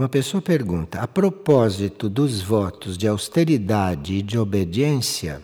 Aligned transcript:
Uma 0.00 0.08
pessoa 0.08 0.40
pergunta: 0.40 1.00
a 1.00 1.08
propósito 1.08 2.08
dos 2.08 2.40
votos 2.40 2.96
de 2.96 3.08
austeridade 3.08 4.14
e 4.14 4.22
de 4.22 4.38
obediência, 4.38 5.42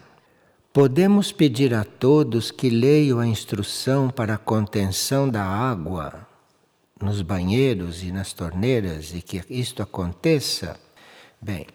podemos 0.72 1.32
pedir 1.32 1.74
a 1.74 1.82
todos 1.82 2.52
que 2.52 2.70
leiam 2.70 3.18
a 3.18 3.26
instrução 3.26 4.08
para 4.08 4.34
a 4.34 4.38
contenção 4.38 5.28
da 5.28 5.42
água 5.44 6.24
nos 7.02 7.20
banheiros 7.20 8.04
e 8.04 8.12
nas 8.12 8.32
torneiras 8.32 9.12
e 9.12 9.20
que 9.20 9.42
isto 9.50 9.82
aconteça? 9.82 10.78
Bem, 11.42 11.66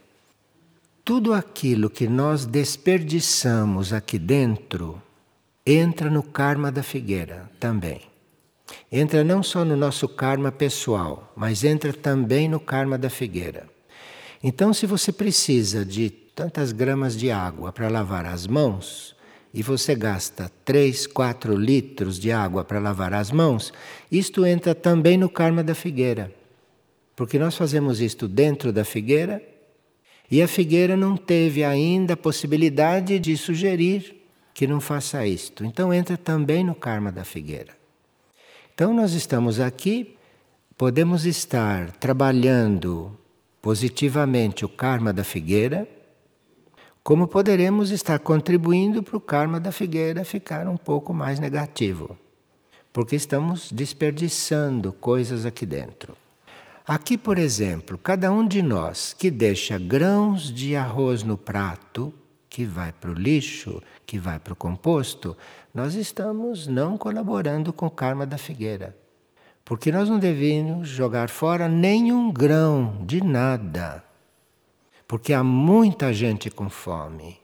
tudo 1.04 1.34
aquilo 1.34 1.90
que 1.90 2.08
nós 2.08 2.46
desperdiçamos 2.46 3.92
aqui 3.92 4.18
dentro 4.18 5.02
entra 5.66 6.10
no 6.10 6.24
karma 6.24 6.72
da 6.72 6.82
figueira 6.82 7.52
também 7.60 8.09
entra 8.92 9.24
não 9.24 9.42
só 9.42 9.64
no 9.64 9.76
nosso 9.76 10.08
karma 10.08 10.52
pessoal, 10.52 11.32
mas 11.36 11.64
entra 11.64 11.94
também 11.94 12.48
no 12.48 12.60
karma 12.60 12.98
da 12.98 13.10
figueira. 13.10 13.68
Então, 14.44 14.74
se 14.74 14.86
você 14.86 15.12
precisa 15.12 15.86
de 15.86 16.10
tantas 16.10 16.72
gramas 16.72 17.18
de 17.18 17.30
água 17.30 17.72
para 17.72 17.90
lavar 17.90 18.26
as 18.26 18.48
mãos, 18.48 19.16
e 19.54 19.64
você 19.64 19.96
gasta 19.96 20.52
3, 20.64 21.08
4 21.08 21.56
litros 21.56 22.20
de 22.20 22.32
água 22.32 22.64
para 22.64 22.80
lavar 22.80 23.14
as 23.14 23.32
mãos, 23.32 23.74
isto 24.12 24.46
entra 24.46 24.76
também 24.76 25.18
no 25.18 25.30
karma 25.30 25.64
da 25.64 25.74
figueira. 25.74 26.34
Porque 27.16 27.40
nós 27.40 27.56
fazemos 27.56 28.00
isto 28.00 28.28
dentro 28.28 28.72
da 28.72 28.86
figueira 28.86 29.42
e 30.30 30.42
a 30.42 30.48
figueira 30.48 30.96
não 30.96 31.18
teve 31.18 31.64
ainda 31.64 32.14
a 32.14 32.18
possibilidade 32.18 33.20
de 33.20 33.36
sugerir 33.36 34.24
que 34.54 34.68
não 34.68 34.80
faça 34.80 35.26
isto. 35.26 35.66
Então 35.66 35.94
entra 35.94 36.16
também 36.16 36.64
no 36.64 36.76
karma 36.76 37.12
da 37.12 37.26
figueira. 37.26 37.79
Então, 38.80 38.94
nós 38.94 39.12
estamos 39.12 39.60
aqui, 39.60 40.16
podemos 40.78 41.26
estar 41.26 41.92
trabalhando 41.98 43.12
positivamente 43.62 44.64
o 44.64 44.70
karma 44.70 45.12
da 45.12 45.22
figueira, 45.22 45.86
como 47.04 47.28
poderemos 47.28 47.92
estar 47.92 48.18
contribuindo 48.20 49.04
para 49.04 49.18
o 49.18 49.20
karma 49.20 49.60
da 49.60 49.74
figueira 49.74 50.24
ficar 50.24 50.66
um 50.66 50.78
pouco 50.78 51.14
mais 51.14 51.42
negativo, 51.42 52.18
porque 52.94 53.18
estamos 53.18 53.70
desperdiçando 53.70 54.94
coisas 54.94 55.46
aqui 55.46 55.66
dentro. 55.66 56.16
Aqui, 56.88 57.18
por 57.18 57.38
exemplo, 57.38 57.98
cada 57.98 58.32
um 58.32 58.48
de 58.48 58.62
nós 58.62 59.12
que 59.12 59.30
deixa 59.30 59.78
grãos 59.78 60.44
de 60.54 60.78
arroz 60.78 61.22
no 61.22 61.38
prato, 61.38 62.14
que 62.50 62.64
vai 62.64 62.94
para 62.94 63.12
o 63.12 63.14
lixo, 63.14 63.82
que 64.06 64.18
vai 64.18 64.40
para 64.40 64.54
o 64.54 64.56
composto, 64.56 65.36
nós 65.74 65.96
estamos 65.96 66.68
não 66.68 66.98
colaborando 66.98 67.72
com 67.72 67.86
o 67.86 67.92
karma 67.92 68.26
da 68.26 68.38
figueira. 68.38 68.98
Porque 69.64 69.92
nós 69.92 70.10
não 70.10 70.18
devemos 70.18 70.90
jogar 70.90 71.30
fora 71.30 71.68
nenhum 71.68 72.32
grão 72.32 73.04
de 73.06 73.24
nada. 73.24 74.04
Porque 75.08 75.32
há 75.32 75.44
muita 75.44 76.12
gente 76.12 76.50
com 76.50 76.70
fome. 76.70 77.40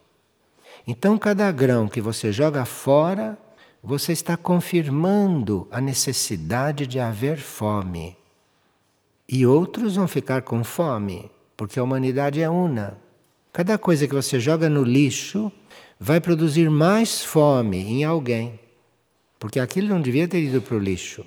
Então, 0.86 1.18
cada 1.18 1.50
grão 1.52 1.88
que 1.88 2.00
você 2.00 2.32
joga 2.32 2.64
fora, 2.64 3.38
você 3.82 4.12
está 4.12 4.36
confirmando 4.36 5.68
a 5.70 5.80
necessidade 5.80 6.86
de 6.86 6.98
haver 6.98 7.38
fome. 7.38 8.16
E 9.28 9.46
outros 9.46 9.96
vão 9.96 10.06
ficar 10.06 10.42
com 10.42 10.62
fome, 10.64 11.30
porque 11.56 11.78
a 11.78 11.82
humanidade 11.82 12.40
é 12.40 12.48
una. 12.48 12.98
Cada 13.56 13.78
coisa 13.78 14.06
que 14.06 14.14
você 14.14 14.38
joga 14.38 14.68
no 14.68 14.82
lixo 14.82 15.50
vai 15.98 16.20
produzir 16.20 16.68
mais 16.68 17.24
fome 17.24 17.78
em 17.78 18.04
alguém, 18.04 18.60
porque 19.38 19.58
aquilo 19.58 19.88
não 19.88 20.02
devia 20.02 20.28
ter 20.28 20.42
ido 20.42 20.60
para 20.60 20.76
o 20.76 20.78
lixo. 20.78 21.24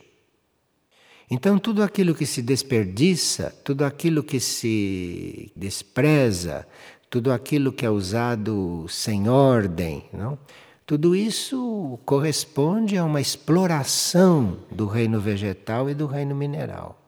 Então, 1.27 1.57
tudo 1.57 1.81
aquilo 1.81 2.13
que 2.13 2.27
se 2.27 2.43
desperdiça, 2.43 3.51
tudo 3.63 3.83
aquilo 3.83 4.21
que 4.21 4.39
se 4.39 5.51
despreza, 5.55 6.67
tudo 7.09 7.31
aquilo 7.31 7.73
que 7.73 7.83
é 7.83 7.89
usado 7.89 8.85
sem 8.87 9.27
ordem, 9.27 10.05
não? 10.13 10.37
tudo 10.85 11.15
isso 11.15 11.97
corresponde 12.05 12.95
a 12.95 13.05
uma 13.05 13.19
exploração 13.19 14.59
do 14.69 14.85
reino 14.85 15.19
vegetal 15.19 15.89
e 15.89 15.95
do 15.95 16.05
reino 16.05 16.35
mineral. 16.35 17.01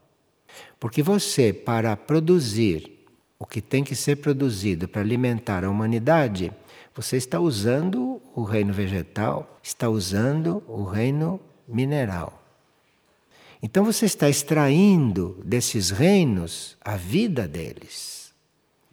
Porque 0.80 1.04
você, 1.04 1.54
para 1.54 1.96
produzir 1.96 3.01
o 3.42 3.46
que 3.48 3.60
tem 3.60 3.84
que 3.84 3.96
ser 3.96 4.18
produzido 4.18 4.88
para 4.88 5.02
alimentar 5.02 5.66
a 5.66 5.70
humanidade, 5.70 6.54
você 6.94 7.18
está 7.18 7.40
usando 7.40 8.22
o 8.36 8.44
reino 8.44 8.72
vegetal, 8.72 9.58
está 9.64 9.90
usando 9.90 10.64
o 10.68 10.84
reino 10.84 11.40
mineral. 11.68 12.40
Então 13.60 13.84
você 13.84 14.06
está 14.06 14.30
extraindo 14.30 15.42
desses 15.44 15.90
reinos 15.90 16.78
a 16.82 16.96
vida 16.96 17.48
deles. 17.48 18.32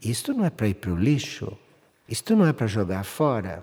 Isto 0.02 0.32
não 0.32 0.46
é 0.46 0.50
para 0.50 0.68
ir 0.68 0.76
para 0.76 0.92
o 0.92 0.96
lixo, 0.96 1.52
isto 2.08 2.34
não 2.34 2.46
é 2.46 2.52
para 2.54 2.66
jogar 2.66 3.04
fora. 3.04 3.62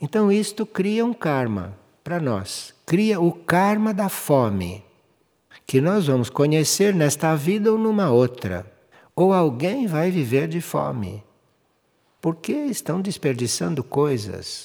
Então 0.00 0.32
isto 0.32 0.64
cria 0.64 1.04
um 1.04 1.12
karma 1.12 1.76
para 2.02 2.18
nós, 2.18 2.72
cria 2.86 3.20
o 3.20 3.30
karma 3.32 3.92
da 3.92 4.08
fome, 4.08 4.82
que 5.66 5.78
nós 5.78 6.06
vamos 6.06 6.30
conhecer 6.30 6.94
nesta 6.94 7.34
vida 7.36 7.70
ou 7.70 7.76
numa 7.76 8.10
outra 8.10 8.79
ou 9.20 9.34
alguém 9.34 9.86
vai 9.86 10.10
viver 10.10 10.48
de 10.48 10.62
fome. 10.62 11.22
Porque 12.22 12.52
estão 12.52 13.02
desperdiçando 13.02 13.84
coisas. 13.84 14.64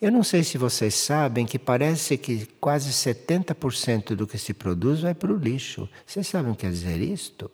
Eu 0.00 0.12
não 0.12 0.22
sei 0.22 0.44
se 0.44 0.56
vocês 0.56 0.94
sabem 0.94 1.44
que 1.44 1.58
parece 1.58 2.16
que 2.16 2.46
quase 2.60 2.92
70% 2.92 4.14
do 4.14 4.24
que 4.24 4.38
se 4.38 4.54
produz 4.54 5.00
vai 5.00 5.12
para 5.12 5.32
o 5.32 5.36
lixo. 5.36 5.88
Vocês 6.06 6.28
sabem 6.28 6.52
o 6.52 6.54
que 6.54 6.60
quer 6.60 6.70
dizer 6.70 7.00
isto? 7.00 7.50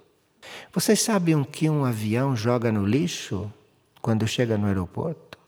Vocês 0.70 1.00
sabem 1.00 1.36
o 1.36 1.44
que 1.46 1.70
um 1.70 1.86
avião 1.86 2.36
joga 2.36 2.70
no 2.70 2.84
lixo 2.84 3.50
quando 4.02 4.28
chega 4.28 4.58
no 4.58 4.66
aeroporto? 4.66 5.38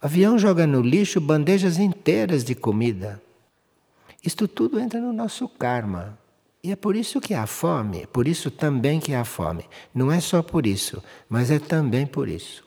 O 0.00 0.06
avião 0.06 0.38
joga 0.38 0.64
no 0.64 0.80
lixo 0.80 1.20
bandejas 1.20 1.76
inteiras 1.76 2.44
de 2.44 2.54
comida. 2.54 3.20
Isto 4.22 4.46
tudo 4.46 4.78
entra 4.78 5.00
no 5.00 5.12
nosso 5.12 5.48
karma. 5.48 6.16
E 6.64 6.72
é 6.72 6.76
por 6.76 6.96
isso 6.96 7.20
que 7.20 7.34
há 7.34 7.46
fome, 7.46 8.06
por 8.06 8.26
isso 8.26 8.50
também 8.50 8.98
que 8.98 9.14
há 9.14 9.22
fome. 9.22 9.68
Não 9.94 10.10
é 10.10 10.18
só 10.18 10.42
por 10.42 10.66
isso, 10.66 11.04
mas 11.28 11.50
é 11.50 11.58
também 11.58 12.06
por 12.06 12.26
isso. 12.26 12.64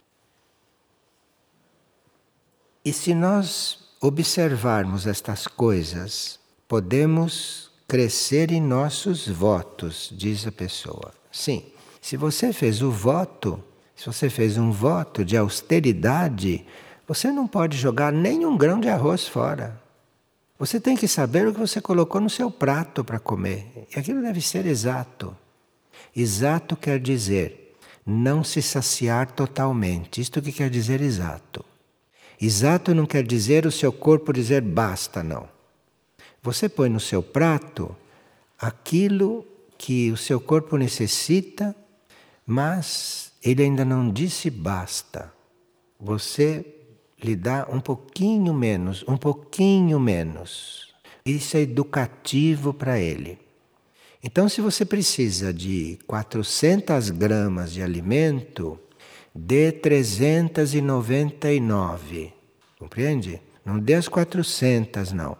E 2.85 2.93
se 2.93 3.15
nós 3.15 3.95
observarmos 3.99 5.07
estas 5.07 5.47
coisas, 5.47 6.39
podemos 6.67 7.71
crescer 7.87 8.51
em 8.51 8.61
nossos 8.61 9.27
votos, 9.27 10.13
diz 10.15 10.45
a 10.45 10.51
pessoa. 10.51 11.11
Sim, 11.31 11.65
se 11.99 12.15
você 12.15 12.53
fez 12.53 12.83
o 12.83 12.91
voto, 12.91 13.63
se 13.95 14.05
você 14.05 14.29
fez 14.29 14.59
um 14.59 14.71
voto 14.71 15.25
de 15.25 15.35
austeridade, 15.35 16.63
você 17.07 17.31
não 17.31 17.47
pode 17.47 17.75
jogar 17.75 18.13
nenhum 18.13 18.55
grão 18.55 18.79
de 18.79 18.89
arroz 18.89 19.27
fora. 19.27 19.86
Você 20.59 20.79
tem 20.79 20.95
que 20.95 21.07
saber 21.07 21.47
o 21.47 21.53
que 21.53 21.59
você 21.59 21.79
colocou 21.79 22.19
no 22.19 22.29
seu 22.29 22.49
prato 22.49 23.03
para 23.03 23.19
comer. 23.19 23.87
E 23.95 23.99
aquilo 23.99 24.21
deve 24.21 24.41
ser 24.41 24.65
exato. 24.65 25.35
Exato 26.15 26.75
quer 26.75 26.99
dizer 26.99 27.75
não 28.05 28.43
se 28.43 28.61
saciar 28.61 29.31
totalmente. 29.31 30.21
Isto 30.21 30.41
que 30.41 30.51
quer 30.51 30.69
dizer 30.69 31.01
exato. 31.01 31.63
Exato 32.41 32.95
não 32.95 33.05
quer 33.05 33.23
dizer 33.23 33.65
o 33.65 33.71
seu 33.71 33.91
corpo 33.91 34.31
dizer 34.31 34.61
basta, 34.61 35.21
não. 35.21 35.49
Você 36.41 36.69
põe 36.69 36.87
no 36.87 36.99
seu 36.99 37.21
prato 37.21 37.95
aquilo 38.57 39.45
que 39.77 40.11
o 40.11 40.17
seu 40.17 40.39
corpo 40.39 40.77
necessita, 40.77 41.75
mas 42.45 43.33
ele 43.43 43.63
ainda 43.63 43.83
não 43.83 44.09
disse 44.09 44.49
basta. 44.49 45.33
Você 45.99 46.76
lhe 47.23 47.35
dá 47.35 47.67
um 47.71 47.79
pouquinho 47.79 48.53
menos, 48.53 49.03
um 49.07 49.17
pouquinho 49.17 49.99
menos. 49.99 50.93
Isso 51.25 51.57
é 51.57 51.61
educativo 51.61 52.71
para 52.73 52.99
ele. 52.99 53.39
Então, 54.23 54.47
se 54.49 54.61
você 54.61 54.85
precisa 54.85 55.53
de 55.53 55.99
400 56.07 57.11
gramas 57.11 57.71
de 57.71 57.81
alimento, 57.81 58.79
dê 59.33 59.71
399. 59.71 62.33
Compreende? 62.79 63.41
Não 63.65 63.79
dê 63.79 63.95
as 63.95 64.07
400, 64.07 65.11
não. 65.11 65.35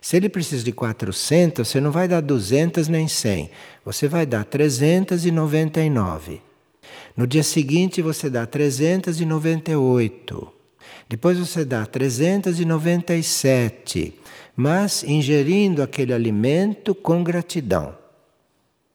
Se 0.00 0.16
ele 0.16 0.28
precisa 0.28 0.62
de 0.62 0.72
400, 0.72 1.66
você 1.66 1.80
não 1.80 1.90
vai 1.90 2.06
dar 2.06 2.20
200 2.20 2.86
nem 2.88 3.08
100. 3.08 3.50
Você 3.84 4.06
vai 4.08 4.26
dar 4.26 4.44
399. 4.44 6.42
No 7.16 7.26
dia 7.26 7.42
seguinte, 7.42 8.00
você 8.02 8.30
dá 8.30 8.46
398. 8.46 10.55
Depois 11.08 11.38
você 11.38 11.64
dá 11.64 11.86
397, 11.86 14.18
mas 14.56 15.04
ingerindo 15.04 15.80
aquele 15.82 16.12
alimento 16.12 16.94
com 16.94 17.22
gratidão. 17.22 17.96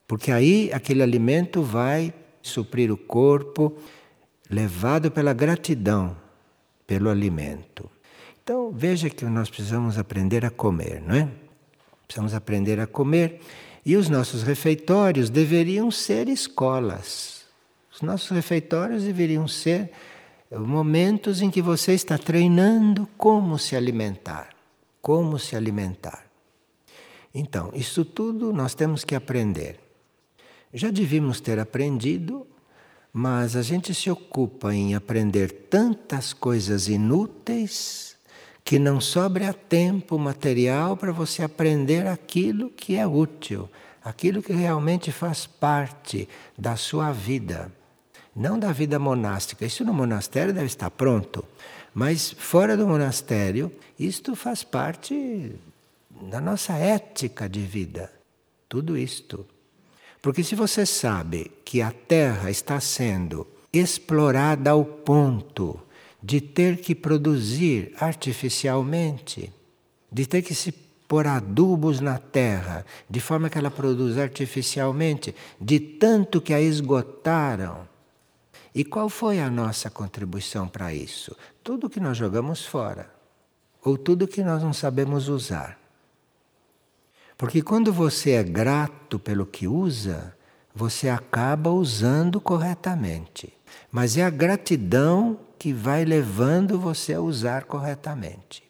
Porque 0.08 0.32
aí 0.32 0.70
aquele 0.74 1.02
alimento 1.02 1.62
vai 1.62 2.14
suprir 2.42 2.92
o 2.92 2.98
corpo, 2.98 3.74
levado 4.50 5.10
pela 5.10 5.32
gratidão 5.32 6.18
pelo 6.86 7.10
alimento. 7.10 7.90
Então 8.44 8.70
veja 8.70 9.10
que 9.10 9.24
nós 9.24 9.50
precisamos 9.50 9.98
aprender 9.98 10.44
a 10.44 10.50
comer, 10.50 11.02
não 11.02 11.16
é? 11.16 11.30
Precisamos 12.06 12.34
aprender 12.34 12.78
a 12.82 12.86
comer 12.86 13.40
E 13.86 13.96
os 13.96 14.10
nossos 14.10 14.44
refeitórios 14.44 15.30
deveriam 15.30 15.90
ser 15.90 16.28
escolas. 16.28 17.46
Os 17.94 18.02
nossos 18.02 18.30
refeitórios 18.30 19.04
deveriam 19.04 19.48
ser 19.48 19.92
momentos 20.60 21.42
em 21.42 21.50
que 21.50 21.62
você 21.62 21.94
está 21.94 22.18
treinando 22.18 23.08
como 23.18 23.58
se 23.58 23.76
alimentar. 23.76 24.50
Como 25.02 25.40
se 25.40 25.56
alimentar. 25.56 26.26
Então, 27.34 27.72
isso 27.74 28.04
tudo 28.04 28.52
nós 28.52 28.76
temos 28.76 29.04
que 29.04 29.16
aprender. 29.16 29.80
Já 30.74 30.90
devíamos 30.90 31.40
ter 31.40 31.60
aprendido, 31.60 32.46
mas 33.14 33.56
a 33.56 33.62
gente 33.62 33.94
se 33.94 34.10
ocupa 34.10 34.74
em 34.74 34.96
aprender 34.96 35.68
tantas 35.70 36.34
coisas 36.34 36.88
inúteis 36.88 38.18
que 38.64 38.78
não 38.78 39.02
sobra 39.02 39.54
tempo 39.54 40.18
material 40.20 40.96
para 40.96 41.12
você 41.12 41.44
aprender 41.44 42.08
aquilo 42.08 42.70
que 42.70 42.96
é 42.96 43.08
útil, 43.08 43.70
aquilo 44.04 44.42
que 44.42 44.54
realmente 44.54 45.12
faz 45.12 45.46
parte 45.46 46.28
da 46.58 46.76
sua 46.76 47.12
vida. 47.12 47.72
Não 48.36 48.58
da 48.58 48.72
vida 48.72 48.98
monástica. 48.98 49.66
Isso 49.66 49.84
no 49.84 49.94
monastério 49.94 50.54
deve 50.54 50.68
estar 50.68 50.90
pronto. 50.90 51.44
Mas 51.94 52.32
fora 52.32 52.78
do 52.78 52.88
monastério, 52.88 53.72
isto 54.00 54.36
faz 54.36 54.64
parte 54.64 55.54
da 56.10 56.40
nossa 56.40 56.74
ética 56.74 57.50
de 57.50 57.62
vida. 57.62 58.12
Tudo 58.70 58.98
isto. 58.98 59.46
Porque 60.22 60.44
se 60.44 60.56
você 60.56 60.86
sabe 60.86 61.52
que 61.66 61.82
a 61.82 61.92
terra 61.92 62.50
está 62.50 62.80
sendo 62.80 63.48
explorada 63.74 64.72
ao 64.72 64.86
ponto 64.86 65.80
de 66.22 66.40
ter 66.40 66.78
que 66.78 66.94
produzir 66.94 67.94
artificialmente, 68.00 69.52
de 70.12 70.26
ter 70.26 70.42
que 70.42 70.54
se 70.54 70.72
pôr 70.72 71.28
adubos 71.28 72.00
na 72.00 72.18
terra, 72.18 72.86
de 73.10 73.20
forma 73.20 73.50
que 73.50 73.58
ela 73.58 73.72
produz 73.72 74.18
artificialmente, 74.18 75.36
de 75.60 75.80
tanto 75.80 76.40
que 76.40 76.54
a 76.54 76.62
esgotaram. 76.62 77.91
E 78.74 78.86
qual 78.86 79.10
foi 79.10 79.40
a 79.40 79.50
nossa 79.50 79.90
contribuição 79.90 80.68
para 80.68 80.94
isso? 80.94 81.36
Tudo 81.64 81.90
que 81.90 82.00
nós 82.00 82.18
jogamos 82.18 82.66
fora, 82.66 83.14
ou 83.84 83.98
tudo 83.98 84.28
que 84.28 84.44
nós 84.44 84.64
não 84.64 84.74
sabemos 84.74 85.28
usar. 85.28 85.78
Porque 87.38 87.62
quando 87.62 87.92
você 87.92 88.32
é 88.32 88.44
grato 88.44 89.20
pelo 89.20 89.46
que 89.46 89.68
usa, 89.68 90.36
você 90.74 91.10
acaba 91.10 91.70
usando 91.72 92.40
corretamente. 92.40 93.52
Mas 93.92 94.16
é 94.16 94.24
a 94.24 94.30
gratidão 94.30 95.40
que 95.58 95.74
vai 95.74 96.06
levando 96.06 96.80
você 96.80 97.14
a 97.14 97.22
usar 97.22 97.66
corretamente. 97.66 98.64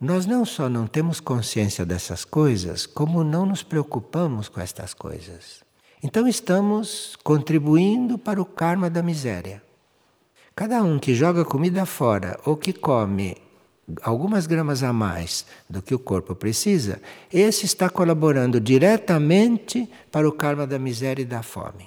Nós 0.00 0.26
não 0.26 0.44
só 0.44 0.68
não 0.68 0.86
temos 0.86 1.20
consciência 1.20 1.86
dessas 1.86 2.24
coisas, 2.24 2.86
como 2.86 3.22
não 3.22 3.46
nos 3.46 3.62
preocupamos 3.62 4.48
com 4.48 4.60
estas 4.60 4.92
coisas. 4.92 5.62
Então 6.02 6.26
estamos 6.26 7.16
contribuindo 7.22 8.18
para 8.18 8.42
o 8.42 8.44
karma 8.44 8.90
da 8.90 9.02
miséria. 9.02 9.62
Cada 10.54 10.82
um 10.82 10.98
que 10.98 11.14
joga 11.14 11.44
comida 11.44 11.86
fora 11.86 12.38
ou 12.44 12.56
que 12.56 12.72
come 12.72 13.36
algumas 14.02 14.46
gramas 14.46 14.82
a 14.82 14.92
mais 14.92 15.46
do 15.70 15.80
que 15.80 15.94
o 15.94 15.98
corpo 15.98 16.34
precisa, 16.34 17.00
esse 17.32 17.66
está 17.66 17.88
colaborando 17.88 18.60
diretamente 18.60 19.88
para 20.10 20.28
o 20.28 20.32
karma 20.32 20.66
da 20.66 20.78
miséria 20.78 21.22
e 21.22 21.26
da 21.26 21.42
fome. 21.42 21.86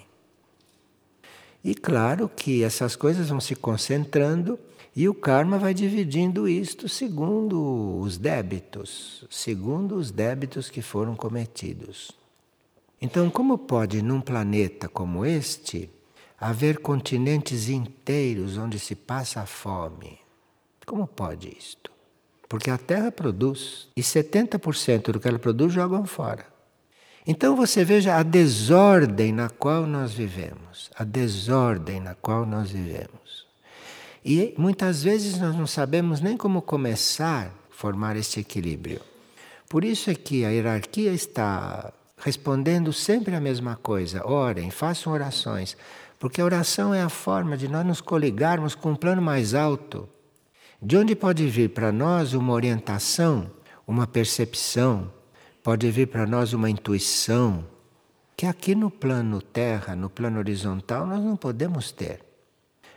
E 1.64 1.76
claro 1.76 2.30
que 2.34 2.64
essas 2.64 2.96
coisas 2.96 3.30
vão 3.30 3.42
se 3.42 3.56
concentrando 3.56 4.58
e 4.96 5.10
o 5.10 5.14
karma 5.14 5.58
vai 5.58 5.74
dividindo 5.74 6.48
isto 6.48 6.88
segundo 6.88 8.00
os 8.00 8.18
débitos, 8.18 9.26
segundo 9.30 9.96
os 9.96 10.10
débitos 10.10 10.70
que 10.70 10.82
foram 10.82 11.16
cometidos. 11.16 12.25
Então, 13.01 13.30
como 13.30 13.57
pode 13.57 14.01
num 14.01 14.21
planeta 14.21 14.88
como 14.88 15.25
este 15.25 15.89
haver 16.39 16.80
continentes 16.80 17.69
inteiros 17.69 18.57
onde 18.57 18.80
se 18.80 18.95
passa 18.95 19.42
a 19.42 19.45
fome? 19.45 20.19
Como 20.86 21.07
pode 21.07 21.50
isto? 21.50 21.92
Porque 22.47 22.69
a 22.69 22.77
Terra 22.77 23.12
produz 23.12 23.88
e 23.95 24.01
70% 24.01 25.12
do 25.12 25.19
que 25.19 25.27
ela 25.27 25.39
produz 25.39 25.74
jogam 25.74 26.06
fora. 26.06 26.45
Então 27.27 27.56
você 27.56 27.83
veja 27.83 28.15
a 28.15 28.24
desordem 28.24 29.31
na 29.31 29.50
qual 29.50 29.88
nós 29.88 30.13
vivemos, 30.13 30.92
a 30.95 31.03
desordem 31.03 32.00
na 32.00 32.13
qual 32.13 32.45
nós 32.45 32.69
vivemos. 32.69 33.45
E 34.24 34.53
muitas 34.57 35.03
vezes 35.03 35.39
nós 35.39 35.56
não 35.56 35.65
sabemos 35.65 36.21
nem 36.21 36.38
como 36.38 36.62
começar 36.62 37.47
a 37.47 37.51
formar 37.75 38.15
este 38.15 38.39
equilíbrio. 38.39 39.01
Por 39.68 39.83
isso 39.83 40.12
é 40.12 40.15
que 40.15 40.45
a 40.45 40.50
hierarquia 40.50 41.12
está 41.12 41.92
respondendo 42.25 42.92
sempre 42.92 43.36
a 43.36 43.39
mesma 43.39 43.75
coisa. 43.75 44.25
Orem, 44.25 44.72
façam 44.72 45.13
orações, 45.13 45.77
porque 46.18 46.42
a 46.42 46.45
oração 46.45 46.92
é 46.92 47.04
a 47.04 47.07
forma 47.07 47.56
de 47.56 47.68
nós 47.68 47.86
nos 47.86 48.01
coligarmos 48.01 48.74
com 48.74 48.94
um 48.94 48.95
plano 48.95 49.22
mais 49.22 49.54
alto, 49.54 50.10
de 50.81 50.98
onde 50.98 51.16
pode 51.16 51.48
vir 51.48 51.69
para 51.69 51.92
nós 51.92 52.33
uma 52.33 52.51
orientação, 52.51 53.51
uma 53.86 54.07
percepção, 54.07 55.13
pode 55.62 55.92
vir 55.92 56.07
para 56.07 56.25
nós 56.25 56.51
uma 56.51 56.68
intuição 56.68 57.63
que 58.36 58.48
aqui 58.48 58.74
no 58.74 58.89
plano 58.89 59.39
terra, 59.39 59.95
no 59.95 60.10
plano 60.10 60.39
horizontal, 60.39 61.06
nós 61.06 61.24
não 61.24 61.38
podemos 61.38 61.92
ter. 61.92 62.21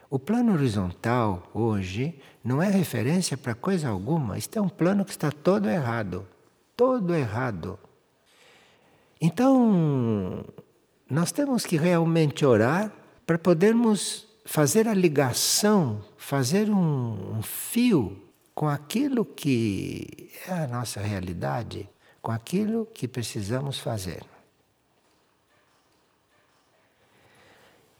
O 0.09 0.19
plano 0.19 0.55
horizontal 0.55 1.51
hoje 1.53 2.19
não 2.43 2.63
é 2.63 2.71
referência 2.71 3.37
para 3.37 3.55
coisa 3.55 3.91
alguma. 3.91 4.39
Este 4.39 4.57
é 4.57 4.63
um 4.63 4.71
plano 4.71 5.05
que 5.05 5.11
está 5.11 5.31
todo 5.31 5.69
errado. 5.69 6.27
Todo 6.75 7.15
errado. 7.15 7.79
Então, 9.21 10.45
nós 11.11 11.33
temos 11.33 11.65
que 11.67 11.77
realmente 11.77 12.45
orar 12.45 12.93
para 13.27 13.39
podermos 13.39 14.27
fazer 14.45 14.89
a 14.89 14.95
ligação, 14.95 16.03
fazer 16.17 16.71
um, 16.71 17.39
um 17.39 17.43
fio 17.43 18.23
com 18.55 18.69
aquilo 18.69 19.25
que 19.25 20.31
é 20.47 20.53
a 20.53 20.67
nossa 20.67 21.01
realidade 21.01 21.89
com 22.21 22.33
aquilo 22.33 22.87
que 22.87 23.07
precisamos 23.07 23.79
fazer. 23.79 24.23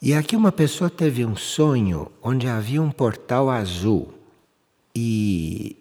E 0.01 0.15
aqui 0.15 0.37
uma 0.37 0.53
pessoa 0.53 0.89
teve 0.89 1.25
um 1.25 1.37
sonho 1.37 2.11
onde 2.23 2.47
havia 2.47 2.81
um 2.81 2.91
portal 2.91 3.51
azul 3.51 4.15
e, 4.95 5.77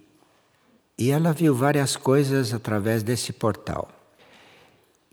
e 0.98 1.12
ela 1.12 1.34
viu 1.34 1.54
várias 1.54 1.96
coisas 1.96 2.54
através 2.54 3.04
desse 3.04 3.32
portal. 3.32 3.97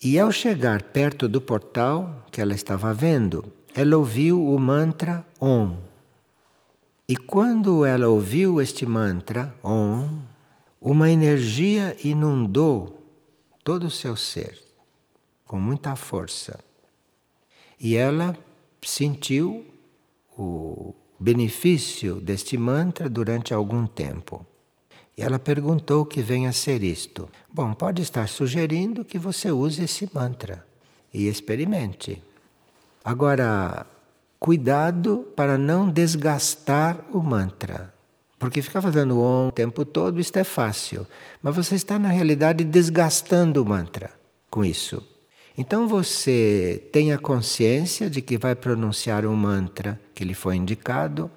E 0.04 0.18
ao 0.18 0.30
chegar 0.30 0.82
perto 0.82 1.26
do 1.26 1.40
portal 1.40 2.26
que 2.30 2.38
ela 2.38 2.52
estava 2.52 2.92
vendo, 2.92 3.42
ela 3.75 3.96
ouviu 3.96 4.46
o 4.46 4.58
mantra 4.58 5.26
Om. 5.40 5.78
E 7.08 7.16
quando 7.16 7.87
ela 7.87 8.06
ouviu 8.08 8.61
este 8.61 8.84
mantra 8.84 9.54
Om, 9.64 10.20
uma 10.78 11.11
energia 11.11 11.96
inundou 12.04 13.02
todo 13.64 13.87
o 13.87 13.90
seu 13.90 14.14
ser, 14.14 14.62
com 15.46 15.58
muita 15.58 15.96
força. 15.96 16.61
E 17.80 17.96
ela 17.96 18.37
sentiu 18.82 19.64
o 20.37 20.94
benefício 21.18 22.20
deste 22.20 22.58
mantra 22.58 23.08
durante 23.08 23.54
algum 23.54 23.87
tempo. 23.87 24.46
E 25.16 25.23
ela 25.23 25.38
perguntou 25.38 26.02
o 26.02 26.06
que 26.06 26.23
vem 26.23 26.47
a 26.47 26.52
ser 26.52 26.83
isto. 26.83 27.28
Bom, 27.52 27.73
pode 27.73 28.02
estar 28.02 28.28
sugerindo 28.28 29.04
que 29.04 29.18
você 29.18 29.50
use 29.50 29.85
esse 29.85 30.09
mantra 30.12 30.66
e 31.12 31.28
experimente. 31.28 32.21
Agora, 33.04 33.87
cuidado 34.40 35.26
para 35.37 35.56
não 35.56 35.88
desgastar 35.88 36.99
o 37.12 37.23
mantra. 37.23 37.94
Porque 38.38 38.61
ficar 38.61 38.83
fazendo 38.83 39.21
om 39.21 39.49
o 39.49 39.52
tempo 39.52 39.85
todo, 39.85 40.21
isto 40.21 40.37
é 40.37 40.44
fácil. 40.44 41.06
Mas 41.40 41.54
você 41.54 41.76
está, 41.76 41.99
na 41.99 42.09
realidade, 42.09 42.64
desgastando 42.64 43.62
o 43.62 43.66
mantra 43.66 44.11
com 44.50 44.64
isso. 44.64 45.02
Então 45.56 45.87
você 45.87 46.88
tenha 46.92 47.16
consciência 47.16 48.11
de 48.11 48.21
que 48.21 48.37
vai 48.37 48.56
pronunciar 48.56 49.25
um 49.25 49.37
mantra 49.37 50.00
que 50.12 50.25
lhe 50.25 50.35
foi 50.35 50.56
indicado, 50.56 51.30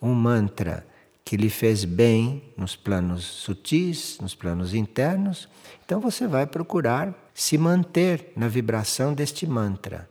um 0.00 0.12
mantra 0.12 0.86
que 1.24 1.36
lhe 1.36 1.48
fez 1.48 1.84
bem 1.84 2.42
nos 2.56 2.76
planos 2.76 3.24
sutis, 3.24 4.18
nos 4.20 4.34
planos 4.34 4.74
internos. 4.74 5.48
Então 5.84 6.00
você 6.00 6.26
vai 6.26 6.46
procurar 6.46 7.14
se 7.34 7.56
manter 7.56 8.32
na 8.36 8.48
vibração 8.48 9.14
deste 9.14 9.46
mantra. 9.46 10.08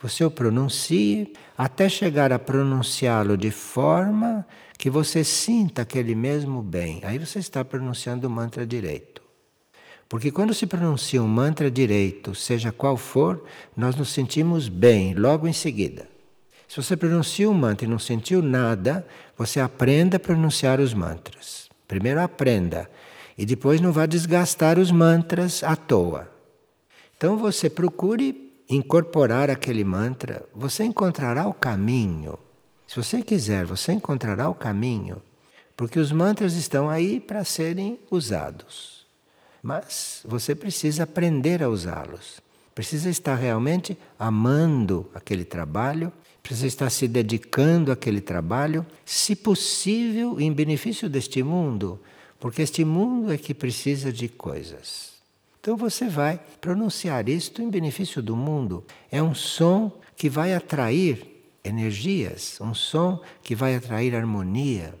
Você 0.00 0.24
o 0.24 0.30
pronuncie 0.30 1.34
até 1.58 1.88
chegar 1.88 2.32
a 2.32 2.38
pronunciá-lo 2.38 3.36
de 3.36 3.50
forma 3.50 4.46
que 4.78 4.88
você 4.88 5.22
sinta 5.22 5.82
aquele 5.82 6.14
mesmo 6.14 6.62
bem. 6.62 7.00
Aí 7.04 7.18
você 7.18 7.38
está 7.38 7.62
pronunciando 7.62 8.26
o 8.26 8.30
mantra 8.30 8.66
direito. 8.66 9.20
Porque 10.08 10.30
quando 10.30 10.54
se 10.54 10.66
pronuncia 10.66 11.22
um 11.22 11.28
mantra 11.28 11.70
direito, 11.70 12.34
seja 12.34 12.72
qual 12.72 12.96
for, 12.96 13.44
nós 13.76 13.94
nos 13.94 14.08
sentimos 14.08 14.68
bem 14.68 15.14
logo 15.14 15.46
em 15.46 15.52
seguida. 15.52 16.08
Se 16.70 16.76
você 16.76 16.96
pronuncia 16.96 17.50
um 17.50 17.52
mantra 17.52 17.84
e 17.84 17.90
não 17.90 17.98
sentiu 17.98 18.40
nada, 18.40 19.04
você 19.36 19.58
aprenda 19.58 20.18
a 20.18 20.20
pronunciar 20.20 20.78
os 20.78 20.94
mantras. 20.94 21.68
Primeiro 21.88 22.20
aprenda 22.20 22.88
e 23.36 23.44
depois 23.44 23.80
não 23.80 23.90
vá 23.90 24.06
desgastar 24.06 24.78
os 24.78 24.92
mantras 24.92 25.64
à 25.64 25.74
toa. 25.74 26.30
Então 27.16 27.36
você 27.36 27.68
procure 27.68 28.54
incorporar 28.68 29.50
aquele 29.50 29.82
mantra, 29.82 30.46
você 30.54 30.84
encontrará 30.84 31.48
o 31.48 31.52
caminho. 31.52 32.38
Se 32.86 32.94
você 32.94 33.20
quiser, 33.20 33.64
você 33.64 33.90
encontrará 33.90 34.48
o 34.48 34.54
caminho, 34.54 35.20
porque 35.76 35.98
os 35.98 36.12
mantras 36.12 36.52
estão 36.54 36.88
aí 36.88 37.18
para 37.18 37.42
serem 37.42 37.98
usados. 38.12 39.04
Mas 39.60 40.20
você 40.24 40.54
precisa 40.54 41.02
aprender 41.02 41.64
a 41.64 41.68
usá-los. 41.68 42.40
Precisa 42.72 43.10
estar 43.10 43.34
realmente 43.34 43.98
amando 44.16 45.10
aquele 45.12 45.44
trabalho, 45.44 46.12
precisa 46.42 46.66
estar 46.66 46.90
se 46.90 47.06
dedicando 47.06 47.92
àquele 47.92 48.20
trabalho, 48.20 48.84
se 49.04 49.36
possível, 49.36 50.40
em 50.40 50.52
benefício 50.52 51.08
deste 51.08 51.42
mundo, 51.42 52.00
porque 52.38 52.62
este 52.62 52.84
mundo 52.84 53.32
é 53.32 53.38
que 53.38 53.54
precisa 53.54 54.12
de 54.12 54.28
coisas. 54.28 55.10
Então 55.60 55.76
você 55.76 56.08
vai 56.08 56.40
pronunciar 56.60 57.28
isto 57.28 57.60
em 57.60 57.68
benefício 57.68 58.22
do 58.22 58.34
mundo. 58.34 58.84
É 59.10 59.22
um 59.22 59.34
som 59.34 59.92
que 60.16 60.28
vai 60.28 60.54
atrair 60.54 61.26
energias, 61.62 62.58
um 62.60 62.72
som 62.74 63.20
que 63.42 63.54
vai 63.54 63.76
atrair 63.76 64.14
harmonia, 64.14 64.94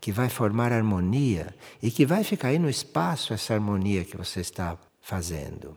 que 0.00 0.12
vai 0.12 0.28
formar 0.28 0.72
harmonia 0.72 1.54
e 1.82 1.90
que 1.90 2.04
vai 2.04 2.24
ficar 2.24 2.48
aí 2.48 2.58
no 2.58 2.68
espaço 2.68 3.32
essa 3.32 3.54
harmonia 3.54 4.04
que 4.04 4.16
você 4.16 4.40
está 4.40 4.76
fazendo. 5.00 5.76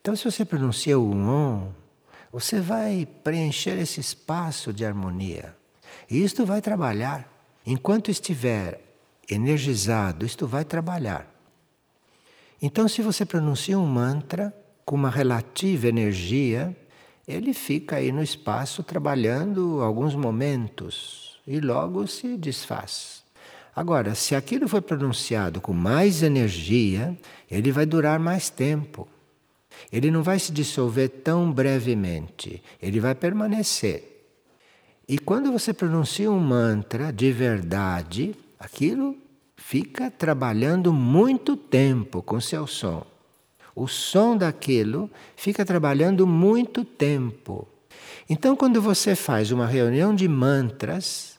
Então, 0.00 0.14
se 0.14 0.24
você 0.24 0.44
pronuncia 0.44 0.96
o 0.96 1.10
on, 1.12 1.72
você 2.32 2.60
vai 2.60 3.06
preencher 3.24 3.78
esse 3.78 4.00
espaço 4.00 4.72
de 4.72 4.84
harmonia. 4.84 5.56
E 6.10 6.22
isto 6.22 6.44
vai 6.44 6.60
trabalhar. 6.60 7.30
Enquanto 7.64 8.10
estiver 8.10 8.80
energizado, 9.28 10.24
isto 10.24 10.46
vai 10.46 10.64
trabalhar. 10.64 11.26
Então, 12.60 12.88
se 12.88 13.02
você 13.02 13.24
pronuncia 13.24 13.78
um 13.78 13.86
mantra 13.86 14.54
com 14.84 14.94
uma 14.94 15.10
relativa 15.10 15.88
energia, 15.88 16.74
ele 17.26 17.52
fica 17.52 17.96
aí 17.96 18.12
no 18.12 18.22
espaço 18.22 18.82
trabalhando 18.82 19.82
alguns 19.82 20.14
momentos 20.14 21.38
e 21.46 21.60
logo 21.60 22.06
se 22.06 22.36
desfaz. 22.36 23.24
Agora, 23.74 24.14
se 24.14 24.34
aquilo 24.34 24.68
foi 24.68 24.80
pronunciado 24.80 25.60
com 25.60 25.72
mais 25.72 26.22
energia, 26.22 27.16
ele 27.50 27.70
vai 27.70 27.84
durar 27.84 28.18
mais 28.18 28.48
tempo. 28.48 29.06
Ele 29.92 30.10
não 30.10 30.22
vai 30.22 30.38
se 30.38 30.52
dissolver 30.52 31.08
tão 31.08 31.50
brevemente, 31.52 32.62
ele 32.80 33.00
vai 33.00 33.14
permanecer. 33.14 34.16
E 35.08 35.18
quando 35.18 35.52
você 35.52 35.72
pronuncia 35.72 36.30
um 36.30 36.40
mantra 36.40 37.12
de 37.12 37.30
verdade, 37.30 38.34
aquilo 38.58 39.16
fica 39.56 40.10
trabalhando 40.10 40.92
muito 40.92 41.56
tempo 41.56 42.22
com 42.22 42.40
seu 42.40 42.66
som. 42.66 43.06
O 43.74 43.86
som 43.86 44.36
daquilo 44.36 45.10
fica 45.36 45.64
trabalhando 45.64 46.26
muito 46.26 46.84
tempo. 46.84 47.68
Então, 48.28 48.56
quando 48.56 48.82
você 48.82 49.14
faz 49.14 49.52
uma 49.52 49.66
reunião 49.66 50.14
de 50.14 50.26
mantras, 50.26 51.38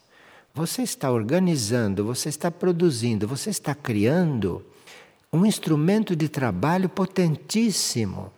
você 0.54 0.82
está 0.82 1.12
organizando, 1.12 2.06
você 2.06 2.30
está 2.30 2.50
produzindo, 2.50 3.28
você 3.28 3.50
está 3.50 3.76
criando 3.76 4.66
um 5.32 5.46
instrumento 5.46 6.16
de 6.16 6.30
trabalho 6.30 6.90
potentíssimo. 6.90 8.32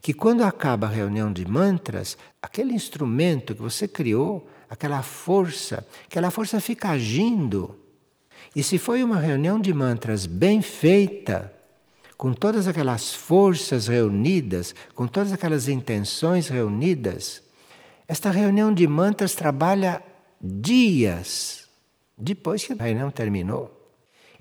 Que 0.00 0.12
quando 0.14 0.42
acaba 0.42 0.86
a 0.86 0.90
reunião 0.90 1.32
de 1.32 1.46
mantras, 1.46 2.16
aquele 2.40 2.72
instrumento 2.72 3.54
que 3.54 3.62
você 3.62 3.88
criou, 3.88 4.48
aquela 4.68 5.02
força, 5.02 5.86
aquela 6.06 6.30
força 6.30 6.60
fica 6.60 6.90
agindo 6.90 7.76
e 8.56 8.62
se 8.62 8.78
foi 8.78 9.04
uma 9.04 9.18
reunião 9.18 9.60
de 9.60 9.72
mantras 9.74 10.24
bem 10.24 10.62
feita, 10.62 11.52
com 12.16 12.32
todas 12.32 12.66
aquelas 12.66 13.12
forças 13.12 13.86
reunidas, 13.86 14.74
com 14.94 15.06
todas 15.06 15.30
aquelas 15.30 15.68
intenções 15.68 16.48
reunidas, 16.48 17.42
esta 18.08 18.30
reunião 18.30 18.72
de 18.72 18.86
mantras 18.86 19.34
trabalha 19.34 20.02
dias 20.40 21.68
depois 22.16 22.64
que 22.64 22.72
a 22.72 22.82
reunião 22.82 23.10
terminou. 23.10 23.75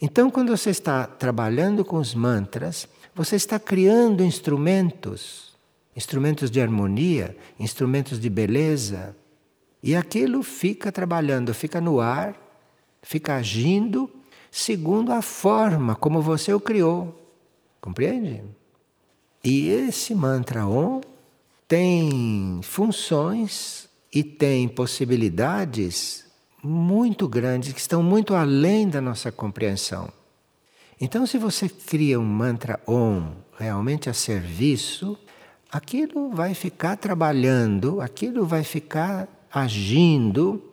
Então, 0.01 0.29
quando 0.29 0.55
você 0.55 0.69
está 0.69 1.05
trabalhando 1.05 1.85
com 1.85 1.97
os 1.97 2.13
mantras, 2.13 2.87
você 3.13 3.35
está 3.35 3.59
criando 3.59 4.23
instrumentos, 4.23 5.55
instrumentos 5.95 6.51
de 6.51 6.59
harmonia, 6.61 7.35
instrumentos 7.59 8.19
de 8.19 8.29
beleza, 8.29 9.15
e 9.81 9.95
aquilo 9.95 10.43
fica 10.43 10.91
trabalhando, 10.91 11.53
fica 11.53 11.79
no 11.79 11.99
ar 11.99 12.45
fica 13.05 13.35
agindo 13.35 14.11
segundo 14.51 15.13
a 15.13 15.21
forma 15.21 15.95
como 15.95 16.21
você 16.21 16.51
o 16.53 16.59
criou. 16.59 17.21
Compreende? 17.79 18.43
E 19.43 19.69
esse 19.69 20.15
mantra 20.15 20.65
Om 20.65 21.01
tem 21.67 22.59
funções 22.63 23.87
e 24.11 24.23
tem 24.23 24.67
possibilidades 24.67 26.24
muito 26.65 27.27
grandes 27.27 27.71
que 27.71 27.79
estão 27.79 28.01
muito 28.01 28.33
além 28.33 28.89
da 28.89 28.99
nossa 28.99 29.31
compreensão. 29.31 30.09
Então, 30.99 31.27
se 31.27 31.37
você 31.37 31.69
cria 31.69 32.19
um 32.19 32.25
mantra 32.25 32.79
Om 32.87 33.33
realmente 33.57 34.09
a 34.09 34.13
serviço, 34.13 35.17
aquilo 35.71 36.31
vai 36.31 36.55
ficar 36.55 36.97
trabalhando, 36.97 38.01
aquilo 38.01 38.45
vai 38.45 38.63
ficar 38.63 39.27
agindo 39.53 40.63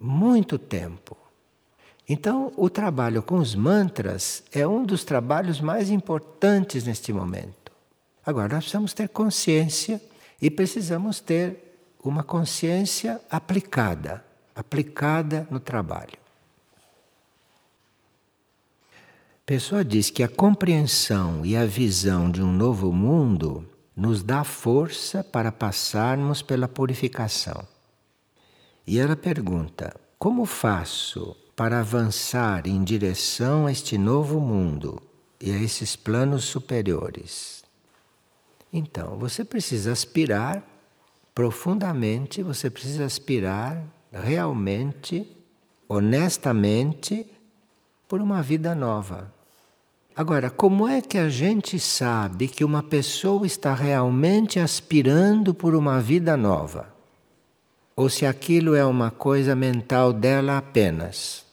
muito 0.00 0.58
tempo. 0.58 1.16
Então, 2.08 2.52
o 2.56 2.68
trabalho 2.68 3.22
com 3.22 3.36
os 3.36 3.54
mantras 3.54 4.42
é 4.52 4.66
um 4.66 4.84
dos 4.84 5.04
trabalhos 5.04 5.60
mais 5.60 5.90
importantes 5.90 6.84
neste 6.84 7.12
momento. 7.12 7.70
Agora, 8.24 8.48
nós 8.48 8.64
precisamos 8.64 8.92
ter 8.92 9.08
consciência 9.08 10.02
e 10.42 10.50
precisamos 10.50 11.20
ter 11.20 11.78
uma 12.02 12.24
consciência 12.24 13.20
aplicada 13.30 14.25
aplicada 14.56 15.46
no 15.50 15.60
trabalho. 15.60 16.18
Pessoa 19.44 19.84
diz 19.84 20.10
que 20.10 20.22
a 20.24 20.28
compreensão 20.28 21.46
e 21.46 21.56
a 21.56 21.64
visão 21.64 22.30
de 22.30 22.42
um 22.42 22.50
novo 22.50 22.90
mundo 22.90 23.64
nos 23.94 24.22
dá 24.22 24.42
força 24.42 25.22
para 25.22 25.52
passarmos 25.52 26.42
pela 26.42 26.66
purificação. 26.66 27.64
E 28.84 28.98
ela 28.98 29.14
pergunta: 29.14 29.94
como 30.18 30.44
faço 30.44 31.36
para 31.54 31.80
avançar 31.80 32.66
em 32.66 32.82
direção 32.82 33.66
a 33.66 33.72
este 33.72 33.96
novo 33.96 34.40
mundo 34.40 35.00
e 35.40 35.52
a 35.52 35.56
esses 35.56 35.96
planos 35.96 36.44
superiores. 36.44 37.64
Então, 38.72 39.16
você 39.16 39.44
precisa 39.44 39.92
aspirar 39.92 40.62
profundamente, 41.34 42.42
você 42.42 42.68
precisa 42.68 43.04
aspirar 43.04 43.82
realmente, 44.22 45.26
honestamente, 45.88 47.26
por 48.08 48.20
uma 48.20 48.42
vida 48.42 48.74
nova. 48.74 49.32
Agora, 50.14 50.48
como 50.48 50.88
é 50.88 51.02
que 51.02 51.18
a 51.18 51.28
gente 51.28 51.78
sabe 51.78 52.48
que 52.48 52.64
uma 52.64 52.82
pessoa 52.82 53.46
está 53.46 53.74
realmente 53.74 54.58
aspirando 54.58 55.52
por 55.52 55.74
uma 55.74 56.00
vida 56.00 56.36
nova? 56.36 56.88
Ou 57.94 58.08
se 58.08 58.24
aquilo 58.24 58.74
é 58.74 58.84
uma 58.84 59.10
coisa 59.10 59.54
mental 59.54 60.12
dela 60.12 60.56
apenas? 60.56 61.44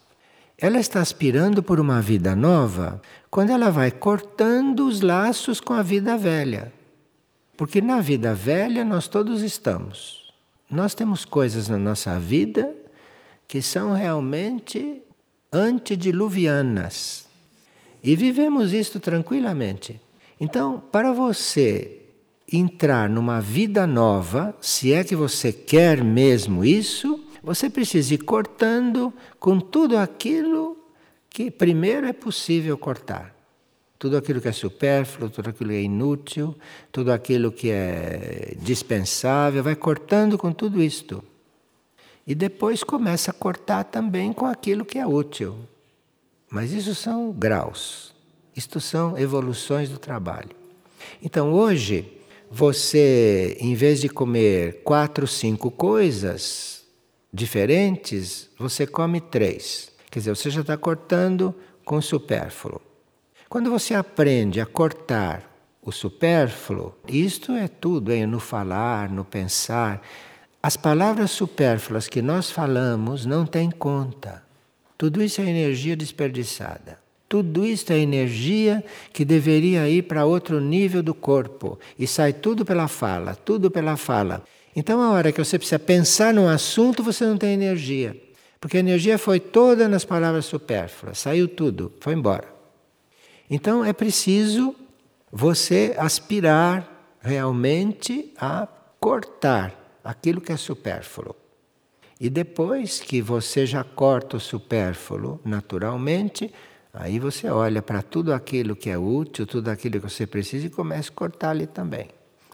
Ela 0.57 0.79
está 0.79 1.01
aspirando 1.01 1.61
por 1.61 1.77
uma 1.77 2.01
vida 2.01 2.35
nova 2.37 3.01
quando 3.29 3.49
ela 3.49 3.69
vai 3.69 3.91
cortando 3.91 4.87
os 4.87 5.01
laços 5.01 5.59
com 5.59 5.73
a 5.73 5.81
vida 5.81 6.17
velha. 6.17 6.71
Porque 7.57 7.81
na 7.81 7.99
vida 7.99 8.33
velha 8.33 8.85
nós 8.85 9.09
todos 9.09 9.41
estamos. 9.41 10.22
Nós 10.73 10.95
temos 10.95 11.23
coisas 11.23 11.69
na 11.69 11.77
nossa 11.77 12.19
vida 12.19 12.75
que 13.47 13.61
são 13.61 13.93
realmente 13.93 15.03
antediluvianas. 15.51 17.27
E 18.03 18.15
vivemos 18.15 18.73
isto 18.73 18.99
tranquilamente. 18.99 20.01
Então, 20.39 20.81
para 20.91 21.13
você 21.13 22.01
entrar 22.51 23.07
numa 23.07 23.39
vida 23.39 23.85
nova, 23.85 24.57
se 24.59 24.91
é 24.91 25.03
que 25.03 25.15
você 25.15 25.53
quer 25.53 26.03
mesmo 26.03 26.65
isso, 26.65 27.23
você 27.43 27.69
precisa 27.69 28.15
ir 28.15 28.23
cortando 28.23 29.13
com 29.39 29.59
tudo 29.59 29.95
aquilo 29.95 30.75
que 31.29 31.51
primeiro 31.51 32.07
é 32.07 32.13
possível 32.13 32.75
cortar. 32.79 33.32
Tudo 34.03 34.17
aquilo 34.17 34.41
que 34.41 34.49
é 34.49 34.51
supérfluo, 34.51 35.29
tudo 35.29 35.49
aquilo 35.51 35.69
que 35.69 35.77
é 35.77 35.81
inútil, 35.81 36.53
tudo 36.91 37.09
aquilo 37.09 37.53
que 37.53 37.71
é 37.71 38.53
dispensável, 38.59 39.63
vai 39.63 39.77
cortando 39.77 40.37
com 40.37 40.51
tudo 40.51 40.83
isto. 40.83 41.23
E 42.27 42.35
depois 42.35 42.83
começa 42.83 43.31
a 43.31 43.33
cortar 43.33 43.85
também 43.85 44.33
com 44.33 44.45
aquilo 44.45 44.83
que 44.83 44.99
é 44.99 45.07
útil. 45.07 45.57
Mas 46.51 46.73
isso 46.73 46.93
são 46.93 47.31
graus. 47.31 48.13
Isto 48.53 48.81
são 48.81 49.17
evoluções 49.17 49.87
do 49.87 49.97
trabalho. 49.97 50.49
Então 51.23 51.53
hoje, 51.53 52.11
você, 52.51 53.55
em 53.57 53.73
vez 53.73 54.01
de 54.01 54.09
comer 54.09 54.81
quatro, 54.83 55.25
cinco 55.25 55.71
coisas, 55.71 56.83
diferentes, 57.31 58.49
você 58.59 58.85
come 58.85 59.21
três. 59.21 59.93
Quer 60.11 60.19
dizer, 60.19 60.35
você 60.35 60.49
já 60.49 60.59
está 60.59 60.75
cortando 60.75 61.55
com 61.85 61.95
o 61.95 62.01
supérfluo. 62.01 62.81
Quando 63.53 63.69
você 63.69 63.93
aprende 63.93 64.59
a 64.59 64.65
cortar 64.65 65.47
o 65.79 65.91
supérfluo, 65.91 66.95
isto 67.07 67.51
é 67.51 67.67
tudo, 67.67 68.11
é 68.11 68.25
no 68.25 68.39
falar, 68.39 69.11
no 69.11 69.23
pensar. 69.23 70.01
As 70.63 70.75
palavras 70.75 71.29
supérfluas 71.29 72.07
que 72.07 72.19
nós 72.19 72.49
falamos 72.49 73.27
não 73.27 73.45
têm 73.45 73.69
conta. 73.69 74.41
Tudo 74.97 75.21
isso 75.21 75.39
é 75.39 75.45
energia 75.45 75.95
desperdiçada. 75.95 76.97
Tudo 77.29 77.63
isso 77.63 77.93
é 77.93 77.99
energia 77.99 78.83
que 79.13 79.23
deveria 79.23 79.87
ir 79.87 80.01
para 80.01 80.25
outro 80.25 80.59
nível 80.59 81.03
do 81.03 81.13
corpo. 81.13 81.77
E 81.99 82.07
sai 82.07 82.33
tudo 82.33 82.65
pela 82.65 82.87
fala, 82.87 83.35
tudo 83.35 83.69
pela 83.69 83.95
fala. 83.95 84.43
Então, 84.75 84.99
a 84.99 85.11
hora 85.11 85.31
que 85.31 85.37
você 85.37 85.59
precisa 85.59 85.77
pensar 85.77 86.33
num 86.33 86.49
assunto, 86.49 87.03
você 87.03 87.23
não 87.23 87.37
tem 87.37 87.53
energia. 87.53 88.19
Porque 88.59 88.77
a 88.77 88.79
energia 88.79 89.19
foi 89.19 89.39
toda 89.39 89.87
nas 89.87 90.03
palavras 90.03 90.45
supérfluas, 90.45 91.19
saiu 91.19 91.47
tudo, 91.47 91.93
foi 91.99 92.13
embora. 92.13 92.52
Então, 93.55 93.85
é 93.85 93.93
preciso 93.93 94.75
você 95.31 95.93
aspirar 95.99 97.15
realmente 97.21 98.33
a 98.35 98.67
cortar 98.99 99.99
aquilo 100.03 100.41
que 100.41 100.51
é 100.51 100.57
supérfluo. 100.57 101.35
E 102.19 102.31
depois 102.31 102.99
que 102.99 103.21
você 103.21 103.67
já 103.67 103.83
corta 103.83 104.37
o 104.37 104.39
supérfluo 104.39 105.39
naturalmente, 105.45 106.51
aí 106.91 107.19
você 107.19 107.47
olha 107.47 107.79
para 107.79 108.01
tudo 108.01 108.33
aquilo 108.33 108.75
que 108.75 108.89
é 108.89 108.97
útil, 108.97 109.45
tudo 109.45 109.69
aquilo 109.69 110.01
que 110.01 110.09
você 110.09 110.25
precisa 110.25 110.65
e 110.65 110.71
começa 110.71 111.11
a 111.11 111.13
cortar 111.15 111.51
ali 111.51 111.67
também. 111.67 112.09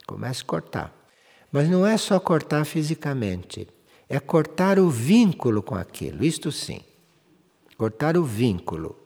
Começa 0.06 0.42
a 0.42 0.46
cortar. 0.46 0.94
Mas 1.50 1.66
não 1.70 1.86
é 1.86 1.96
só 1.96 2.20
cortar 2.20 2.66
fisicamente, 2.66 3.66
é 4.06 4.20
cortar 4.20 4.78
o 4.78 4.90
vínculo 4.90 5.62
com 5.62 5.76
aquilo, 5.76 6.22
isto 6.22 6.52
sim. 6.52 6.82
Cortar 7.78 8.18
o 8.18 8.22
vínculo. 8.22 8.99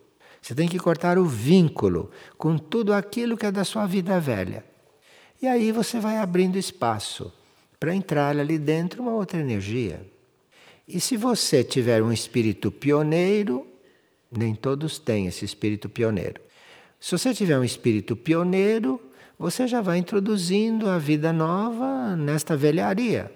Você 0.44 0.54
tem 0.54 0.68
que 0.68 0.78
cortar 0.78 1.16
o 1.16 1.24
vínculo 1.24 2.10
com 2.36 2.58
tudo 2.58 2.92
aquilo 2.92 3.34
que 3.34 3.46
é 3.46 3.50
da 3.50 3.64
sua 3.64 3.86
vida 3.86 4.20
velha. 4.20 4.62
E 5.40 5.46
aí 5.46 5.72
você 5.72 5.98
vai 5.98 6.18
abrindo 6.18 6.58
espaço 6.58 7.32
para 7.80 7.94
entrar 7.94 8.38
ali 8.38 8.58
dentro 8.58 9.00
uma 9.00 9.14
outra 9.14 9.40
energia. 9.40 10.06
E 10.86 11.00
se 11.00 11.16
você 11.16 11.64
tiver 11.64 12.02
um 12.02 12.12
espírito 12.12 12.70
pioneiro, 12.70 13.66
nem 14.30 14.54
todos 14.54 14.98
têm 14.98 15.28
esse 15.28 15.46
espírito 15.46 15.88
pioneiro. 15.88 16.42
Se 17.00 17.12
você 17.12 17.32
tiver 17.32 17.58
um 17.58 17.64
espírito 17.64 18.14
pioneiro, 18.14 19.00
você 19.38 19.66
já 19.66 19.80
vai 19.80 19.96
introduzindo 19.96 20.90
a 20.90 20.98
vida 20.98 21.32
nova 21.32 22.14
nesta 22.16 22.54
velharia, 22.54 23.32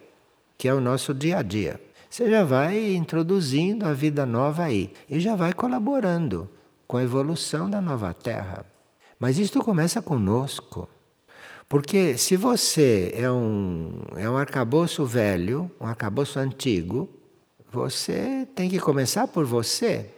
que 0.58 0.68
é 0.68 0.74
o 0.74 0.80
nosso 0.80 1.14
dia 1.14 1.38
a 1.38 1.42
dia. 1.42 1.80
Você 2.10 2.28
já 2.28 2.44
vai 2.44 2.92
introduzindo 2.92 3.86
a 3.86 3.94
vida 3.94 4.26
nova 4.26 4.64
aí 4.64 4.92
e 5.08 5.18
já 5.18 5.34
vai 5.34 5.54
colaborando 5.54 6.50
com 6.88 6.97
a 6.97 7.02
evolução 7.02 7.68
da 7.68 7.83
nova 7.83 8.14
Terra. 8.14 8.64
Mas 9.21 9.38
isto 9.38 9.62
começa 9.62 10.00
conosco. 10.00 10.88
Porque 11.68 12.16
se 12.16 12.35
você 12.35 13.12
é 13.14 13.30
um, 13.30 14.00
é 14.16 14.28
um 14.28 14.38
arcabouço 14.38 15.04
velho, 15.04 15.71
um 15.78 15.87
arcabouço 15.87 16.38
antigo, 16.38 17.07
você 17.71 18.49
tem 18.54 18.71
que 18.71 18.80
começar 18.80 19.28
por 19.28 19.45
você 19.45 20.11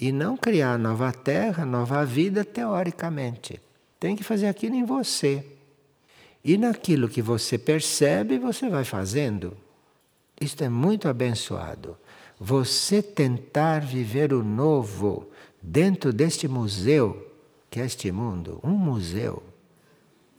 e 0.00 0.10
não 0.10 0.34
criar 0.34 0.78
nova 0.78 1.12
terra, 1.12 1.66
nova 1.66 2.06
vida 2.06 2.42
teoricamente. 2.42 3.60
Tem 4.00 4.16
que 4.16 4.24
fazer 4.24 4.46
aquilo 4.46 4.74
em 4.74 4.84
você. 4.84 5.44
E 6.42 6.56
naquilo 6.56 7.08
que 7.08 7.20
você 7.20 7.58
percebe, 7.58 8.38
você 8.38 8.70
vai 8.70 8.84
fazendo. 8.84 9.54
Isto 10.40 10.64
é 10.64 10.70
muito 10.70 11.06
abençoado. 11.06 11.98
Você 12.40 13.02
tentar 13.02 13.80
viver 13.80 14.32
o 14.32 14.42
novo 14.42 15.28
dentro 15.64 16.12
deste 16.12 16.46
museu, 16.46 17.26
que 17.70 17.80
é 17.80 17.86
este 17.86 18.12
mundo, 18.12 18.60
um 18.62 18.76
museu. 18.76 19.42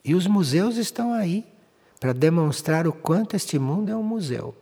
E 0.03 0.13
os 0.13 0.27
museus 0.27 0.77
estão 0.77 1.13
aí 1.13 1.43
para 1.99 2.13
demonstrar 2.13 2.87
o 2.87 2.93
quanto 2.93 3.35
este 3.35 3.57
mundo 3.57 3.91
é 3.91 3.95
um 3.95 4.03
museu. 4.03 4.55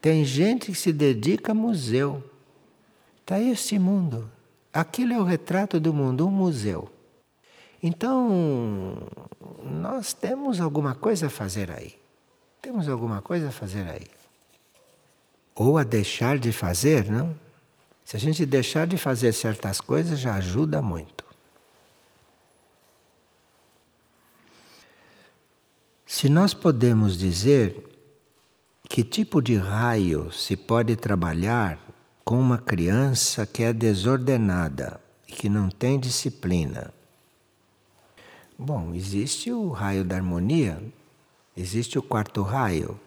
Tem 0.00 0.24
gente 0.24 0.66
que 0.66 0.76
se 0.76 0.92
dedica 0.92 1.52
a 1.52 1.54
museu. 1.54 2.22
Está 3.20 3.36
aí 3.36 3.50
este 3.50 3.78
mundo. 3.78 4.30
Aquilo 4.72 5.14
é 5.14 5.18
o 5.18 5.24
retrato 5.24 5.80
do 5.80 5.94
mundo, 5.94 6.26
um 6.26 6.30
museu. 6.30 6.88
Então, 7.82 8.98
nós 9.64 10.12
temos 10.12 10.60
alguma 10.60 10.94
coisa 10.94 11.26
a 11.26 11.30
fazer 11.30 11.70
aí. 11.70 11.94
Temos 12.60 12.88
alguma 12.88 13.22
coisa 13.22 13.48
a 13.48 13.52
fazer 13.52 13.88
aí. 13.88 14.06
Ou 15.54 15.78
a 15.78 15.84
deixar 15.84 16.38
de 16.38 16.52
fazer, 16.52 17.10
não? 17.10 17.34
Se 18.04 18.16
a 18.16 18.20
gente 18.20 18.44
deixar 18.44 18.86
de 18.86 18.96
fazer 18.96 19.32
certas 19.32 19.80
coisas, 19.80 20.18
já 20.18 20.34
ajuda 20.34 20.82
muito. 20.82 21.24
Se 26.06 26.28
nós 26.28 26.52
podemos 26.52 27.16
dizer 27.16 27.88
que 28.88 29.02
tipo 29.02 29.40
de 29.40 29.56
raio 29.56 30.30
se 30.30 30.56
pode 30.56 30.94
trabalhar 30.96 31.78
com 32.24 32.38
uma 32.38 32.58
criança 32.58 33.46
que 33.46 33.62
é 33.62 33.72
desordenada 33.72 35.00
e 35.26 35.32
que 35.32 35.48
não 35.48 35.70
tem 35.70 35.98
disciplina? 35.98 36.92
Bom, 38.58 38.94
existe 38.94 39.50
o 39.50 39.70
raio 39.70 40.04
da 40.04 40.16
harmonia, 40.16 40.82
existe 41.56 41.98
o 41.98 42.02
quarto 42.02 42.42
raio, 42.42 43.00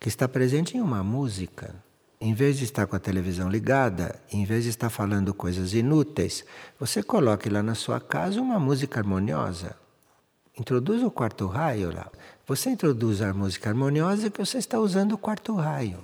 que 0.00 0.08
está 0.08 0.26
presente 0.26 0.76
em 0.76 0.80
uma 0.80 1.04
música 1.04 1.74
em 2.22 2.34
vez 2.34 2.56
de 2.56 2.62
estar 2.62 2.86
com 2.86 2.94
a 2.94 3.00
televisão 3.00 3.50
ligada, 3.50 4.14
em 4.32 4.44
vez 4.44 4.62
de 4.62 4.70
estar 4.70 4.88
falando 4.88 5.34
coisas 5.34 5.74
inúteis, 5.74 6.44
você 6.78 7.02
coloque 7.02 7.48
lá 7.48 7.64
na 7.64 7.74
sua 7.74 7.98
casa 7.98 8.40
uma 8.40 8.60
música 8.60 9.00
harmoniosa. 9.00 9.74
Introduz 10.56 11.02
o 11.02 11.10
quarto 11.10 11.48
raio 11.48 11.92
lá. 11.92 12.08
Você 12.46 12.70
introduz 12.70 13.20
a 13.20 13.34
música 13.34 13.70
harmoniosa 13.70 14.30
que 14.30 14.38
você 14.38 14.58
está 14.58 14.78
usando 14.78 15.14
o 15.14 15.18
quarto 15.18 15.56
raio. 15.56 15.98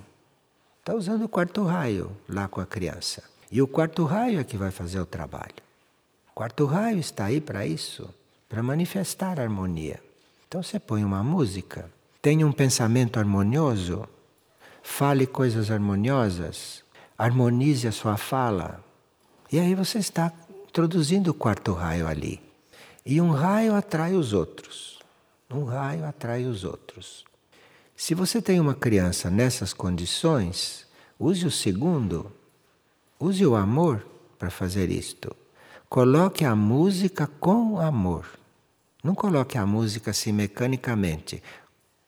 Está 0.81 0.93
usando 0.93 1.23
o 1.23 1.29
quarto 1.29 1.63
raio 1.63 2.11
lá 2.27 2.49
com 2.49 2.59
a 2.59 2.65
criança. 2.65 3.23
E 3.49 3.61
o 3.61 3.67
quarto 3.67 4.03
raio 4.03 4.41
é 4.41 4.43
que 4.43 4.57
vai 4.57 4.71
fazer 4.71 4.99
o 4.99 5.05
trabalho. 5.05 5.63
O 6.31 6.33
quarto 6.33 6.65
raio 6.65 6.99
está 6.99 7.25
aí 7.25 7.39
para 7.39 7.65
isso, 7.65 8.13
para 8.49 8.61
manifestar 8.61 9.39
harmonia. 9.39 10.01
Então 10.49 10.61
você 10.61 10.81
põe 10.81 11.01
uma 11.01 11.23
música, 11.23 11.89
tem 12.21 12.43
um 12.43 12.51
pensamento 12.51 13.19
harmonioso, 13.19 14.05
fale 14.89 15.27
coisas 15.27 15.71
harmoniosas, 15.71 16.83
harmonize 17.17 17.87
a 17.87 17.91
sua 17.91 18.17
fala. 18.17 18.83
E 19.49 19.57
aí 19.57 19.73
você 19.73 19.99
está 19.99 20.33
introduzindo 20.67 21.31
o 21.31 21.33
quarto 21.33 21.71
raio 21.71 22.05
ali. 22.05 22.41
E 23.05 23.21
um 23.21 23.31
raio 23.31 23.75
atrai 23.75 24.13
os 24.15 24.33
outros. 24.33 24.99
Um 25.49 25.63
raio 25.63 26.03
atrai 26.03 26.45
os 26.45 26.65
outros. 26.65 27.23
Se 27.95 28.13
você 28.13 28.41
tem 28.41 28.59
uma 28.59 28.73
criança 28.73 29.29
nessas 29.29 29.73
condições, 29.73 30.85
use 31.17 31.45
o 31.45 31.51
segundo, 31.51 32.29
use 33.17 33.45
o 33.45 33.55
amor 33.55 34.05
para 34.37 34.49
fazer 34.49 34.89
isto. 34.89 35.33
Coloque 35.87 36.43
a 36.43 36.55
música 36.55 37.25
com 37.39 37.79
amor. 37.79 38.25
Não 39.01 39.15
coloque 39.15 39.57
a 39.57 39.65
música 39.65 40.11
assim 40.11 40.33
mecanicamente, 40.33 41.41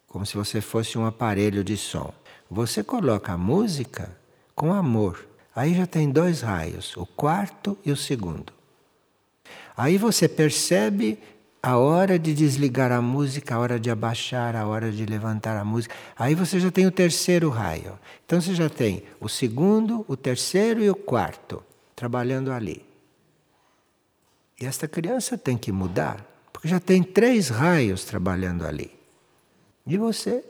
como 0.08 0.26
se 0.26 0.36
você 0.36 0.60
fosse 0.60 0.98
um 0.98 1.06
aparelho 1.06 1.64
de 1.64 1.78
som. 1.78 2.14
Você 2.52 2.84
coloca 2.84 3.32
a 3.32 3.38
música 3.38 4.14
com 4.54 4.74
amor. 4.74 5.26
Aí 5.56 5.74
já 5.74 5.88
tem 5.88 6.12
dois 6.12 6.42
raios, 6.42 6.98
o 6.98 7.06
quarto 7.06 7.78
e 7.86 7.94
o 7.94 7.96
segundo. 7.96 8.52
Aí 9.76 9.98
você 9.98 10.28
percebe 10.28 11.18
a 11.64 11.78
hora 11.78 12.20
de 12.20 12.34
desligar 12.34 12.92
a 12.92 13.02
música, 13.02 13.56
a 13.56 13.60
hora 13.60 13.80
de 13.80 13.90
abaixar, 13.90 14.54
a 14.58 14.68
hora 14.68 14.92
de 14.92 15.06
levantar 15.06 15.56
a 15.56 15.64
música. 15.64 15.96
Aí 16.14 16.36
você 16.36 16.60
já 16.60 16.70
tem 16.70 16.86
o 16.86 16.92
terceiro 16.92 17.48
raio. 17.48 17.98
Então 18.26 18.42
você 18.42 18.54
já 18.54 18.70
tem 18.70 19.06
o 19.22 19.30
segundo, 19.30 20.04
o 20.06 20.18
terceiro 20.18 20.84
e 20.84 20.90
o 20.90 20.96
quarto 20.96 21.64
trabalhando 21.96 22.52
ali. 22.52 22.86
E 24.60 24.66
esta 24.66 24.90
criança 24.90 25.38
tem 25.38 25.58
que 25.58 25.72
mudar, 25.72 26.26
porque 26.52 26.68
já 26.68 26.82
tem 26.82 27.02
três 27.02 27.48
raios 27.48 28.04
trabalhando 28.04 28.66
ali. 28.66 28.92
E 29.88 29.98
você 29.98 30.44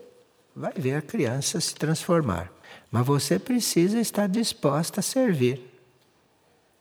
vai 0.54 0.72
ver 0.72 0.94
a 0.94 1.02
criança 1.02 1.60
se 1.60 1.74
transformar. 1.74 2.52
Mas 2.90 3.06
você 3.06 3.38
precisa 3.38 3.98
estar 3.98 4.28
disposta 4.28 5.00
a 5.00 5.02
servir. 5.02 5.60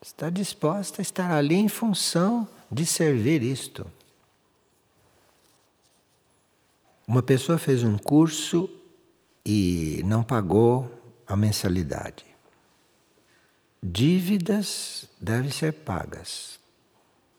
Está 0.02 0.30
disposta 0.30 1.02
a 1.02 1.04
estar 1.04 1.32
ali 1.32 1.56
em 1.56 1.70
função 1.70 2.48
de 2.72 2.86
servir 2.86 3.42
isto. 3.42 3.86
Uma 7.08 7.22
pessoa 7.22 7.58
fez 7.58 7.84
um 7.84 7.98
curso 7.98 8.70
e 9.46 10.02
não 10.06 10.24
pagou 10.24 10.90
a 11.28 11.36
mensalidade. 11.36 12.26
Dívidas 13.84 15.10
devem 15.20 15.50
ser 15.50 15.74
pagas. 15.74 16.60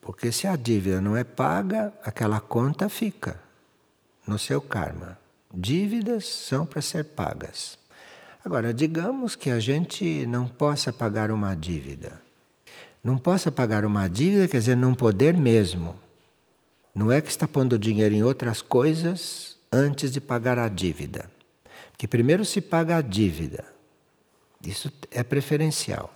Porque 0.00 0.32
se 0.32 0.46
a 0.46 0.56
dívida 0.56 1.00
não 1.00 1.16
é 1.16 1.22
paga, 1.22 1.92
aquela 2.02 2.40
conta 2.40 2.88
fica 2.88 3.40
no 4.26 4.38
seu 4.38 4.60
karma. 4.60 5.21
Dívidas 5.54 6.26
são 6.26 6.64
para 6.64 6.80
ser 6.80 7.04
pagas. 7.04 7.78
Agora, 8.42 8.72
digamos 8.72 9.36
que 9.36 9.50
a 9.50 9.60
gente 9.60 10.24
não 10.26 10.48
possa 10.48 10.90
pagar 10.90 11.30
uma 11.30 11.54
dívida. 11.54 12.22
Não 13.04 13.18
possa 13.18 13.52
pagar 13.52 13.84
uma 13.84 14.08
dívida 14.08 14.48
quer 14.48 14.58
dizer 14.58 14.76
não 14.76 14.94
poder 14.94 15.36
mesmo. 15.36 15.94
Não 16.94 17.12
é 17.12 17.20
que 17.20 17.28
está 17.28 17.46
pondo 17.46 17.78
dinheiro 17.78 18.14
em 18.14 18.22
outras 18.22 18.62
coisas 18.62 19.58
antes 19.70 20.10
de 20.10 20.22
pagar 20.22 20.58
a 20.58 20.68
dívida. 20.68 21.30
Que 21.98 22.08
primeiro 22.08 22.46
se 22.46 22.62
paga 22.62 22.96
a 22.96 23.02
dívida. 23.02 23.64
Isso 24.64 24.90
é 25.10 25.22
preferencial. 25.22 26.14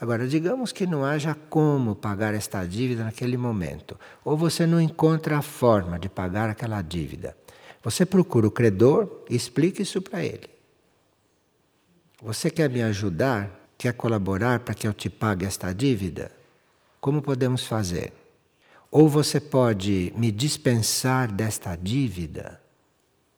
Agora, 0.00 0.26
digamos 0.26 0.72
que 0.72 0.86
não 0.86 1.04
haja 1.04 1.36
como 1.50 1.94
pagar 1.94 2.32
esta 2.32 2.64
dívida 2.64 3.04
naquele 3.04 3.36
momento, 3.36 4.00
ou 4.24 4.34
você 4.34 4.66
não 4.66 4.80
encontra 4.80 5.36
a 5.36 5.42
forma 5.42 5.98
de 5.98 6.08
pagar 6.08 6.48
aquela 6.48 6.80
dívida. 6.80 7.36
Você 7.82 8.04
procura 8.04 8.46
o 8.46 8.50
credor 8.50 9.24
e 9.28 9.34
explica 9.34 9.82
isso 9.82 10.02
para 10.02 10.24
ele. 10.24 10.48
Você 12.22 12.50
quer 12.50 12.68
me 12.68 12.82
ajudar? 12.82 13.58
Quer 13.78 13.94
colaborar 13.94 14.60
para 14.60 14.74
que 14.74 14.86
eu 14.86 14.92
te 14.92 15.08
pague 15.08 15.46
esta 15.46 15.72
dívida? 15.72 16.30
Como 17.00 17.22
podemos 17.22 17.64
fazer? 17.64 18.12
Ou 18.90 19.08
você 19.08 19.40
pode 19.40 20.12
me 20.16 20.30
dispensar 20.30 21.32
desta 21.32 21.74
dívida? 21.76 22.60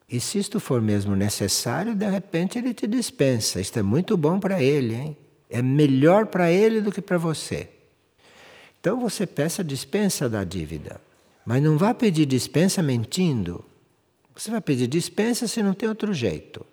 E 0.09 0.19
se 0.19 0.39
isto 0.39 0.59
for 0.59 0.83
mesmo 0.83 1.15
necessário, 1.15 1.95
de 1.95 2.09
repente 2.09 2.59
ele 2.59 2.75
te 2.75 2.87
dispensa. 2.87 3.61
Isto 3.61 3.79
é 3.79 3.83
muito 3.83 4.17
bom 4.17 4.41
para 4.41 4.61
ele, 4.61 4.95
hein? 4.95 5.17
É 5.49 5.63
melhor 5.63 6.27
para 6.27 6.51
ele 6.51 6.81
do 6.81 6.91
que 6.91 7.01
para 7.01 7.19
você. 7.19 7.69
Então 8.81 8.99
você 8.99 9.27
peça 9.27 9.63
dispensa 9.63 10.29
da 10.29 10.43
dívida. 10.43 11.01
Mas 11.47 11.63
não 11.63 11.79
vá 11.79 11.95
pedir 11.95 12.27
dispensa 12.27 12.83
mentindo. 12.83 13.65
Você 14.43 14.51
vai 14.51 14.61
pedir 14.61 14.89
dispensa 14.89 15.47
se 15.47 15.63
não 15.63 15.73
tem 15.73 15.89
outro 15.89 16.13
jeito. 16.13 16.67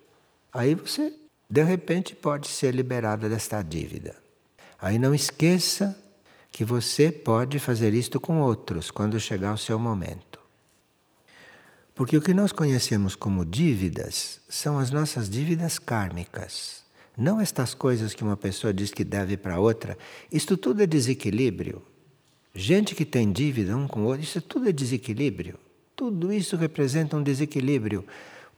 Aí 0.52 0.74
você, 0.74 1.12
de 1.48 1.62
repente, 1.62 2.16
pode 2.16 2.48
ser 2.48 2.74
liberada 2.74 3.28
desta 3.28 3.62
dívida. 3.62 4.16
Aí 4.76 4.98
não 4.98 5.14
esqueça 5.14 5.96
que 6.50 6.64
você 6.64 7.12
pode 7.12 7.60
fazer 7.60 7.94
isto 7.94 8.18
com 8.18 8.40
outros 8.40 8.90
quando 8.90 9.20
chegar 9.20 9.54
o 9.54 9.56
seu 9.56 9.78
momento. 9.78 10.40
Porque 11.94 12.16
o 12.16 12.20
que 12.20 12.34
nós 12.34 12.50
conhecemos 12.50 13.14
como 13.14 13.44
dívidas 13.44 14.40
são 14.48 14.76
as 14.76 14.90
nossas 14.90 15.30
dívidas 15.30 15.78
kármicas. 15.78 16.82
Não 17.16 17.40
estas 17.40 17.72
coisas 17.72 18.14
que 18.14 18.24
uma 18.24 18.36
pessoa 18.36 18.74
diz 18.74 18.90
que 18.90 19.04
deve 19.04 19.36
para 19.36 19.60
outra. 19.60 19.96
Isto 20.32 20.56
tudo 20.56 20.82
é 20.82 20.88
desequilíbrio. 20.88 21.80
Gente 22.52 22.96
que 22.96 23.04
tem 23.04 23.30
dívida 23.30 23.76
um 23.76 23.86
com 23.86 24.00
o 24.00 24.06
outro, 24.06 24.24
isso 24.24 24.42
tudo 24.42 24.68
é 24.68 24.72
desequilíbrio. 24.72 25.56
Tudo 26.00 26.32
isso 26.32 26.56
representa 26.56 27.14
um 27.14 27.22
desequilíbrio, 27.22 28.06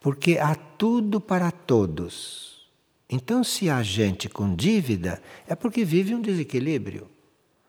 porque 0.00 0.38
há 0.38 0.54
tudo 0.54 1.20
para 1.20 1.50
todos. 1.50 2.70
Então, 3.10 3.42
se 3.42 3.68
há 3.68 3.82
gente 3.82 4.28
com 4.28 4.54
dívida, 4.54 5.20
é 5.48 5.56
porque 5.56 5.84
vive 5.84 6.14
um 6.14 6.22
desequilíbrio. 6.22 7.10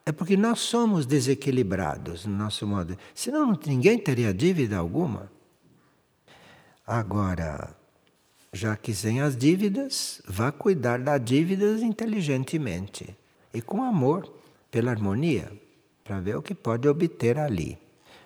É 0.06 0.12
porque 0.12 0.36
nós 0.36 0.60
somos 0.60 1.06
desequilibrados 1.06 2.24
no 2.24 2.36
nosso 2.36 2.64
modo. 2.68 2.96
Senão 3.12 3.58
ninguém 3.66 3.98
teria 3.98 4.32
dívida 4.32 4.76
alguma. 4.76 5.28
Agora, 6.86 7.76
já 8.52 8.76
que 8.76 8.94
sem 8.94 9.22
as 9.22 9.36
dívidas, 9.36 10.22
vá 10.24 10.52
cuidar 10.52 11.00
das 11.00 11.20
dívidas 11.20 11.82
inteligentemente 11.82 13.16
e 13.52 13.60
com 13.60 13.82
amor, 13.82 14.32
pela 14.70 14.92
harmonia, 14.92 15.50
para 16.04 16.20
ver 16.20 16.36
o 16.36 16.42
que 16.42 16.54
pode 16.54 16.86
obter 16.86 17.40
ali. 17.40 17.82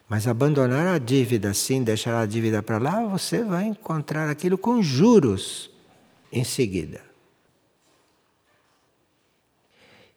Mas 0.08 0.26
abandonar 0.26 0.86
a 0.86 0.98
dívida 0.98 1.50
assim, 1.50 1.82
deixar 1.82 2.18
a 2.20 2.26
dívida 2.26 2.62
para 2.62 2.78
lá, 2.78 3.04
você 3.04 3.44
vai 3.44 3.64
encontrar 3.64 4.30
aquilo 4.30 4.56
com 4.56 4.82
juros 4.82 5.70
em 6.32 6.44
seguida. 6.44 7.02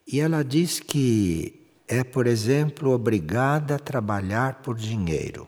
E 0.07 0.19
ela 0.19 0.43
diz 0.43 0.79
que 0.79 1.61
é, 1.87 2.05
por 2.05 2.25
exemplo, 2.25 2.91
obrigada 2.91 3.75
a 3.75 3.79
trabalhar 3.79 4.61
por 4.61 4.77
dinheiro. 4.77 5.45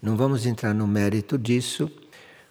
Não 0.00 0.16
vamos 0.16 0.44
entrar 0.44 0.74
no 0.74 0.88
mérito 0.88 1.38
disso, 1.38 1.88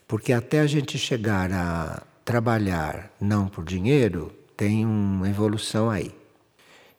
porque 0.08 0.32
até 0.32 0.62
a 0.62 0.68
gente 0.68 0.98
chegar 0.98 1.52
a 1.52 2.04
trabalhar 2.24 3.14
não 3.20 3.50
por 3.50 3.66
dinheiro, 3.66 4.32
tem 4.56 4.86
uma 4.86 5.30
evolução 5.30 5.90
aí. 5.90 6.21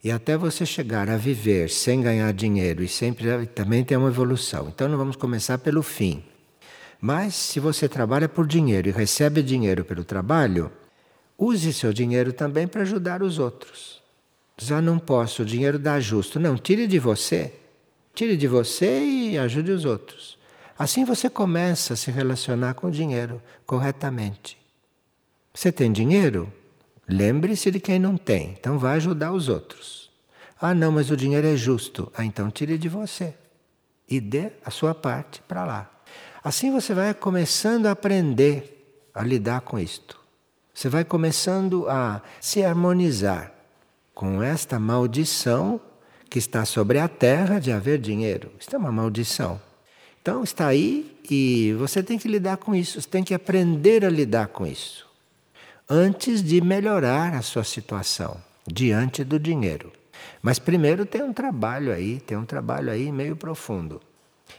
E 0.03 0.11
até 0.11 0.37
você 0.37 0.67
chegar 0.67 1.09
a 1.09 1.17
viver 1.17 1.71
sem 1.71 2.01
ganhar 2.01 2.33
dinheiro 2.33 2.83
e 2.83 2.89
sempre 2.89 3.47
também 3.47 3.85
tem 3.85 3.97
uma 3.97 4.09
evolução. 4.09 4.69
Então 4.69 4.89
não 4.89 4.99
vamos 4.99 5.15
começar 5.15 5.59
pelo 5.59 5.83
fim. 5.83 6.25
Mas 7.01 7.35
se 7.35 7.61
você 7.61 7.89
trabalha 7.89 8.29
por 8.29 8.47
dinheiro 8.47 8.89
e 8.89 8.93
recebe 8.93 9.43
dinheiro 9.43 9.85
pelo 9.85 10.03
trabalho, 10.03 10.73
use 11.39 11.73
seu 11.73 11.93
dinheiro 11.93 12.33
também 12.33 12.67
para 12.67 12.83
ajudar 12.83 13.23
os 13.23 13.39
outros. 13.39 14.03
Já 14.59 14.83
não 14.83 14.99
posso, 14.99 15.43
o 15.43 15.47
dinheiro 15.47 15.79
dá 15.79 16.01
justo. 16.01 16.41
Não, 16.41 16.57
tire 16.57 16.87
de 16.87 16.99
você. 16.99 17.53
Tire 18.15 18.37
de 18.37 18.49
você 18.49 19.05
e 19.05 19.39
ajude 19.39 19.71
os 19.71 19.85
outros. 19.85 20.37
Assim 20.77 21.05
você 21.05 21.31
começa 21.31 21.95
a 21.95 21.97
se 21.97 22.11
relacionar 22.11 22.75
com 22.75 22.89
o 22.89 22.91
dinheiro 22.91 23.41
corretamente. 23.65 24.59
Você 25.55 25.71
tem 25.71 25.93
dinheiro? 25.93 26.53
Lembre-se 27.09 27.71
de 27.71 27.81
quem 27.81 27.99
não 27.99 28.17
tem, 28.17 28.57
então 28.59 28.79
vai 28.79 28.97
ajudar 28.97 29.33
os 29.33 29.49
outros. 29.49 30.11
Ah, 30.61 30.75
não, 30.75 30.93
mas 30.93 31.11
o 31.11 31.17
dinheiro 31.17 31.47
é 31.47 31.57
justo. 31.57 32.11
Ah, 32.17 32.25
então 32.25 32.51
tire 32.51 32.79
de 32.79 32.89
você 32.89 33.35
e 34.09 34.21
dê 34.21 34.53
a 34.65 34.71
sua 34.71 34.95
parte 34.95 35.43
para 35.43 35.65
lá. 35.65 35.91
Assim 36.45 36.71
você 36.71 36.95
vai 36.95 37.13
começando 37.13 37.87
a 37.87 37.91
aprender 37.91 39.09
a 39.13 39.23
lidar 39.25 39.63
com 39.63 39.79
isto. 39.79 40.21
Você 40.73 40.89
vai 40.89 41.05
começando 41.05 41.89
a 41.89 42.23
se 42.41 42.65
harmonizar 42.65 43.53
com 44.15 44.43
esta 44.43 44.79
maldição 44.79 45.81
que 46.31 46.39
está 46.39 46.65
sobre 46.65 46.99
a 46.99 47.09
terra 47.09 47.59
de 47.59 47.73
haver 47.73 47.99
dinheiro. 47.99 48.53
Isto 48.59 48.77
é 48.77 48.79
uma 48.79 48.93
maldição. 48.93 49.61
Então 50.21 50.45
está 50.45 50.69
aí 50.69 51.19
e 51.29 51.75
você 51.75 52.03
tem 52.03 52.19
que 52.19 52.29
lidar 52.29 52.57
com 52.59 52.75
isso, 52.75 53.01
você 53.01 53.09
tem 53.09 53.25
que 53.25 53.35
aprender 53.35 54.05
a 54.05 54.09
lidar 54.09 54.49
com 54.49 54.65
isso 54.65 55.12
antes 55.89 56.43
de 56.43 56.61
melhorar 56.61 57.35
a 57.35 57.43
sua 57.43 57.65
situação 57.65 58.41
diante 58.67 59.25
do 59.25 59.39
dinheiro. 59.39 59.93
Mas 60.41 60.59
primeiro 60.59 61.05
tem 61.05 61.23
um 61.23 61.33
trabalho 61.33 61.93
aí, 61.93 62.21
tem 62.21 62.37
um 62.37 62.45
trabalho 62.45 62.91
aí 62.91 63.11
meio 63.11 63.37
profundo 63.37 64.01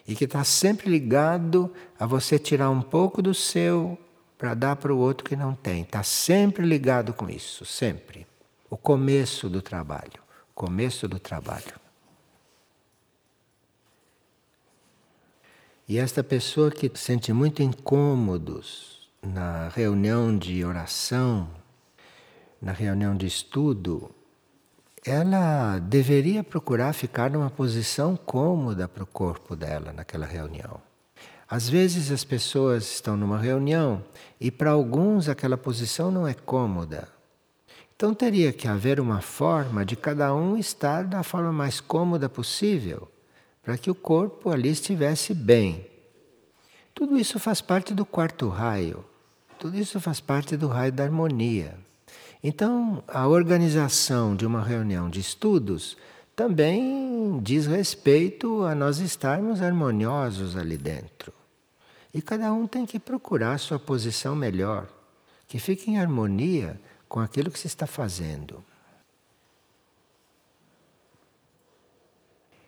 e 0.08 0.16
que 0.16 0.26
está 0.26 0.44
sempre 0.44 0.90
ligado 0.90 1.72
a 2.00 2.06
você 2.06 2.38
tirar 2.38 2.70
um 2.70 2.82
pouco 2.82 3.22
do 3.22 3.34
seu 3.34 3.98
para 4.38 4.54
dar 4.54 4.76
para 4.76 4.94
o 4.94 4.98
outro 4.98 5.24
que 5.24 5.36
não 5.36 5.56
tem. 5.56 5.84
Está 5.84 6.04
sempre 6.04 6.66
ligado 6.66 7.14
com 7.14 7.30
isso, 7.30 7.66
sempre. 7.66 8.28
O 8.70 8.76
começo 8.76 9.50
do 9.50 9.62
trabalho, 9.62 10.22
começo 10.54 11.08
do 11.08 11.20
trabalho. 11.20 11.82
E 15.88 15.98
esta 15.98 16.24
pessoa 16.24 16.72
que 16.72 16.92
sente 16.96 17.32
muito 17.32 17.62
incômodos 17.62 18.93
na 19.24 19.70
reunião 19.70 20.38
de 20.38 20.66
oração, 20.66 21.50
na 22.62 22.74
reunião 22.74 23.16
de 23.16 23.26
estudo, 23.26 24.12
ela 25.06 25.80
deveria 25.80 26.44
procurar 26.44 26.94
ficar 26.94 27.30
numa 27.32 27.50
posição 27.50 28.18
cômoda 28.18 28.88
para 28.88 29.04
o 29.04 29.08
corpo 29.08 29.56
dela 29.56 29.94
naquela 29.94 30.26
reunião. 30.26 30.82
Às 31.50 31.70
vezes 31.70 32.12
as 32.12 32.24
pessoas 32.24 32.84
estão 32.92 33.16
numa 33.16 33.38
reunião 33.38 34.04
e 34.40 34.52
para 34.52 34.72
alguns 34.72 35.30
aquela 35.30 35.58
posição 35.58 36.12
não 36.12 36.28
é 36.28 36.34
cômoda. 36.34 37.08
Então 37.96 38.14
teria 38.14 38.52
que 38.52 38.68
haver 38.68 39.00
uma 39.00 39.22
forma 39.22 39.86
de 39.86 39.96
cada 39.96 40.34
um 40.34 40.58
estar 40.58 41.06
da 41.06 41.24
forma 41.24 41.52
mais 41.52 41.80
cômoda 41.80 42.28
possível 42.28 43.10
para 43.62 43.78
que 43.78 43.90
o 43.90 43.96
corpo 43.96 44.50
ali 44.50 44.70
estivesse 44.70 45.34
bem. 45.34 45.86
Tudo 46.94 47.18
isso 47.18 47.40
faz 47.40 47.62
parte 47.62 47.94
do 47.94 48.06
quarto 48.06 48.50
raio, 48.50 49.06
tudo 49.60 49.78
isso 49.78 50.00
faz 50.00 50.20
parte 50.20 50.58
do 50.58 50.68
raio 50.68 50.92
da 50.92 51.04
harmonia. 51.04 51.78
Então, 52.44 53.04
a 53.08 53.28
organização 53.28 54.36
de 54.36 54.46
uma 54.46 54.62
reunião 54.62 55.10
de 55.10 55.20
estudos 55.20 55.96
também 56.36 57.40
diz 57.42 57.66
respeito 57.66 58.64
a 58.64 58.76
nós 58.76 59.00
estarmos 59.00 59.62
harmoniosos 59.62 60.58
ali 60.58 60.78
dentro. 60.78 61.32
E 62.14 62.22
cada 62.22 62.52
um 62.52 62.68
tem 62.68 62.86
que 62.86 63.00
procurar 63.00 63.58
sua 63.60 63.80
posição 63.80 64.36
melhor, 64.36 64.88
que 65.48 65.58
fique 65.58 65.90
em 65.90 66.00
harmonia 66.00 66.80
com 67.08 67.20
aquilo 67.20 67.50
que 67.50 67.60
se 67.60 67.68
está 67.68 67.88
fazendo. 67.88 68.64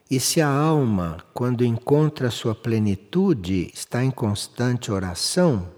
E 0.09 0.19
se 0.19 0.39
a 0.39 0.47
alma, 0.47 1.17
quando 1.33 1.65
encontra 1.65 2.29
sua 2.29 2.53
plenitude, 2.53 3.71
está 3.73 4.03
em 4.03 4.11
constante 4.11 4.91
oração, 4.91 5.74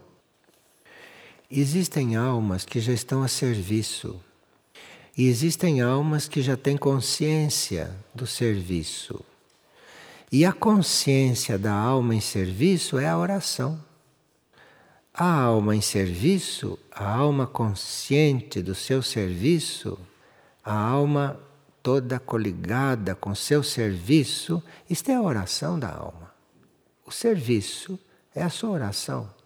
existem 1.50 2.16
almas 2.16 2.66
que 2.66 2.80
já 2.80 2.94
estão 2.94 3.24
a 3.24 3.28
serviço. 3.28 4.20
E 5.18 5.28
existem 5.28 5.82
almas 5.82 6.28
que 6.28 6.42
já 6.42 6.56
têm 6.56 6.78
consciência 6.78 7.96
do 8.14 8.28
serviço. 8.28 9.24
E 10.32 10.46
a 10.46 10.52
consciência 10.52 11.58
da 11.58 11.74
alma 11.74 12.14
em 12.14 12.22
serviço 12.22 12.98
é 12.98 13.08
a 13.08 13.18
oração. 13.18 13.82
A 15.14 15.42
alma 15.42 15.76
em 15.76 15.82
serviço, 15.82 16.78
a 16.92 17.12
alma 17.12 17.48
consciente 17.48 18.62
do 18.62 18.76
seu 18.76 19.02
serviço, 19.02 19.98
a 20.64 20.78
alma 20.78 21.40
toda 21.82 22.20
coligada 22.20 23.16
com 23.16 23.34
seu 23.34 23.64
serviço, 23.64 24.62
isto 24.88 25.10
é 25.10 25.16
a 25.16 25.22
oração 25.22 25.80
da 25.80 25.90
alma. 25.90 26.32
O 27.06 27.12
serviço 27.12 27.98
é 28.36 28.44
a 28.44 28.50
sua 28.50 28.72
oração. 28.72 29.37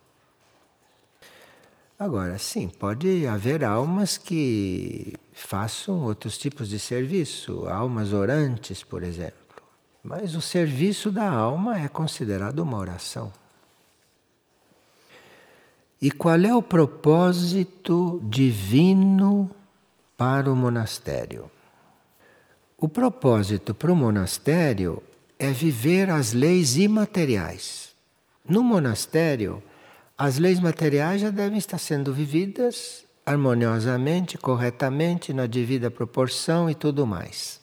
Agora, 2.02 2.40
sim, 2.40 2.68
pode 2.68 3.28
haver 3.28 3.64
almas 3.64 4.18
que 4.18 5.14
façam 5.34 6.02
outros 6.02 6.36
tipos 6.36 6.68
de 6.68 6.80
serviço, 6.80 7.68
almas 7.68 8.12
orantes, 8.12 8.84
por 8.84 9.04
exemplo. 9.04 9.62
Mas 10.04 10.34
o 10.34 10.42
serviço 10.42 11.12
da 11.12 11.30
alma 11.30 11.80
é 11.80 11.88
considerado 11.88 12.58
uma 12.58 12.80
oração. 12.80 13.32
E 16.02 16.10
qual 16.10 16.40
é 16.40 16.56
o 16.56 16.64
propósito 16.64 18.20
divino 18.24 19.52
para 20.18 20.52
o 20.52 20.56
monastério? 20.56 21.52
O 22.80 22.90
propósito 22.90 23.76
para 23.76 23.94
o 23.94 23.96
monastério 23.96 25.04
é 25.38 25.52
viver 25.52 26.10
as 26.10 26.34
leis 26.34 26.78
imateriais. 26.78 27.92
No 28.44 28.64
monastério, 28.64 29.62
as 30.24 30.38
leis 30.38 30.60
materiais 30.60 31.20
já 31.20 31.32
devem 31.32 31.58
estar 31.58 31.80
sendo 31.80 32.14
vividas 32.14 33.04
harmoniosamente, 33.26 34.38
corretamente, 34.38 35.34
na 35.34 35.48
devida 35.48 35.90
proporção 35.90 36.70
e 36.70 36.76
tudo 36.76 37.08
mais. 37.08 37.60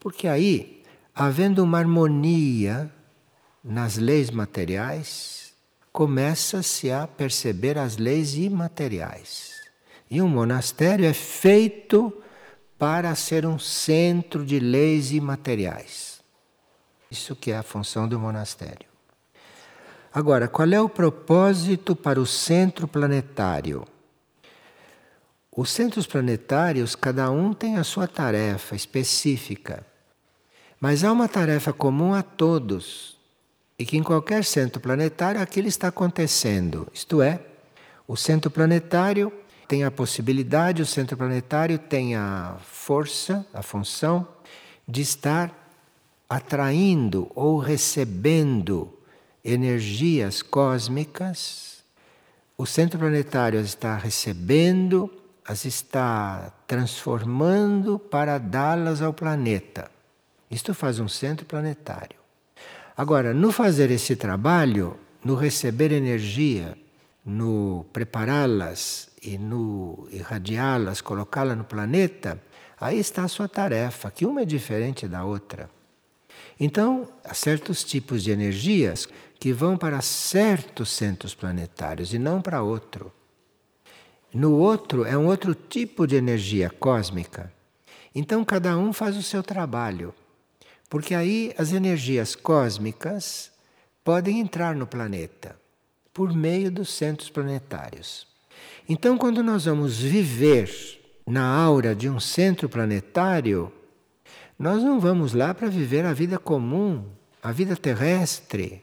Porque 0.00 0.26
aí, 0.26 0.82
havendo 1.14 1.62
uma 1.62 1.78
harmonia 1.78 2.92
nas 3.62 3.96
leis 3.96 4.28
materiais, 4.28 5.54
começa-se 5.92 6.90
a 6.90 7.06
perceber 7.06 7.78
as 7.78 7.96
leis 7.96 8.34
imateriais. 8.34 9.52
E 10.10 10.20
um 10.20 10.26
monastério 10.26 11.04
é 11.04 11.14
feito 11.14 12.12
para 12.76 13.14
ser 13.14 13.46
um 13.46 13.56
centro 13.56 14.44
de 14.44 14.58
leis 14.58 15.12
imateriais. 15.12 16.20
Isso 17.08 17.36
que 17.36 17.52
é 17.52 17.56
a 17.56 17.62
função 17.62 18.08
do 18.08 18.18
monastério. 18.18 18.93
Agora, 20.16 20.46
qual 20.46 20.68
é 20.68 20.80
o 20.80 20.88
propósito 20.88 21.96
para 21.96 22.20
o 22.20 22.24
centro 22.24 22.86
planetário? 22.86 23.84
Os 25.50 25.72
centros 25.72 26.06
planetários, 26.06 26.94
cada 26.94 27.32
um 27.32 27.52
tem 27.52 27.78
a 27.78 27.82
sua 27.82 28.06
tarefa 28.06 28.76
específica. 28.76 29.84
Mas 30.80 31.02
há 31.02 31.10
uma 31.10 31.26
tarefa 31.26 31.72
comum 31.72 32.14
a 32.14 32.22
todos, 32.22 33.18
e 33.76 33.84
que 33.84 33.96
em 33.96 34.04
qualquer 34.04 34.44
centro 34.44 34.80
planetário 34.80 35.40
aquilo 35.40 35.66
está 35.66 35.88
acontecendo. 35.88 36.86
Isto 36.94 37.20
é, 37.20 37.40
o 38.06 38.16
centro 38.16 38.52
planetário 38.52 39.32
tem 39.66 39.82
a 39.82 39.90
possibilidade, 39.90 40.80
o 40.80 40.86
centro 40.86 41.16
planetário 41.16 41.76
tem 41.76 42.14
a 42.14 42.56
força, 42.62 43.44
a 43.52 43.62
função 43.62 44.28
de 44.86 45.00
estar 45.00 45.52
atraindo 46.30 47.28
ou 47.34 47.58
recebendo 47.58 48.96
energias 49.44 50.42
cósmicas. 50.42 51.84
O 52.56 52.64
centro 52.64 52.98
planetário 52.98 53.60
as 53.60 53.66
está 53.66 53.96
recebendo, 53.96 55.10
as 55.44 55.64
está 55.64 56.52
transformando 56.66 57.98
para 57.98 58.38
dá-las 58.38 59.02
ao 59.02 59.12
planeta. 59.12 59.90
Isto 60.50 60.72
faz 60.72 60.98
um 60.98 61.08
centro 61.08 61.44
planetário. 61.44 62.16
Agora, 62.96 63.34
no 63.34 63.50
fazer 63.50 63.90
esse 63.90 64.16
trabalho, 64.16 64.96
no 65.24 65.34
receber 65.34 65.90
energia, 65.92 66.78
no 67.24 67.86
prepará-las 67.92 69.08
e 69.20 69.36
no 69.36 70.06
irradiá-las, 70.12 71.00
colocá-las 71.00 71.58
no 71.58 71.64
planeta, 71.64 72.40
aí 72.78 72.98
está 72.98 73.24
a 73.24 73.28
sua 73.28 73.48
tarefa, 73.48 74.10
que 74.10 74.24
uma 74.24 74.42
é 74.42 74.44
diferente 74.44 75.08
da 75.08 75.24
outra. 75.24 75.68
Então, 76.58 77.08
há 77.24 77.34
certos 77.34 77.82
tipos 77.82 78.22
de 78.22 78.30
energias 78.30 79.08
que 79.38 79.52
vão 79.52 79.76
para 79.76 80.00
certos 80.00 80.90
centros 80.90 81.34
planetários 81.34 82.14
e 82.14 82.18
não 82.18 82.40
para 82.40 82.62
outro. 82.62 83.12
No 84.32 84.52
outro 84.52 85.04
é 85.04 85.16
um 85.16 85.26
outro 85.26 85.54
tipo 85.54 86.06
de 86.06 86.16
energia 86.16 86.70
cósmica. 86.70 87.52
Então, 88.14 88.44
cada 88.44 88.76
um 88.76 88.92
faz 88.92 89.16
o 89.16 89.22
seu 89.22 89.42
trabalho. 89.42 90.14
Porque 90.88 91.14
aí 91.14 91.52
as 91.58 91.72
energias 91.72 92.34
cósmicas 92.34 93.50
podem 94.04 94.40
entrar 94.40 94.76
no 94.76 94.86
planeta 94.86 95.56
por 96.12 96.32
meio 96.32 96.70
dos 96.70 96.90
centros 96.90 97.28
planetários. 97.28 98.26
Então, 98.88 99.18
quando 99.18 99.42
nós 99.42 99.64
vamos 99.64 99.98
viver 99.98 100.70
na 101.26 101.44
aura 101.44 101.94
de 101.94 102.08
um 102.08 102.20
centro 102.20 102.68
planetário, 102.68 103.72
nós 104.58 104.82
não 104.82 105.00
vamos 105.00 105.32
lá 105.32 105.52
para 105.52 105.68
viver 105.68 106.04
a 106.04 106.12
vida 106.12 106.38
comum, 106.38 107.04
a 107.42 107.52
vida 107.52 107.76
terrestre, 107.76 108.82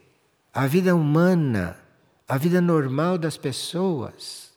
a 0.54 0.68
vida 0.68 0.96
humana, 0.96 1.78
a 2.28 2.38
vida 2.38 2.60
normal 2.62 3.18
das 3.18 3.38
pessoas. 3.38 4.52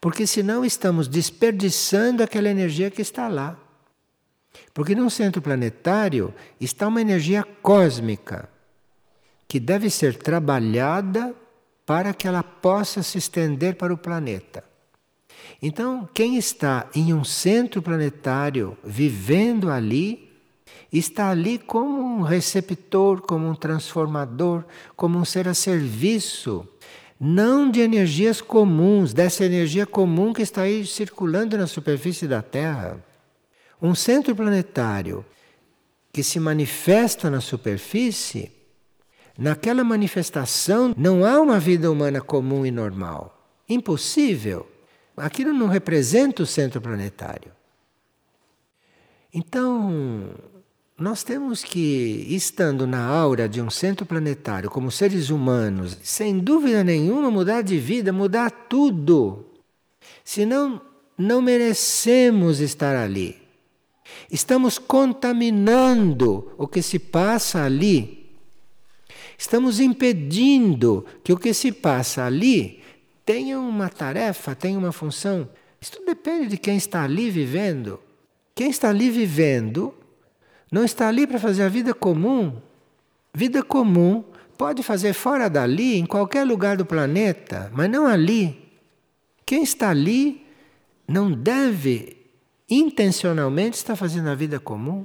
Porque 0.00 0.26
senão 0.26 0.64
estamos 0.64 1.08
desperdiçando 1.08 2.22
aquela 2.22 2.48
energia 2.48 2.90
que 2.90 3.02
está 3.02 3.28
lá. 3.28 3.58
Porque 4.72 4.94
num 4.94 5.10
centro 5.10 5.40
planetário 5.42 6.34
está 6.60 6.88
uma 6.88 7.00
energia 7.00 7.44
cósmica 7.62 8.48
que 9.48 9.60
deve 9.60 9.90
ser 9.90 10.16
trabalhada 10.16 11.34
para 11.84 12.12
que 12.12 12.26
ela 12.26 12.42
possa 12.42 13.02
se 13.02 13.18
estender 13.18 13.76
para 13.76 13.94
o 13.94 13.98
planeta. 13.98 14.64
Então, 15.62 16.08
quem 16.12 16.36
está 16.36 16.88
em 16.94 17.14
um 17.14 17.24
centro 17.24 17.80
planetário, 17.80 18.76
vivendo 18.84 19.70
ali, 19.70 20.25
está 20.92 21.30
ali 21.30 21.58
como 21.58 22.02
um 22.02 22.22
receptor, 22.22 23.20
como 23.20 23.48
um 23.48 23.54
transformador, 23.54 24.64
como 24.94 25.18
um 25.18 25.24
ser 25.24 25.48
a 25.48 25.54
serviço, 25.54 26.66
não 27.18 27.70
de 27.70 27.80
energias 27.80 28.40
comuns, 28.40 29.12
dessa 29.12 29.44
energia 29.44 29.86
comum 29.86 30.32
que 30.32 30.42
está 30.42 30.62
aí 30.62 30.86
circulando 30.86 31.56
na 31.56 31.66
superfície 31.66 32.28
da 32.28 32.42
Terra. 32.42 33.04
Um 33.80 33.94
centro 33.94 34.34
planetário 34.34 35.24
que 36.12 36.22
se 36.22 36.40
manifesta 36.40 37.30
na 37.30 37.40
superfície 37.40 38.56
Naquela 39.38 39.84
manifestação 39.84 40.94
não 40.96 41.24
há 41.24 41.40
uma 41.40 41.60
vida 41.60 41.90
humana 41.90 42.20
comum 42.20 42.64
e 42.64 42.70
normal. 42.70 43.46
Impossível. 43.68 44.66
Aquilo 45.16 45.52
não 45.52 45.66
representa 45.66 46.42
o 46.42 46.46
centro 46.46 46.80
planetário. 46.80 47.52
Então, 49.32 50.30
nós 50.98 51.22
temos 51.22 51.62
que, 51.62 52.26
estando 52.28 52.86
na 52.86 53.04
aura 53.04 53.48
de 53.48 53.60
um 53.60 53.68
centro 53.68 54.06
planetário, 54.06 54.70
como 54.70 54.90
seres 54.90 55.30
humanos, 55.30 55.98
sem 56.02 56.38
dúvida 56.38 56.82
nenhuma, 56.82 57.30
mudar 57.30 57.62
de 57.62 57.78
vida, 57.78 58.12
mudar 58.12 58.50
tudo. 58.50 59.46
Senão, 60.24 60.80
não 61.18 61.42
merecemos 61.42 62.60
estar 62.60 62.96
ali. 62.96 63.36
Estamos 64.30 64.78
contaminando 64.78 66.52
o 66.56 66.66
que 66.66 66.80
se 66.80 66.98
passa 66.98 67.62
ali 67.62 68.26
Estamos 69.38 69.80
impedindo 69.80 71.04
que 71.22 71.32
o 71.32 71.38
que 71.38 71.52
se 71.52 71.70
passa 71.70 72.24
ali 72.24 72.82
tenha 73.24 73.58
uma 73.58 73.88
tarefa, 73.88 74.54
tenha 74.54 74.78
uma 74.78 74.92
função. 74.92 75.48
Isso 75.80 76.00
depende 76.06 76.48
de 76.48 76.56
quem 76.56 76.76
está 76.76 77.04
ali 77.04 77.30
vivendo. 77.30 78.00
Quem 78.54 78.70
está 78.70 78.88
ali 78.88 79.10
vivendo 79.10 79.94
não 80.70 80.84
está 80.84 81.08
ali 81.08 81.26
para 81.26 81.38
fazer 81.38 81.62
a 81.62 81.68
vida 81.68 81.94
comum. 81.94 82.60
Vida 83.32 83.62
comum 83.62 84.24
pode 84.56 84.82
fazer 84.82 85.12
fora 85.12 85.48
dali, 85.48 85.96
em 85.96 86.06
qualquer 86.06 86.44
lugar 86.44 86.76
do 86.76 86.86
planeta, 86.86 87.70
mas 87.74 87.90
não 87.90 88.06
ali. 88.06 88.66
Quem 89.44 89.62
está 89.62 89.90
ali 89.90 90.44
não 91.06 91.30
deve 91.30 92.16
intencionalmente 92.68 93.76
estar 93.76 93.94
fazendo 93.94 94.28
a 94.28 94.34
vida 94.34 94.58
comum. 94.58 95.04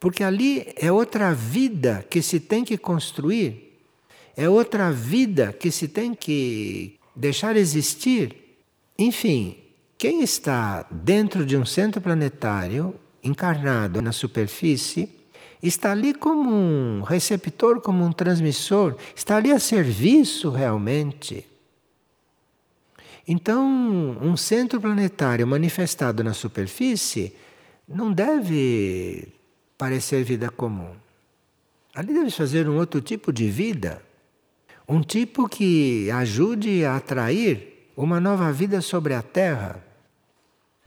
Porque 0.00 0.24
ali 0.24 0.72
é 0.76 0.90
outra 0.90 1.32
vida 1.32 2.04
que 2.08 2.22
se 2.22 2.40
tem 2.40 2.64
que 2.64 2.76
construir, 2.76 3.78
é 4.36 4.48
outra 4.48 4.90
vida 4.90 5.52
que 5.52 5.70
se 5.70 5.86
tem 5.86 6.14
que 6.14 6.98
deixar 7.14 7.56
existir. 7.56 8.34
Enfim, 8.98 9.56
quem 9.98 10.22
está 10.22 10.84
dentro 10.90 11.46
de 11.46 11.56
um 11.56 11.64
centro 11.64 12.00
planetário, 12.00 12.94
encarnado 13.22 14.02
na 14.02 14.12
superfície, 14.12 15.08
está 15.62 15.92
ali 15.92 16.12
como 16.12 16.50
um 16.50 17.02
receptor, 17.02 17.80
como 17.80 18.04
um 18.04 18.12
transmissor, 18.12 18.96
está 19.14 19.36
ali 19.36 19.52
a 19.52 19.60
serviço 19.60 20.50
realmente. 20.50 21.46
Então, 23.26 23.64
um 24.20 24.36
centro 24.36 24.80
planetário 24.80 25.46
manifestado 25.46 26.24
na 26.24 26.34
superfície 26.34 27.32
não 27.88 28.12
deve 28.12 29.28
parecer 29.78 30.24
vida 30.24 30.50
comum. 30.50 30.90
Ali 31.94 32.12
deve 32.14 32.30
fazer 32.30 32.68
um 32.68 32.76
outro 32.76 33.00
tipo 33.00 33.32
de 33.32 33.48
vida, 33.48 34.02
um 34.88 35.00
tipo 35.02 35.48
que 35.48 36.10
ajude 36.10 36.84
a 36.84 36.96
atrair 36.96 37.90
uma 37.96 38.18
nova 38.18 38.50
vida 38.52 38.80
sobre 38.80 39.14
a 39.14 39.22
Terra. 39.22 39.84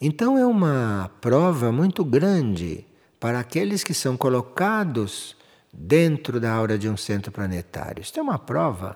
Então 0.08 0.38
é 0.38 0.46
uma 0.46 1.10
prova 1.20 1.72
muito 1.72 2.06
grande 2.06 2.86
para 3.20 3.40
aqueles 3.40 3.84
que 3.84 3.92
são 3.92 4.16
colocados 4.16 5.36
dentro 5.74 6.40
da 6.40 6.54
aura 6.54 6.78
de 6.78 6.88
um 6.88 6.96
centro 6.96 7.32
planetário. 7.32 8.04
Isto 8.04 8.20
é 8.20 8.22
uma 8.22 8.38
prova. 8.38 8.96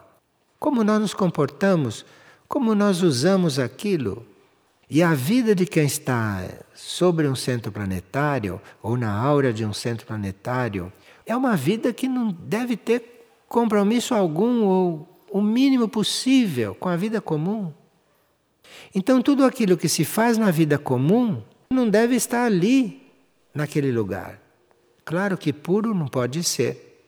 Como 0.59 0.83
nós 0.83 1.01
nos 1.01 1.13
comportamos, 1.15 2.05
como 2.47 2.75
nós 2.75 3.01
usamos 3.01 3.57
aquilo. 3.57 4.23
E 4.87 5.01
a 5.01 5.15
vida 5.15 5.55
de 5.55 5.65
quem 5.65 5.87
está 5.87 6.47
sobre 6.75 7.27
um 7.27 7.35
centro 7.35 7.71
planetário 7.71 8.61
ou 8.79 8.95
na 8.95 9.11
aura 9.11 9.51
de 9.51 9.65
um 9.65 9.73
centro 9.73 10.05
planetário 10.05 10.93
é 11.25 11.35
uma 11.35 11.55
vida 11.55 11.91
que 11.91 12.07
não 12.07 12.31
deve 12.31 12.77
ter 12.77 13.25
compromisso 13.47 14.13
algum 14.13 14.63
ou 14.63 15.09
o 15.31 15.41
mínimo 15.41 15.89
possível 15.89 16.75
com 16.75 16.87
a 16.87 16.95
vida 16.95 17.19
comum. 17.19 17.73
Então, 18.93 19.21
tudo 19.21 19.45
aquilo 19.45 19.77
que 19.77 19.89
se 19.89 20.03
faz 20.03 20.37
na 20.37 20.51
vida 20.51 20.77
comum 20.77 21.41
não 21.71 21.89
deve 21.89 22.15
estar 22.15 22.45
ali, 22.45 22.99
naquele 23.53 23.91
lugar. 23.91 24.39
Claro 25.03 25.37
que 25.37 25.51
puro 25.51 25.93
não 25.93 26.07
pode 26.07 26.43
ser. 26.43 27.03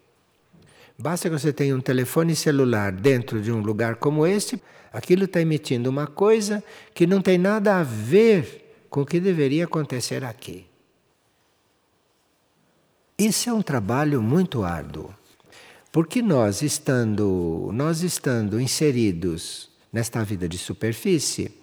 Basta 0.97 1.29
que 1.29 1.37
você 1.37 1.51
tenha 1.51 1.75
um 1.75 1.81
telefone 1.81 2.35
celular 2.35 2.91
dentro 2.91 3.41
de 3.41 3.51
um 3.51 3.59
lugar 3.61 3.95
como 3.95 4.25
este, 4.25 4.61
aquilo 4.91 5.25
está 5.25 5.41
emitindo 5.41 5.89
uma 5.89 6.05
coisa 6.07 6.63
que 6.93 7.07
não 7.07 7.21
tem 7.21 7.37
nada 7.37 7.77
a 7.77 7.83
ver 7.83 8.85
com 8.89 9.01
o 9.01 9.05
que 9.05 9.19
deveria 9.19 9.65
acontecer 9.65 10.23
aqui. 10.23 10.65
Isso 13.17 13.49
é 13.49 13.53
um 13.53 13.61
trabalho 13.61 14.21
muito 14.21 14.63
árduo. 14.63 15.13
Porque 15.91 16.21
nós 16.21 16.61
estando, 16.61 17.69
nós 17.73 18.01
estando 18.01 18.59
inseridos 18.59 19.69
nesta 19.91 20.23
vida 20.23 20.47
de 20.47 20.57
superfície, 20.57 21.60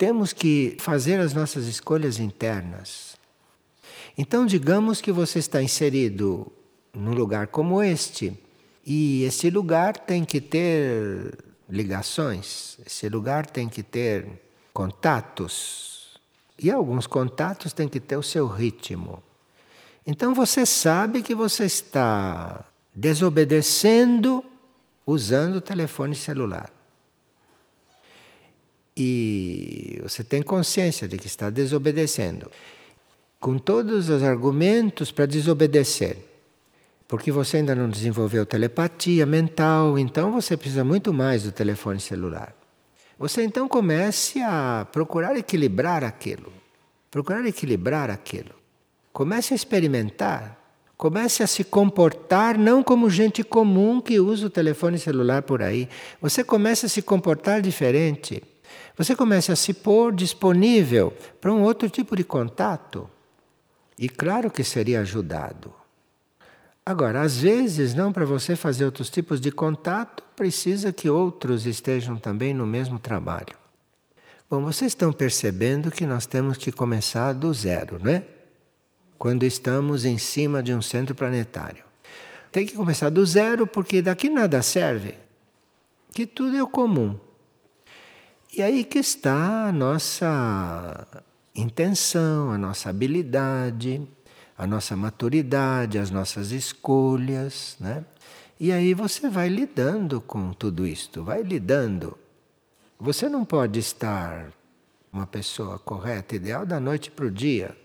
temos 0.00 0.32
que 0.32 0.78
fazer 0.78 1.20
as 1.20 1.34
nossas 1.34 1.66
escolhas 1.66 2.18
internas. 2.18 3.18
Então, 4.16 4.46
digamos 4.46 5.02
que 5.02 5.12
você 5.12 5.38
está 5.38 5.62
inserido 5.62 6.50
num 6.94 7.12
lugar 7.12 7.48
como 7.48 7.82
este, 7.82 8.32
e 8.82 9.24
esse 9.24 9.50
lugar 9.50 9.98
tem 9.98 10.24
que 10.24 10.40
ter 10.40 11.36
ligações, 11.68 12.78
esse 12.86 13.10
lugar 13.10 13.44
tem 13.44 13.68
que 13.68 13.82
ter 13.82 14.26
contatos. 14.72 16.18
E 16.58 16.70
alguns 16.70 17.06
contatos 17.06 17.74
têm 17.74 17.86
que 17.86 18.00
ter 18.00 18.16
o 18.16 18.22
seu 18.22 18.46
ritmo. 18.46 19.22
Então 20.06 20.34
você 20.34 20.64
sabe 20.64 21.22
que 21.22 21.34
você 21.34 21.64
está 21.64 22.64
desobedecendo 22.94 24.42
usando 25.06 25.56
o 25.56 25.60
telefone 25.60 26.14
celular. 26.14 26.79
E 28.96 30.00
você 30.02 30.22
tem 30.22 30.42
consciência 30.42 31.08
de 31.08 31.16
que 31.16 31.26
está 31.26 31.48
desobedecendo, 31.48 32.50
com 33.38 33.58
todos 33.58 34.08
os 34.08 34.22
argumentos 34.22 35.10
para 35.10 35.26
desobedecer. 35.26 36.18
Porque 37.08 37.32
você 37.32 37.56
ainda 37.56 37.74
não 37.74 37.88
desenvolveu 37.88 38.46
telepatia 38.46 39.26
mental, 39.26 39.98
então 39.98 40.30
você 40.30 40.56
precisa 40.56 40.84
muito 40.84 41.12
mais 41.12 41.42
do 41.42 41.52
telefone 41.52 41.98
celular. 41.98 42.54
Você 43.18 43.42
então 43.42 43.68
comece 43.68 44.40
a 44.40 44.86
procurar 44.90 45.36
equilibrar 45.36 46.04
aquilo. 46.04 46.52
Procurar 47.10 47.44
equilibrar 47.46 48.10
aquilo. 48.10 48.54
Comece 49.12 49.52
a 49.52 49.56
experimentar 49.56 50.60
Comece 51.00 51.42
a 51.42 51.46
se 51.46 51.64
comportar 51.64 52.58
não 52.58 52.82
como 52.82 53.08
gente 53.08 53.42
comum 53.42 54.02
que 54.02 54.20
usa 54.20 54.48
o 54.48 54.50
telefone 54.50 54.98
celular 54.98 55.40
por 55.40 55.62
aí. 55.62 55.88
Você 56.20 56.44
comece 56.44 56.84
a 56.84 56.90
se 56.90 57.00
comportar 57.00 57.62
diferente. 57.62 58.42
Você 59.00 59.16
comece 59.16 59.50
a 59.50 59.56
se 59.56 59.72
pôr 59.72 60.14
disponível 60.14 61.10
para 61.40 61.50
um 61.50 61.62
outro 61.62 61.88
tipo 61.88 62.14
de 62.14 62.22
contato. 62.22 63.08
E 63.96 64.10
claro 64.10 64.50
que 64.50 64.62
seria 64.62 65.00
ajudado. 65.00 65.72
Agora, 66.84 67.22
às 67.22 67.38
vezes, 67.38 67.94
não 67.94 68.12
para 68.12 68.26
você 68.26 68.54
fazer 68.54 68.84
outros 68.84 69.08
tipos 69.08 69.40
de 69.40 69.50
contato, 69.50 70.22
precisa 70.36 70.92
que 70.92 71.08
outros 71.08 71.64
estejam 71.64 72.18
também 72.18 72.52
no 72.52 72.66
mesmo 72.66 72.98
trabalho. 72.98 73.56
Bom, 74.50 74.62
vocês 74.62 74.92
estão 74.92 75.14
percebendo 75.14 75.90
que 75.90 76.04
nós 76.04 76.26
temos 76.26 76.58
que 76.58 76.70
começar 76.70 77.32
do 77.32 77.54
zero, 77.54 77.98
não 78.04 78.12
é? 78.12 78.22
quando 79.18 79.44
estamos 79.44 80.04
em 80.04 80.18
cima 80.18 80.62
de 80.62 80.74
um 80.74 80.82
centro 80.82 81.14
planetário. 81.14 81.84
Tem 82.52 82.66
que 82.66 82.74
começar 82.74 83.08
do 83.08 83.24
zero, 83.24 83.66
porque 83.66 84.02
daqui 84.02 84.28
nada 84.28 84.60
serve, 84.60 85.14
que 86.12 86.26
tudo 86.26 86.54
é 86.54 86.62
o 86.62 86.68
comum. 86.68 87.18
E 88.52 88.62
aí 88.62 88.84
que 88.84 88.98
está 88.98 89.68
a 89.68 89.72
nossa 89.72 91.06
intenção, 91.54 92.50
a 92.50 92.58
nossa 92.58 92.90
habilidade, 92.90 94.06
a 94.58 94.66
nossa 94.66 94.96
maturidade, 94.96 95.98
as 95.98 96.10
nossas 96.10 96.50
escolhas, 96.50 97.76
né? 97.78 98.04
E 98.58 98.72
aí 98.72 98.92
você 98.92 99.30
vai 99.30 99.48
lidando 99.48 100.20
com 100.20 100.52
tudo 100.52 100.84
isto, 100.84 101.22
vai 101.22 101.42
lidando. 101.42 102.18
Você 102.98 103.28
não 103.28 103.44
pode 103.44 103.78
estar 103.78 104.52
uma 105.12 105.26
pessoa 105.26 105.78
correta, 105.78 106.34
ideal 106.34 106.66
da 106.66 106.80
noite 106.80 107.10
para 107.10 107.26
o 107.26 107.30
dia. 107.30 107.76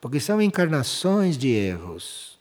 Porque 0.00 0.20
são 0.20 0.42
encarnações 0.42 1.38
de 1.38 1.48
erros, 1.48 2.38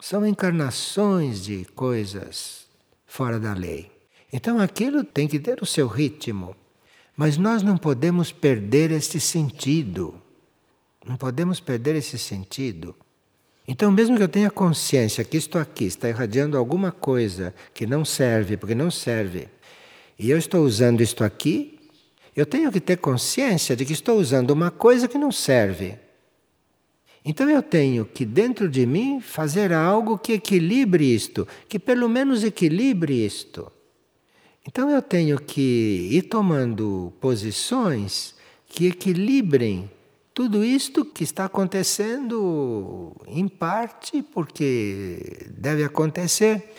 são 0.00 0.26
encarnações 0.26 1.42
de 1.42 1.64
coisas 1.66 2.66
fora 3.06 3.38
da 3.38 3.54
lei. 3.54 3.90
Então 4.32 4.58
aquilo 4.58 5.04
tem 5.04 5.28
que 5.28 5.38
ter 5.38 5.62
o 5.62 5.66
seu 5.66 5.86
ritmo. 5.86 6.56
Mas 7.16 7.38
nós 7.38 7.62
não 7.62 7.78
podemos 7.78 8.30
perder 8.30 8.90
esse 8.90 9.18
sentido. 9.18 10.14
Não 11.06 11.16
podemos 11.16 11.60
perder 11.60 11.96
esse 11.96 12.18
sentido. 12.18 12.94
Então, 13.66 13.90
mesmo 13.90 14.16
que 14.16 14.22
eu 14.22 14.28
tenha 14.28 14.50
consciência 14.50 15.24
que 15.24 15.36
isto 15.36 15.58
aqui 15.58 15.86
está 15.86 16.08
irradiando 16.08 16.56
alguma 16.56 16.92
coisa 16.92 17.54
que 17.74 17.86
não 17.86 18.04
serve, 18.04 18.56
porque 18.56 18.74
não 18.74 18.90
serve, 18.90 19.48
e 20.18 20.30
eu 20.30 20.38
estou 20.38 20.64
usando 20.64 21.00
isto 21.00 21.24
aqui, 21.24 21.78
eu 22.34 22.46
tenho 22.46 22.70
que 22.70 22.80
ter 22.80 22.98
consciência 22.98 23.74
de 23.74 23.84
que 23.84 23.92
estou 23.92 24.18
usando 24.18 24.50
uma 24.50 24.70
coisa 24.70 25.08
que 25.08 25.18
não 25.18 25.32
serve. 25.32 25.98
Então 27.24 27.50
eu 27.50 27.62
tenho 27.62 28.04
que, 28.04 28.24
dentro 28.24 28.68
de 28.68 28.86
mim, 28.86 29.20
fazer 29.20 29.72
algo 29.72 30.16
que 30.16 30.34
equilibre 30.34 31.12
isto, 31.12 31.48
que 31.68 31.78
pelo 31.78 32.08
menos 32.08 32.44
equilibre 32.44 33.26
isto. 33.26 33.72
Então 34.66 34.90
eu 34.90 35.00
tenho 35.00 35.38
que 35.38 36.08
ir 36.10 36.22
tomando 36.22 37.12
posições 37.20 38.34
que 38.66 38.88
equilibrem 38.88 39.88
tudo 40.34 40.62
isto 40.62 41.04
que 41.04 41.24
está 41.24 41.46
acontecendo, 41.46 43.14
em 43.26 43.48
parte 43.48 44.22
porque 44.22 45.46
deve 45.56 45.82
acontecer, 45.82 46.74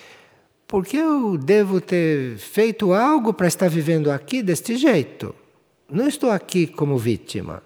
porque 0.68 0.98
eu 0.98 1.38
devo 1.38 1.80
ter 1.82 2.38
feito 2.38 2.94
algo 2.94 3.34
para 3.34 3.48
estar 3.48 3.70
vivendo 3.70 4.12
aqui 4.12 4.44
deste 4.44 4.76
jeito. 4.76 5.34
Não 5.90 6.08
estou 6.08 6.30
aqui 6.30 6.68
como 6.68 6.98
vítima. 6.98 7.64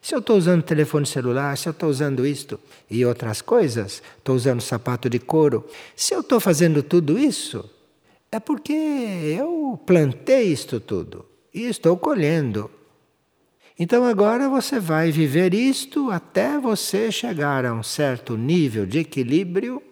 Se 0.00 0.14
eu 0.14 0.18
estou 0.18 0.36
usando 0.36 0.62
telefone 0.62 1.06
celular, 1.06 1.56
se 1.56 1.68
eu 1.68 1.70
estou 1.70 1.88
usando 1.88 2.26
isto 2.26 2.60
e 2.90 3.04
outras 3.04 3.40
coisas, 3.40 4.02
estou 4.18 4.36
usando 4.36 4.60
sapato 4.60 5.08
de 5.08 5.18
couro, 5.18 5.66
se 5.96 6.14
eu 6.14 6.20
estou 6.20 6.38
fazendo 6.38 6.82
tudo 6.82 7.18
isso, 7.18 7.68
é 8.32 8.40
porque 8.40 8.72
eu 8.72 9.78
plantei 9.84 10.44
isto 10.44 10.80
tudo 10.80 11.26
e 11.52 11.64
estou 11.64 11.98
colhendo. 11.98 12.70
Então 13.78 14.04
agora 14.04 14.48
você 14.48 14.80
vai 14.80 15.10
viver 15.12 15.52
isto 15.52 16.10
até 16.10 16.58
você 16.58 17.12
chegar 17.12 17.66
a 17.66 17.74
um 17.74 17.82
certo 17.82 18.34
nível 18.34 18.86
de 18.86 19.00
equilíbrio 19.00 19.82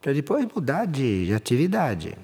para 0.00 0.14
depois 0.14 0.46
mudar 0.54 0.86
de, 0.86 1.26
de 1.26 1.34
atividade. 1.34 2.16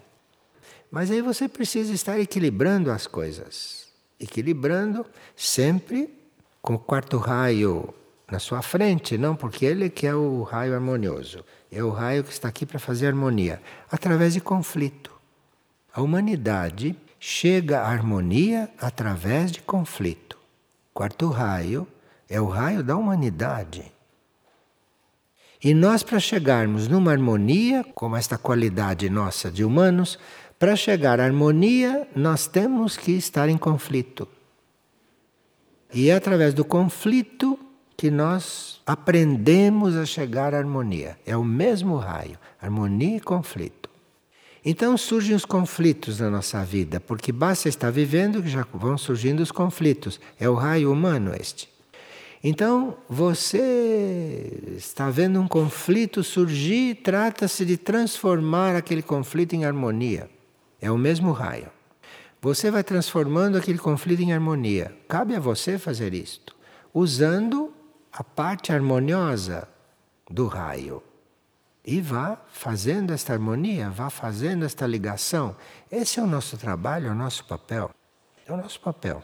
Mas 0.90 1.10
aí 1.10 1.20
você 1.20 1.46
precisa 1.46 1.92
estar 1.92 2.18
equilibrando 2.18 2.90
as 2.90 3.06
coisas. 3.06 3.88
Equilibrando 4.18 5.04
sempre 5.36 6.08
com 6.62 6.74
o 6.74 6.78
quarto 6.78 7.18
raio 7.18 7.92
na 8.30 8.38
sua 8.38 8.62
frente, 8.62 9.18
não, 9.18 9.36
porque 9.36 9.66
ele 9.66 9.90
que 9.90 10.06
é 10.06 10.14
o 10.14 10.42
raio 10.42 10.74
harmonioso, 10.74 11.44
é 11.70 11.82
o 11.82 11.90
raio 11.90 12.24
que 12.24 12.32
está 12.32 12.48
aqui 12.48 12.64
para 12.64 12.78
fazer 12.78 13.08
harmonia, 13.08 13.60
através 13.90 14.34
de 14.34 14.40
conflito. 14.40 15.19
A 15.92 16.02
humanidade 16.02 16.96
chega 17.18 17.80
à 17.80 17.88
harmonia 17.88 18.70
através 18.78 19.50
de 19.50 19.60
conflito. 19.60 20.38
Quarto 20.92 21.28
raio 21.28 21.86
é 22.28 22.40
o 22.40 22.46
raio 22.46 22.82
da 22.82 22.96
humanidade. 22.96 23.92
E 25.62 25.74
nós, 25.74 26.02
para 26.02 26.20
chegarmos 26.20 26.88
numa 26.88 27.10
harmonia, 27.10 27.84
com 27.94 28.16
esta 28.16 28.38
qualidade 28.38 29.10
nossa 29.10 29.50
de 29.50 29.64
humanos, 29.64 30.18
para 30.58 30.76
chegar 30.76 31.18
à 31.18 31.24
harmonia, 31.24 32.06
nós 32.14 32.46
temos 32.46 32.96
que 32.96 33.12
estar 33.12 33.48
em 33.48 33.56
conflito. 33.56 34.28
E 35.92 36.08
é 36.08 36.14
através 36.14 36.54
do 36.54 36.64
conflito 36.64 37.58
que 37.96 38.10
nós 38.10 38.80
aprendemos 38.86 39.96
a 39.96 40.06
chegar 40.06 40.54
à 40.54 40.58
harmonia. 40.58 41.18
É 41.26 41.36
o 41.36 41.44
mesmo 41.44 41.96
raio, 41.96 42.38
harmonia 42.60 43.16
e 43.16 43.20
conflito. 43.20 43.79
Então 44.64 44.96
surgem 44.96 45.34
os 45.34 45.44
conflitos 45.44 46.20
na 46.20 46.28
nossa 46.28 46.62
vida, 46.64 47.00
porque 47.00 47.32
basta 47.32 47.68
estar 47.68 47.90
vivendo 47.90 48.42
que 48.42 48.48
já 48.48 48.66
vão 48.74 48.98
surgindo 48.98 49.42
os 49.42 49.50
conflitos. 49.50 50.20
É 50.38 50.48
o 50.48 50.54
raio 50.54 50.92
humano 50.92 51.32
este. 51.34 51.68
Então 52.42 52.96
você 53.08 54.72
está 54.76 55.10
vendo 55.10 55.40
um 55.40 55.48
conflito 55.48 56.22
surgir, 56.22 56.96
trata-se 56.96 57.64
de 57.64 57.76
transformar 57.76 58.76
aquele 58.76 59.02
conflito 59.02 59.54
em 59.54 59.64
harmonia. 59.64 60.28
É 60.80 60.90
o 60.90 60.98
mesmo 60.98 61.32
raio. 61.32 61.68
Você 62.42 62.70
vai 62.70 62.82
transformando 62.82 63.58
aquele 63.58 63.78
conflito 63.78 64.22
em 64.22 64.32
harmonia. 64.32 64.96
Cabe 65.06 65.34
a 65.34 65.40
você 65.40 65.78
fazer 65.78 66.14
isto, 66.14 66.56
usando 66.92 67.72
a 68.10 68.24
parte 68.24 68.72
harmoniosa 68.72 69.68
do 70.30 70.46
raio. 70.46 71.02
E 71.84 72.00
vá 72.00 72.38
fazendo 72.52 73.12
esta 73.12 73.32
harmonia, 73.32 73.88
vá 73.90 74.10
fazendo 74.10 74.64
esta 74.64 74.86
ligação. 74.86 75.56
Esse 75.90 76.20
é 76.20 76.22
o 76.22 76.26
nosso 76.26 76.56
trabalho, 76.56 77.08
é 77.08 77.10
o 77.10 77.14
nosso 77.14 77.44
papel. 77.44 77.90
É 78.46 78.52
o 78.52 78.56
nosso 78.56 78.80
papel. 78.80 79.22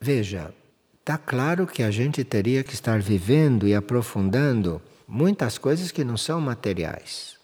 Veja, 0.00 0.54
está 1.00 1.16
claro 1.16 1.66
que 1.66 1.82
a 1.82 1.90
gente 1.90 2.24
teria 2.24 2.64
que 2.64 2.74
estar 2.74 3.00
vivendo 3.00 3.66
e 3.66 3.74
aprofundando 3.74 4.82
muitas 5.06 5.56
coisas 5.56 5.90
que 5.90 6.04
não 6.04 6.16
são 6.16 6.40
materiais. 6.40 7.38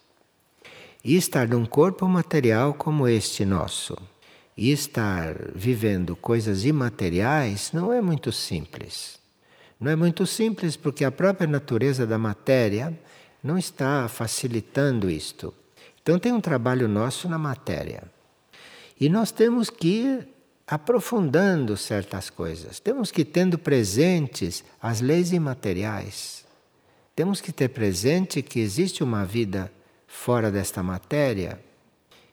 E 1.02 1.16
estar 1.16 1.48
num 1.48 1.64
corpo 1.64 2.06
material 2.06 2.74
como 2.74 3.08
este 3.08 3.44
nosso, 3.46 3.96
e 4.56 4.70
estar 4.72 5.34
vivendo 5.54 6.14
coisas 6.14 6.64
imateriais 6.66 7.72
não 7.72 7.92
é 7.92 8.02
muito 8.02 8.30
simples. 8.30 9.19
Não 9.80 9.90
é 9.90 9.96
muito 9.96 10.26
simples 10.26 10.76
porque 10.76 11.04
a 11.04 11.10
própria 11.10 11.48
natureza 11.48 12.06
da 12.06 12.18
matéria 12.18 12.92
não 13.42 13.56
está 13.56 14.06
facilitando 14.08 15.08
isto. 15.08 15.54
Então 16.02 16.18
tem 16.18 16.32
um 16.32 16.40
trabalho 16.40 16.86
nosso 16.86 17.28
na 17.28 17.38
matéria. 17.38 18.02
E 19.00 19.08
nós 19.08 19.32
temos 19.32 19.70
que 19.70 19.88
ir 19.88 20.28
aprofundando 20.66 21.76
certas 21.76 22.28
coisas. 22.28 22.78
Temos 22.78 23.10
que 23.10 23.22
ir 23.22 23.24
tendo 23.24 23.58
presentes 23.58 24.62
as 24.80 25.00
leis 25.00 25.32
imateriais. 25.32 26.44
Temos 27.16 27.40
que 27.40 27.50
ter 27.50 27.68
presente 27.68 28.42
que 28.42 28.60
existe 28.60 29.02
uma 29.02 29.24
vida 29.24 29.72
fora 30.06 30.50
desta 30.50 30.82
matéria 30.82 31.58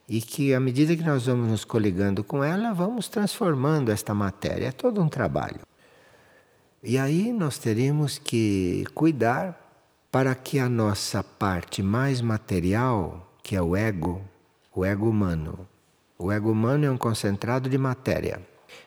e 0.07 0.21
que, 0.21 0.53
à 0.53 0.59
medida 0.59 0.95
que 0.95 1.03
nós 1.03 1.25
vamos 1.25 1.49
nos 1.49 1.65
coligando 1.65 2.23
com 2.23 2.43
ela, 2.43 2.73
vamos 2.73 3.07
transformando 3.07 3.91
esta 3.91 4.13
matéria. 4.13 4.67
É 4.67 4.71
todo 4.71 5.01
um 5.01 5.09
trabalho. 5.09 5.61
E 6.83 6.97
aí 6.97 7.33
nós 7.33 7.57
teríamos 7.57 8.17
que 8.17 8.85
cuidar 8.93 9.59
para 10.11 10.35
que 10.35 10.59
a 10.59 10.69
nossa 10.69 11.23
parte 11.23 11.81
mais 11.81 12.21
material, 12.21 13.33
que 13.41 13.55
é 13.55 13.61
o 13.61 13.75
ego, 13.75 14.21
o 14.73 14.85
ego 14.85 15.09
humano, 15.09 15.67
o 16.19 16.31
ego 16.31 16.51
humano 16.51 16.85
é 16.85 16.89
um 16.89 16.97
concentrado 16.97 17.69
de 17.69 17.77
matéria. 17.77 18.41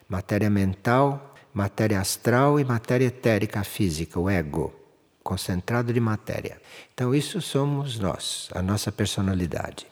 Matéria 0.09 0.51
mental, 0.51 1.35
matéria 1.55 2.01
astral 2.01 2.59
e 2.59 2.65
matéria 2.65 3.07
etérica 3.07 3.63
física, 3.63 4.19
o 4.19 4.29
ego. 4.29 4.75
Concentrado 5.23 5.93
de 5.93 6.01
matéria. 6.01 6.61
Então, 6.93 7.15
isso 7.15 7.41
somos 7.41 7.99
nós, 7.99 8.49
a 8.53 8.63
nossa 8.63 8.91
personalidade. 8.91 9.87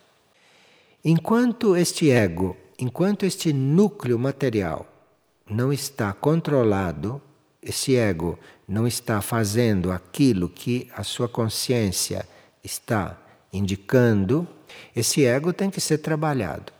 Enquanto 1.05 1.77
este 1.77 2.11
ego, 2.11 2.57
enquanto 2.79 3.25
este 3.25 3.53
núcleo 3.53 4.19
material 4.19 4.87
não 5.49 5.73
está 5.73 6.13
controlado, 6.13 7.23
esse 7.63 7.97
ego 7.97 8.39
não 8.67 8.87
está 8.87 9.21
fazendo 9.21 9.91
aquilo 9.91 10.49
que 10.49 10.89
a 10.95 11.03
sua 11.03 11.29
consciência 11.29 12.27
está 12.63 13.19
indicando, 13.53 14.47
esse 14.95 15.25
ego 15.25 15.53
tem 15.53 15.71
que 15.71 15.81
ser 15.81 15.99
trabalhado. 15.99 16.73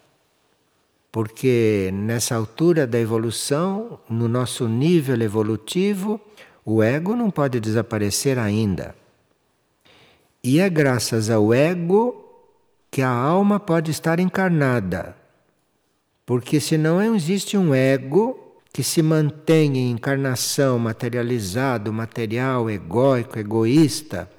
Porque 1.11 1.91
nessa 1.93 2.35
altura 2.35 2.87
da 2.87 2.99
evolução, 2.99 3.99
no 4.09 4.29
nosso 4.29 4.69
nível 4.69 5.21
evolutivo, 5.23 6.21
o 6.65 6.83
ego 6.83 7.17
não 7.17 7.31
pode 7.31 7.59
desaparecer 7.59 8.39
ainda. 8.39 8.95
E 10.45 10.61
é 10.61 10.69
graças 10.69 11.31
ao 11.31 11.53
ego 11.53 12.25
que 12.91 13.03
a 13.03 13.11
alma 13.11 13.59
pode 13.59 13.91
estar 13.91 14.21
encarnada. 14.21 15.17
Porque 16.27 16.61
se 16.61 16.77
não 16.77 17.03
existe 17.15 17.57
um 17.57 17.75
ego 17.75 18.48
que 18.73 18.83
se 18.83 19.03
mantém 19.03 19.77
em 19.79 19.91
encarnação 19.91 20.79
materializado, 20.79 21.93
material, 21.93 22.71
egóico, 22.71 23.39
egoísta, 23.39 24.31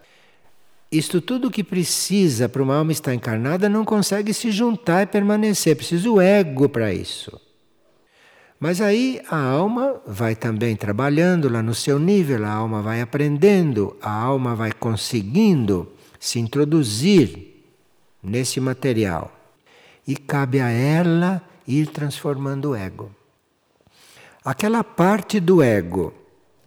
isto 0.91 1.21
tudo 1.21 1.51
que 1.51 1.63
precisa 1.63 2.49
para 2.49 2.63
uma 2.63 2.75
alma 2.75 2.91
estar 2.91 3.13
encarnada 3.13 3.69
não 3.69 3.85
consegue 3.85 4.33
se 4.33 4.49
juntar 4.49 5.03
e 5.03 5.05
permanecer, 5.05 5.75
precisa 5.75 6.09
o 6.09 6.19
ego 6.19 6.67
para 6.67 6.91
isso. 6.91 7.39
Mas 8.59 8.81
aí 8.81 9.21
a 9.29 9.37
alma 9.37 10.01
vai 10.05 10.35
também 10.35 10.75
trabalhando 10.75 11.47
lá 11.47 11.61
no 11.61 11.75
seu 11.75 11.99
nível, 11.99 12.43
a 12.43 12.51
alma 12.51 12.81
vai 12.81 13.01
aprendendo, 13.01 13.95
a 14.01 14.11
alma 14.11 14.55
vai 14.55 14.71
conseguindo 14.71 15.93
se 16.19 16.39
introduzir 16.39 17.63
nesse 18.21 18.59
material. 18.59 19.31
E 20.05 20.15
cabe 20.17 20.59
a 20.59 20.69
ela 20.69 21.41
ir 21.67 21.87
transformando 21.87 22.71
o 22.71 22.75
ego. 22.75 23.18
Aquela 24.51 24.83
parte 24.83 25.39
do 25.39 25.61
ego 25.61 26.11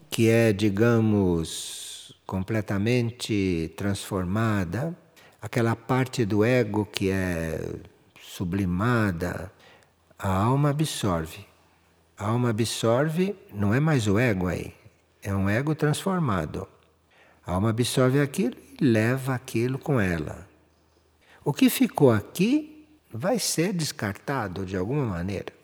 que 0.08 0.28
é, 0.28 0.52
digamos, 0.52 2.14
completamente 2.24 3.74
transformada, 3.76 4.96
aquela 5.40 5.74
parte 5.74 6.24
do 6.24 6.44
ego 6.44 6.86
que 6.86 7.10
é 7.10 7.60
sublimada, 8.22 9.52
a 10.16 10.32
alma 10.32 10.70
absorve. 10.70 11.44
A 12.16 12.28
alma 12.28 12.50
absorve, 12.50 13.34
não 13.52 13.74
é 13.74 13.80
mais 13.80 14.06
o 14.06 14.16
ego 14.16 14.46
aí, 14.46 14.72
é 15.20 15.34
um 15.34 15.50
ego 15.50 15.74
transformado. 15.74 16.68
A 17.44 17.50
alma 17.50 17.70
absorve 17.70 18.20
aquilo 18.20 18.54
e 18.80 18.84
leva 18.84 19.34
aquilo 19.34 19.76
com 19.76 20.00
ela. 20.00 20.48
O 21.44 21.52
que 21.52 21.68
ficou 21.68 22.12
aqui 22.12 22.86
vai 23.12 23.40
ser 23.40 23.72
descartado 23.72 24.64
de 24.64 24.76
alguma 24.76 25.04
maneira. 25.04 25.61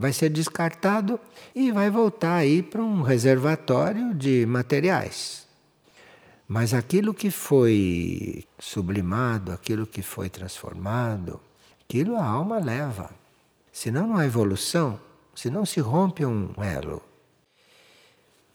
Vai 0.00 0.14
ser 0.14 0.30
descartado 0.30 1.20
e 1.54 1.70
vai 1.70 1.90
voltar 1.90 2.36
aí 2.36 2.62
para 2.62 2.82
um 2.82 3.02
reservatório 3.02 4.14
de 4.14 4.46
materiais. 4.46 5.46
Mas 6.48 6.72
aquilo 6.72 7.12
que 7.12 7.30
foi 7.30 8.46
sublimado, 8.58 9.52
aquilo 9.52 9.86
que 9.86 10.00
foi 10.00 10.30
transformado, 10.30 11.38
aquilo 11.84 12.16
a 12.16 12.24
alma 12.24 12.58
leva. 12.58 13.10
Senão 13.70 14.06
não 14.06 14.16
há 14.16 14.24
evolução, 14.24 14.98
senão 15.34 15.66
se 15.66 15.80
rompe 15.80 16.24
um 16.24 16.54
elo. 16.56 17.02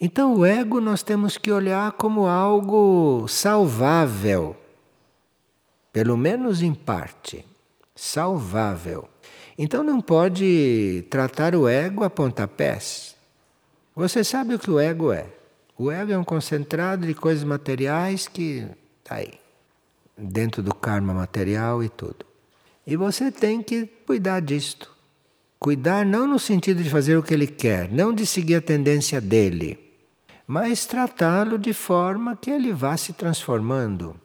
Então 0.02 0.34
o 0.34 0.44
ego 0.44 0.82
nós 0.82 1.04
temos 1.04 1.38
que 1.38 1.52
olhar 1.52 1.92
como 1.92 2.26
algo 2.26 3.28
salvável, 3.28 4.56
pelo 5.94 6.18
menos 6.18 6.64
em 6.64 6.74
parte, 6.74 7.46
salvável. 7.96 9.08
Então 9.58 9.84
não 9.84 10.02
pode 10.02 11.06
tratar 11.10 11.56
o 11.56 11.68
ego 11.68 12.04
a 12.04 12.10
pontapés. 12.10 13.16
Você 13.96 14.24
sabe 14.24 14.56
o 14.56 14.60
que 14.60 14.70
o 14.70 14.80
ego 14.80 15.14
é. 15.14 15.28
O 15.78 15.90
ego 15.90 16.12
é 16.12 16.18
um 16.18 16.24
concentrado 16.24 17.08
de 17.08 17.14
coisas 17.14 17.44
materiais 17.44 18.28
que 18.28 18.68
está 19.00 19.16
aí, 19.16 19.34
dentro 20.18 20.62
do 20.62 20.74
karma 20.74 21.14
material 21.14 21.84
e 21.84 21.90
tudo. 21.90 22.26
E 22.86 22.96
você 22.96 23.32
tem 23.32 23.62
que 23.62 23.86
cuidar 24.06 24.42
disto. 24.42 24.94
Cuidar 25.58 26.06
não 26.06 26.28
no 26.28 26.38
sentido 26.38 26.84
de 26.84 26.90
fazer 26.90 27.18
o 27.18 27.24
que 27.24 27.34
ele 27.34 27.48
quer, 27.48 27.90
não 27.92 28.14
de 28.14 28.26
seguir 28.26 28.56
a 28.56 28.62
tendência 28.62 29.20
dele, 29.20 29.80
mas 30.46 30.86
tratá-lo 30.86 31.58
de 31.58 31.74
forma 31.74 32.36
que 32.36 32.52
ele 32.52 32.72
vá 32.72 32.96
se 32.98 33.14
transformando. 33.14 34.20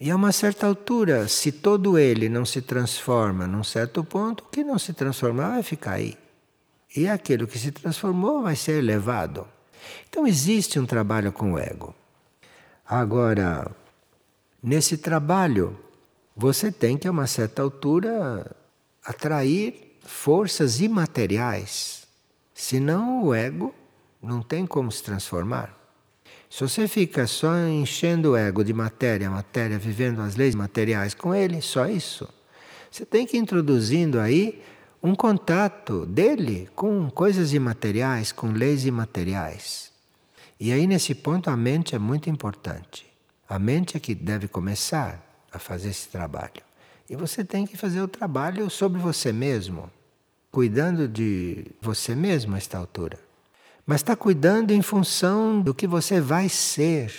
E 0.00 0.10
a 0.10 0.16
uma 0.16 0.30
certa 0.30 0.66
altura, 0.66 1.26
se 1.26 1.50
todo 1.50 1.98
ele 1.98 2.28
não 2.28 2.44
se 2.44 2.62
transforma 2.62 3.48
num 3.48 3.64
certo 3.64 4.04
ponto, 4.04 4.44
o 4.44 4.48
que 4.48 4.62
não 4.62 4.78
se 4.78 4.92
transformar 4.92 5.50
vai 5.50 5.62
ficar 5.62 5.92
aí. 5.92 6.16
E 6.94 7.08
aquilo 7.08 7.48
que 7.48 7.58
se 7.58 7.72
transformou 7.72 8.42
vai 8.42 8.54
ser 8.54 8.78
elevado. 8.78 9.46
Então 10.08 10.26
existe 10.26 10.78
um 10.78 10.86
trabalho 10.86 11.32
com 11.32 11.54
o 11.54 11.58
ego. 11.58 11.94
Agora, 12.86 13.70
nesse 14.62 14.96
trabalho, 14.96 15.78
você 16.36 16.70
tem 16.70 16.96
que, 16.96 17.08
a 17.08 17.10
uma 17.10 17.26
certa 17.26 17.62
altura, 17.62 18.54
atrair 19.04 19.98
forças 20.02 20.80
imateriais. 20.80 22.06
Senão, 22.54 23.24
o 23.24 23.34
ego 23.34 23.74
não 24.22 24.42
tem 24.42 24.66
como 24.66 24.90
se 24.90 25.02
transformar. 25.02 25.77
Se 26.50 26.62
você 26.62 26.88
fica 26.88 27.26
só 27.26 27.54
enchendo 27.66 28.30
o 28.30 28.36
ego 28.36 28.64
de 28.64 28.72
matéria, 28.72 29.30
matéria, 29.30 29.78
vivendo 29.78 30.20
as 30.20 30.34
leis 30.34 30.54
materiais 30.54 31.12
com 31.12 31.34
ele, 31.34 31.60
só 31.60 31.86
isso. 31.86 32.28
Você 32.90 33.04
tem 33.04 33.26
que 33.26 33.36
ir 33.36 33.40
introduzindo 33.40 34.18
aí 34.18 34.62
um 35.02 35.14
contato 35.14 36.06
dele 36.06 36.68
com 36.74 37.10
coisas 37.10 37.52
imateriais, 37.52 38.32
com 38.32 38.48
leis 38.48 38.86
imateriais. 38.86 39.92
E 40.58 40.72
aí, 40.72 40.86
nesse 40.86 41.14
ponto, 41.14 41.50
a 41.50 41.56
mente 41.56 41.94
é 41.94 41.98
muito 41.98 42.30
importante. 42.30 43.06
A 43.48 43.58
mente 43.58 43.96
é 43.96 44.00
que 44.00 44.14
deve 44.14 44.48
começar 44.48 45.24
a 45.52 45.58
fazer 45.58 45.90
esse 45.90 46.08
trabalho. 46.08 46.62
E 47.08 47.14
você 47.14 47.44
tem 47.44 47.66
que 47.66 47.76
fazer 47.76 48.00
o 48.00 48.08
trabalho 48.08 48.68
sobre 48.68 48.98
você 48.98 49.32
mesmo, 49.32 49.90
cuidando 50.50 51.06
de 51.06 51.66
você 51.80 52.14
mesmo 52.14 52.54
a 52.54 52.58
esta 52.58 52.76
altura. 52.76 53.27
Mas 53.88 54.02
está 54.02 54.14
cuidando 54.14 54.70
em 54.72 54.82
função 54.82 55.62
do 55.62 55.72
que 55.72 55.86
você 55.86 56.20
vai 56.20 56.46
ser. 56.46 57.10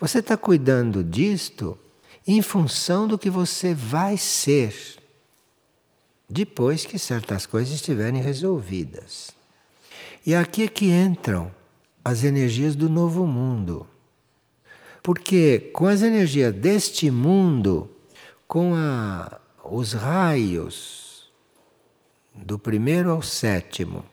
Você 0.00 0.20
está 0.20 0.38
cuidando 0.38 1.04
disto 1.04 1.78
em 2.26 2.40
função 2.40 3.06
do 3.06 3.18
que 3.18 3.28
você 3.28 3.74
vai 3.74 4.16
ser, 4.16 4.74
depois 6.26 6.86
que 6.86 6.98
certas 6.98 7.44
coisas 7.44 7.74
estiverem 7.74 8.22
resolvidas. 8.22 9.32
E 10.24 10.34
aqui 10.34 10.62
é 10.62 10.66
que 10.66 10.90
entram 10.90 11.54
as 12.02 12.24
energias 12.24 12.74
do 12.74 12.88
novo 12.88 13.26
mundo. 13.26 13.86
Porque 15.02 15.70
com 15.74 15.86
as 15.86 16.00
energias 16.00 16.54
deste 16.54 17.10
mundo, 17.10 17.90
com 18.48 18.74
a, 18.74 19.38
os 19.62 19.92
raios 19.92 21.30
do 22.34 22.58
primeiro 22.58 23.10
ao 23.10 23.20
sétimo, 23.20 24.06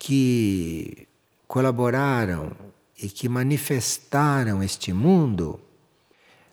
que 0.00 1.06
colaboraram 1.46 2.52
e 3.00 3.08
que 3.10 3.28
manifestaram 3.28 4.62
este 4.62 4.94
mundo, 4.94 5.60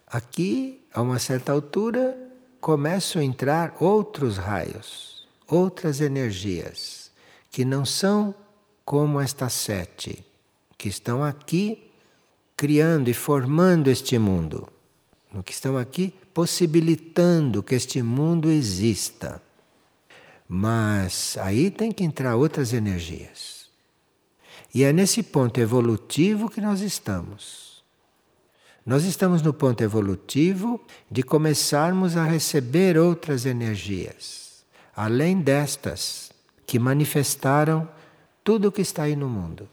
aqui, 0.06 0.86
a 0.94 1.02
uma 1.02 1.18
certa 1.18 1.54
altura, 1.54 2.16
começam 2.60 3.22
a 3.22 3.26
entrar 3.26 3.76
outros 3.80 4.38
raios, 4.38 5.26
outras 5.48 6.02
energias, 6.02 7.10
que 7.50 7.64
não 7.64 7.86
são 7.86 8.36
como 8.84 9.22
estas 9.22 9.54
sete, 9.54 10.26
que 10.78 10.90
estão 10.90 11.24
aqui 11.24 11.90
criando 12.56 13.10
e 13.10 13.14
formando 13.14 13.90
este 13.90 14.20
mundo, 14.20 14.68
no 15.32 15.42
que 15.42 15.54
estão 15.54 15.78
aqui 15.78 16.14
possibilitando 16.34 17.64
que 17.64 17.76
este 17.76 18.02
mundo 18.02 18.52
exista. 18.52 19.42
Mas 20.48 21.38
aí 21.42 21.70
tem 21.70 21.92
que 21.92 22.04
entrar 22.04 22.36
outras 22.36 22.72
energias. 22.74 23.68
E 24.74 24.84
é 24.84 24.94
nesse 24.94 25.24
ponto 25.24 25.60
evolutivo 25.60 26.50
que 26.50 26.62
nós 26.62 26.82
estamos. 26.82 27.84
Nós 28.86 29.04
estamos 29.04 29.42
no 29.42 29.54
ponto 29.54 29.84
evolutivo 29.84 30.80
de 31.12 31.22
começarmos 31.22 32.16
a 32.16 32.24
receber 32.24 32.98
outras 32.98 33.46
energias, 33.46 34.64
além 34.96 35.42
destas 35.42 36.32
que 36.66 36.80
manifestaram 36.80 37.90
tudo 38.44 38.70
o 38.70 38.72
que 38.72 38.82
está 38.82 39.04
aí 39.04 39.16
no 39.16 39.28
mundo. 39.28 39.68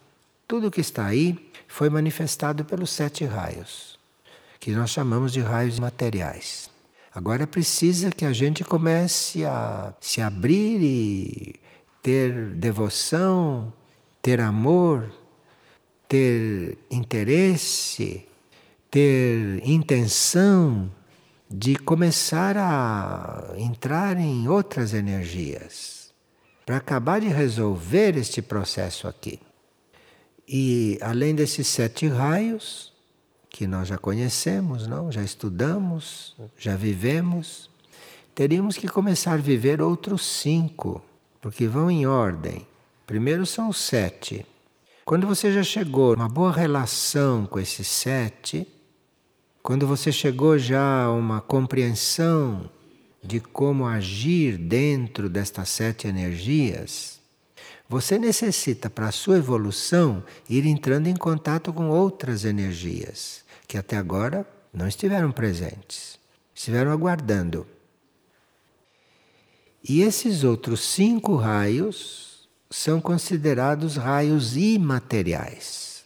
Tudo 0.48 0.66
o 0.66 0.70
que 0.70 0.80
está 0.80 1.06
aí 1.06 1.50
foi 1.68 1.88
manifestado 1.88 2.64
pelos 2.64 2.90
sete 2.90 3.24
raios, 3.24 3.98
que 4.58 4.72
nós 4.72 4.90
chamamos 4.90 5.32
de 5.32 5.40
raios 5.40 5.78
materiais. 5.78 6.73
Agora 7.14 7.46
precisa 7.46 8.10
que 8.10 8.24
a 8.24 8.32
gente 8.32 8.64
comece 8.64 9.44
a 9.44 9.94
se 10.00 10.20
abrir 10.20 10.82
e 10.82 11.54
ter 12.02 12.50
devoção, 12.56 13.72
ter 14.20 14.40
amor, 14.40 15.12
ter 16.08 16.76
interesse, 16.90 18.26
ter 18.90 19.60
intenção 19.64 20.90
de 21.48 21.76
começar 21.76 22.56
a 22.56 23.54
entrar 23.58 24.16
em 24.18 24.48
outras 24.48 24.92
energias, 24.92 26.12
para 26.66 26.78
acabar 26.78 27.20
de 27.20 27.28
resolver 27.28 28.16
este 28.16 28.42
processo 28.42 29.06
aqui. 29.06 29.38
E 30.48 30.98
além 31.00 31.32
desses 31.32 31.68
sete 31.68 32.08
raios, 32.08 32.93
que 33.54 33.68
nós 33.68 33.86
já 33.86 33.96
conhecemos, 33.96 34.88
não? 34.88 35.12
já 35.12 35.22
estudamos, 35.22 36.34
já 36.58 36.74
vivemos, 36.74 37.70
teríamos 38.34 38.76
que 38.76 38.88
começar 38.88 39.34
a 39.34 39.36
viver 39.36 39.80
outros 39.80 40.26
cinco, 40.26 41.00
porque 41.40 41.68
vão 41.68 41.88
em 41.88 42.04
ordem. 42.04 42.66
Primeiro 43.06 43.46
são 43.46 43.68
os 43.68 43.76
sete. 43.76 44.44
Quando 45.04 45.24
você 45.24 45.52
já 45.52 45.62
chegou 45.62 46.16
uma 46.16 46.28
boa 46.28 46.50
relação 46.50 47.46
com 47.46 47.60
esses 47.60 47.86
sete, 47.86 48.66
quando 49.62 49.86
você 49.86 50.10
chegou 50.10 50.58
já 50.58 51.04
a 51.04 51.12
uma 51.12 51.40
compreensão 51.40 52.68
de 53.22 53.38
como 53.38 53.86
agir 53.86 54.58
dentro 54.58 55.28
destas 55.28 55.68
sete 55.68 56.08
energias, 56.08 57.20
você 57.88 58.18
necessita, 58.18 58.90
para 58.90 59.06
a 59.06 59.12
sua 59.12 59.36
evolução, 59.36 60.24
ir 60.50 60.66
entrando 60.66 61.06
em 61.06 61.14
contato 61.14 61.72
com 61.72 61.88
outras 61.88 62.44
energias 62.44 63.43
que 63.66 63.78
até 63.78 63.96
agora 63.96 64.46
não 64.72 64.86
estiveram 64.86 65.30
presentes, 65.30 66.18
estiveram 66.54 66.90
aguardando. 66.90 67.66
E 69.86 70.02
esses 70.02 70.44
outros 70.44 70.80
cinco 70.80 71.36
raios 71.36 72.48
são 72.70 73.00
considerados 73.00 73.96
raios 73.96 74.56
imateriais. 74.56 76.04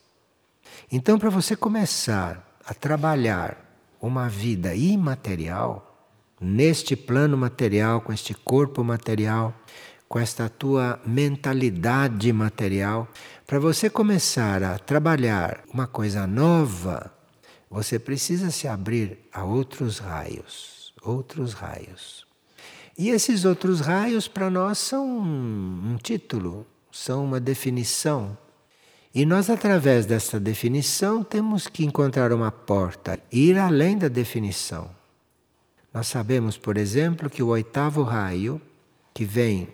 Então, 0.91 1.19
para 1.19 1.31
você 1.31 1.55
começar 1.55 2.59
a 2.65 2.75
trabalhar 2.75 3.57
uma 4.01 4.29
vida 4.29 4.75
imaterial, 4.75 5.85
neste 6.41 6.95
plano 6.95 7.37
material, 7.37 8.01
com 8.01 8.13
este 8.13 8.35
corpo 8.35 8.85
material, 8.85 9.55
com 10.09 10.19
esta 10.19 10.49
tua 10.49 11.01
mentalidade 11.05 12.33
material, 12.33 13.09
para 13.47 13.59
você 13.59 13.91
começar 13.91 14.63
a 14.63 14.79
trabalhar 14.79 15.63
uma 15.73 15.87
coisa 15.87 16.27
nova, 16.27 17.13
você 17.71 17.99
precisa 17.99 18.51
se 18.51 18.67
abrir 18.67 19.19
a 19.33 19.45
outros 19.45 19.99
raios, 19.99 20.93
outros 21.03 21.53
raios. 21.53 22.27
E 22.97 23.11
esses 23.11 23.45
outros 23.45 23.81
raios 23.81 24.27
para 24.27 24.51
nós 24.51 24.79
são 24.79 25.07
um 25.07 25.97
título, 26.03 26.67
são 26.91 27.25
uma 27.25 27.39
definição. 27.39 28.37
E 29.15 29.25
nós, 29.25 29.49
através 29.49 30.05
dessa 30.05 30.41
definição, 30.41 31.23
temos 31.23 31.67
que 31.67 31.85
encontrar 31.85 32.33
uma 32.33 32.51
porta, 32.51 33.21
ir 33.31 33.57
além 33.59 33.97
da 33.97 34.09
definição. 34.09 34.91
Nós 35.93 36.09
sabemos, 36.09 36.59
por 36.59 36.77
exemplo, 36.77 37.31
que 37.31 37.43
o 37.43 37.49
oitavo 37.49 38.03
raio, 38.03 38.61
que 39.15 39.25
vem 39.25 39.69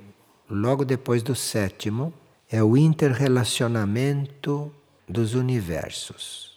logo 0.48 0.84
depois 0.84 1.22
do 1.22 1.34
sétimo, 1.34 2.12
é 2.50 2.62
o 2.62 2.76
interrelacionamento 2.76 4.72
dos 5.08 5.34
universos. 5.34 6.53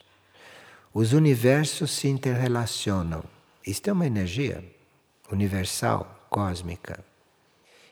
Os 1.00 1.14
universos 1.14 1.92
se 1.92 2.08
interrelacionam. 2.08 3.24
Isto 3.64 3.92
é 3.92 3.94
uma 3.94 4.08
energia 4.08 4.64
universal, 5.32 6.26
cósmica. 6.28 7.06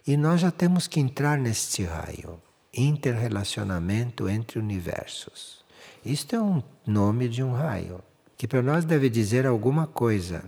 E 0.07 0.17
nós 0.17 0.41
já 0.41 0.49
temos 0.49 0.87
que 0.87 0.99
entrar 0.99 1.37
neste 1.37 1.83
raio 1.83 2.41
interrelacionamento 2.73 4.27
entre 4.27 4.57
universos. 4.57 5.63
Isto 6.03 6.35
é 6.35 6.41
um 6.41 6.63
nome 6.83 7.29
de 7.29 7.43
um 7.43 7.53
raio, 7.53 8.01
que 8.35 8.47
para 8.47 8.63
nós 8.63 8.83
deve 8.83 9.07
dizer 9.07 9.45
alguma 9.45 9.85
coisa. 9.85 10.43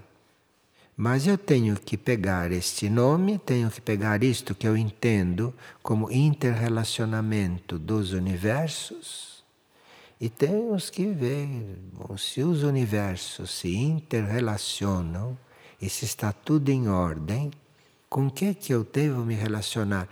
Mas 0.95 1.27
eu 1.27 1.37
tenho 1.37 1.79
que 1.79 1.95
pegar 1.95 2.51
este 2.51 2.89
nome, 2.89 3.37
tenho 3.37 3.69
que 3.69 3.79
pegar 3.79 4.23
isto 4.23 4.55
que 4.55 4.67
eu 4.67 4.75
entendo 4.75 5.53
como 5.83 6.11
interrelacionamento 6.11 7.77
dos 7.77 8.13
universos 8.13 9.26
e 10.19 10.29
temos 10.29 10.89
que 10.89 11.05
ver 11.05 11.47
bom, 11.93 12.17
se 12.17 12.41
os 12.41 12.63
universos 12.63 13.51
se 13.51 13.75
interrelacionam 13.75 15.37
e 15.79 15.89
se 15.89 16.05
está 16.05 16.31
tudo 16.31 16.69
em 16.69 16.87
ordem, 16.89 17.51
com 18.09 18.29
que 18.29 18.53
que 18.53 18.73
eu 18.73 18.83
devo 18.83 19.23
me 19.23 19.35
relacionar? 19.35 20.07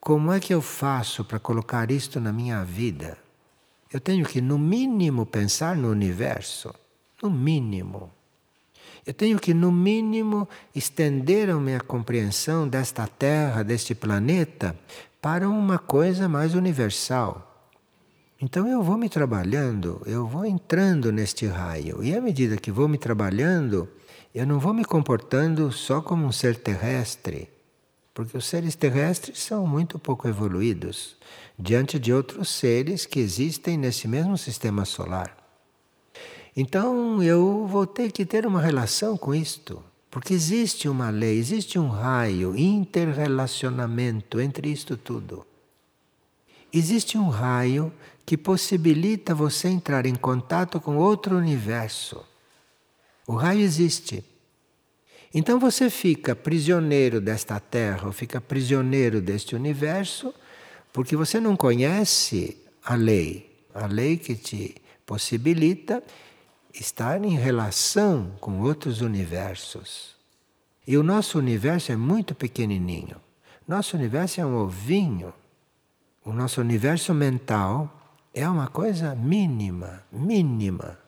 Como 0.00 0.32
é 0.32 0.40
que 0.40 0.54
eu 0.54 0.62
faço 0.62 1.24
para 1.24 1.38
colocar 1.38 1.90
isto 1.90 2.18
na 2.18 2.32
minha 2.32 2.64
vida? 2.64 3.18
Eu 3.92 4.00
tenho 4.00 4.24
que, 4.24 4.40
no 4.40 4.58
mínimo, 4.58 5.26
pensar 5.26 5.76
no 5.76 5.90
universo. 5.90 6.74
No 7.22 7.30
mínimo. 7.30 8.10
Eu 9.04 9.12
tenho 9.12 9.38
que, 9.38 9.52
no 9.52 9.70
mínimo, 9.70 10.48
estender 10.74 11.50
a 11.50 11.56
minha 11.56 11.80
compreensão 11.80 12.66
desta 12.66 13.06
Terra, 13.06 13.62
deste 13.62 13.94
planeta, 13.94 14.74
para 15.20 15.48
uma 15.48 15.78
coisa 15.78 16.26
mais 16.28 16.54
universal. 16.54 17.51
Então 18.44 18.66
eu 18.66 18.82
vou 18.82 18.98
me 18.98 19.08
trabalhando, 19.08 20.02
eu 20.04 20.26
vou 20.26 20.44
entrando 20.44 21.12
neste 21.12 21.46
raio, 21.46 22.02
e 22.02 22.12
à 22.12 22.20
medida 22.20 22.56
que 22.56 22.72
vou 22.72 22.88
me 22.88 22.98
trabalhando, 22.98 23.88
eu 24.34 24.44
não 24.44 24.58
vou 24.58 24.74
me 24.74 24.84
comportando 24.84 25.70
só 25.70 26.02
como 26.02 26.26
um 26.26 26.32
ser 26.32 26.56
terrestre, 26.56 27.48
porque 28.12 28.36
os 28.36 28.44
seres 28.44 28.74
terrestres 28.74 29.38
são 29.38 29.64
muito 29.64 29.96
pouco 29.96 30.26
evoluídos 30.26 31.16
diante 31.56 32.00
de 32.00 32.12
outros 32.12 32.48
seres 32.50 33.06
que 33.06 33.20
existem 33.20 33.76
nesse 33.78 34.08
mesmo 34.08 34.36
sistema 34.36 34.84
solar. 34.84 35.36
Então 36.56 37.22
eu 37.22 37.64
vou 37.68 37.86
ter 37.86 38.10
que 38.10 38.26
ter 38.26 38.44
uma 38.44 38.60
relação 38.60 39.16
com 39.16 39.32
isto, 39.32 39.80
porque 40.10 40.34
existe 40.34 40.88
uma 40.88 41.10
lei, 41.10 41.38
existe 41.38 41.78
um 41.78 41.88
raio, 41.88 42.56
interrelacionamento 42.56 44.40
entre 44.40 44.68
isto 44.68 44.96
tudo. 44.96 45.46
Existe 46.74 47.18
um 47.18 47.28
raio 47.28 47.92
que 48.24 48.36
possibilita 48.36 49.34
você 49.34 49.68
entrar 49.68 50.06
em 50.06 50.14
contato 50.14 50.80
com 50.80 50.96
outro 50.96 51.36
universo. 51.36 52.24
O 53.26 53.34
raio 53.34 53.60
existe. 53.60 54.24
Então 55.34 55.58
você 55.58 55.88
fica 55.88 56.36
prisioneiro 56.36 57.20
desta 57.20 57.58
terra, 57.58 58.06
ou 58.06 58.12
fica 58.12 58.40
prisioneiro 58.40 59.20
deste 59.20 59.54
universo, 59.54 60.34
porque 60.92 61.16
você 61.16 61.40
não 61.40 61.56
conhece 61.56 62.56
a 62.84 62.94
lei, 62.94 63.50
a 63.74 63.86
lei 63.86 64.16
que 64.16 64.34
te 64.34 64.74
possibilita 65.06 66.02
estar 66.74 67.24
em 67.24 67.36
relação 67.36 68.32
com 68.40 68.60
outros 68.60 69.00
universos. 69.00 70.14
E 70.86 70.96
o 70.96 71.02
nosso 71.02 71.38
universo 71.38 71.92
é 71.92 71.96
muito 71.96 72.34
pequenininho. 72.34 73.16
Nosso 73.66 73.96
universo 73.96 74.40
é 74.40 74.46
um 74.46 74.56
ovinho. 74.56 75.32
O 76.24 76.32
nosso 76.32 76.60
universo 76.60 77.14
mental 77.14 78.01
é 78.34 78.48
uma 78.48 78.68
coisa 78.68 79.14
mínima, 79.14 80.02
mínima. 80.10 80.98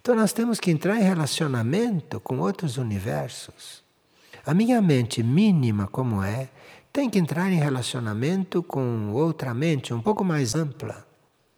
Então 0.00 0.14
nós 0.14 0.32
temos 0.32 0.58
que 0.58 0.70
entrar 0.70 0.96
em 0.96 1.02
relacionamento 1.02 2.18
com 2.20 2.38
outros 2.38 2.78
universos. 2.78 3.84
A 4.44 4.54
minha 4.54 4.80
mente 4.80 5.22
mínima 5.22 5.86
como 5.86 6.22
é, 6.22 6.48
tem 6.92 7.10
que 7.10 7.18
entrar 7.18 7.50
em 7.52 7.58
relacionamento 7.58 8.62
com 8.62 9.10
outra 9.12 9.52
mente 9.52 9.92
um 9.92 10.00
pouco 10.00 10.24
mais 10.24 10.54
ampla, 10.54 11.06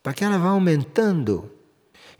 para 0.03 0.13
que 0.13 0.25
ela 0.25 0.39
vá 0.39 0.49
aumentando. 0.49 1.49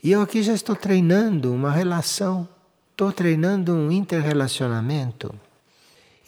E 0.03 0.13
eu 0.13 0.23
aqui 0.23 0.43
já 0.43 0.53
estou 0.53 0.77
treinando 0.77 1.53
uma 1.53 1.73
relação, 1.73 2.49
estou 2.93 3.11
treinando 3.11 3.75
um 3.75 3.91
interrelacionamento. 3.91 5.35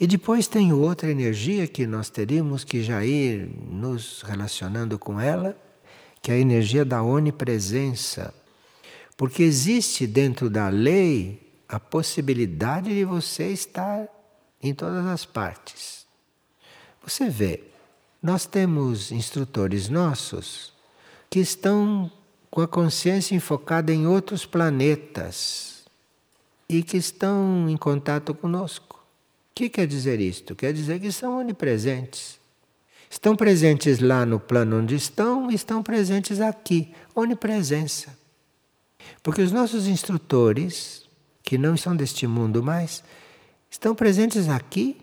E 0.01 0.07
depois 0.07 0.49
tem 0.49 0.73
outra 0.73 1.11
energia 1.11 1.69
que 1.69 1.87
nós 1.87 2.09
teríamos 2.09 2.65
que 2.65 2.83
já 2.83 3.05
ir 3.05 3.49
nos 3.71 4.23
relacionando 4.23 4.99
com 4.99 5.21
ela, 5.21 5.57
que 6.23 6.31
é 6.31 6.35
a 6.35 6.39
energia 6.39 6.85
da 6.85 7.03
onipresença. 7.03 8.35
Porque 9.17 9.43
existe 9.43 10.07
dentro 10.07 10.49
da 10.49 10.69
lei 10.69 11.41
a 11.69 11.79
possibilidade 11.79 12.95
de 12.95 13.05
você 13.05 13.49
estar 13.53 14.09
em 14.63 14.75
todas 14.75 15.07
as 15.07 15.25
partes. 15.25 16.07
Você 17.03 17.29
vê, 17.29 17.65
nós 18.23 18.45
temos 18.45 19.13
instrutores 19.13 19.89
nossos 19.89 20.73
que 21.31 21.39
estão 21.39 22.11
com 22.51 22.61
a 22.61 22.69
consciência 22.69 23.35
enfocada 23.35 23.93
em 23.93 24.07
outros 24.07 24.45
planetas 24.45 25.85
e 26.69 26.83
que 26.83 26.97
estão 26.97 27.69
em 27.69 27.77
contato 27.77 28.35
conosco. 28.35 28.97
O 28.97 29.55
que 29.55 29.69
quer 29.69 29.87
dizer 29.87 30.21
isto? 30.21 30.57
Quer 30.57 30.73
dizer 30.73 30.99
que 30.99 31.13
são 31.13 31.39
onipresentes. 31.39 32.40
Estão 33.11 33.35
presentes 33.35 33.99
lá 33.99 34.25
no 34.25 34.39
plano 34.39 34.79
onde 34.79 34.95
estão 34.95 35.51
e 35.51 35.55
estão 35.55 35.83
presentes 35.83 36.41
aqui. 36.41 36.95
Onipresença. 37.13 38.17
Porque 39.21 39.43
os 39.43 39.51
nossos 39.51 39.89
instrutores, 39.89 41.09
que 41.43 41.59
não 41.59 41.77
são 41.77 41.97
deste 41.97 42.25
mundo 42.29 42.63
mais, 42.63 43.03
estão 43.69 43.97
presentes 43.97 44.49
aqui 44.49 44.97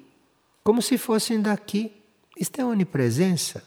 como 0.63 0.81
se 0.81 0.97
fossem 0.97 1.41
daqui. 1.41 1.91
Isto 2.39 2.61
é 2.61 2.65
onipresença. 2.65 3.61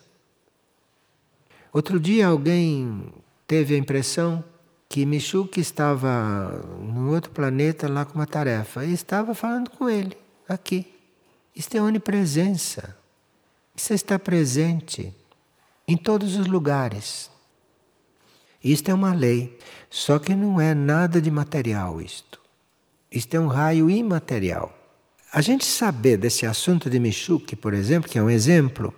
Outro 1.70 2.00
dia 2.00 2.26
alguém 2.26 3.12
teve 3.46 3.74
a 3.74 3.78
impressão 3.78 4.42
que 4.88 5.04
Michuque 5.04 5.60
estava 5.60 6.48
num 6.80 7.10
outro 7.10 7.30
planeta 7.30 7.88
lá 7.88 8.04
com 8.06 8.14
uma 8.14 8.26
tarefa 8.26 8.84
e 8.84 8.92
estava 8.92 9.34
falando 9.34 9.70
com 9.70 9.88
ele 9.88 10.16
aqui. 10.48 10.92
Isto 11.54 11.76
é 11.76 11.82
onipresença. 11.82 12.99
Isso 13.80 13.94
está 13.94 14.18
presente 14.18 15.10
em 15.88 15.96
todos 15.96 16.36
os 16.36 16.46
lugares. 16.46 17.30
Isto 18.62 18.90
é 18.90 18.94
uma 18.94 19.14
lei, 19.14 19.58
só 19.88 20.18
que 20.18 20.34
não 20.34 20.60
é 20.60 20.74
nada 20.74 21.18
de 21.18 21.30
material 21.30 21.98
isto. 21.98 22.38
Isto 23.10 23.36
é 23.36 23.40
um 23.40 23.46
raio 23.46 23.88
imaterial. 23.88 24.70
A 25.32 25.40
gente 25.40 25.64
saber 25.64 26.18
desse 26.18 26.44
assunto 26.44 26.90
de 26.90 27.00
Michuque, 27.00 27.56
por 27.56 27.72
exemplo, 27.72 28.10
que 28.10 28.18
é 28.18 28.22
um 28.22 28.28
exemplo, 28.28 28.92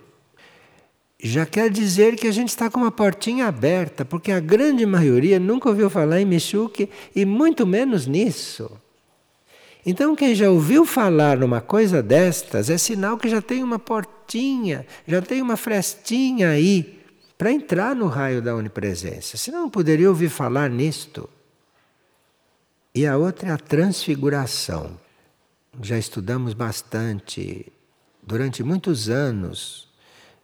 já 1.17 1.45
quer 1.45 1.69
dizer 1.69 2.17
que 2.17 2.27
a 2.27 2.31
gente 2.33 2.49
está 2.49 2.69
com 2.69 2.81
uma 2.81 2.91
portinha 2.91 3.47
aberta, 3.47 4.03
porque 4.03 4.33
a 4.33 4.41
grande 4.41 4.85
maioria 4.85 5.39
nunca 5.39 5.69
ouviu 5.69 5.89
falar 5.89 6.19
em 6.19 6.25
Michuque 6.25 6.89
e 7.15 7.23
muito 7.23 7.65
menos 7.65 8.05
nisso. 8.05 8.69
Então, 9.85 10.15
quem 10.15 10.33
já 10.33 10.49
ouviu 10.49 10.85
falar 10.85 11.37
numa 11.37 11.59
coisa 11.59 12.01
destas 12.01 12.69
é 12.69 12.77
sinal 12.77 13.17
que 13.17 13.27
já 13.27 13.41
tem 13.41 13.61
uma 13.61 13.77
portinha, 13.77 14.85
já 15.05 15.21
tem 15.21 15.41
uma 15.41 15.57
frestinha 15.57 16.49
aí 16.49 17.01
para 17.37 17.51
entrar 17.51 17.93
no 17.93 18.07
raio 18.07 18.41
da 18.41 18.55
onipresença. 18.55 19.35
Senão 19.35 19.63
não 19.63 19.69
poderia 19.69 20.07
ouvir 20.07 20.29
falar 20.29 20.69
nisto. 20.69 21.29
E 22.95 23.05
a 23.05 23.17
outra 23.17 23.49
é 23.49 23.51
a 23.51 23.57
transfiguração. 23.57 24.97
Já 25.81 25.97
estudamos 25.97 26.53
bastante 26.53 27.71
durante 28.21 28.63
muitos 28.63 29.09
anos. 29.09 29.89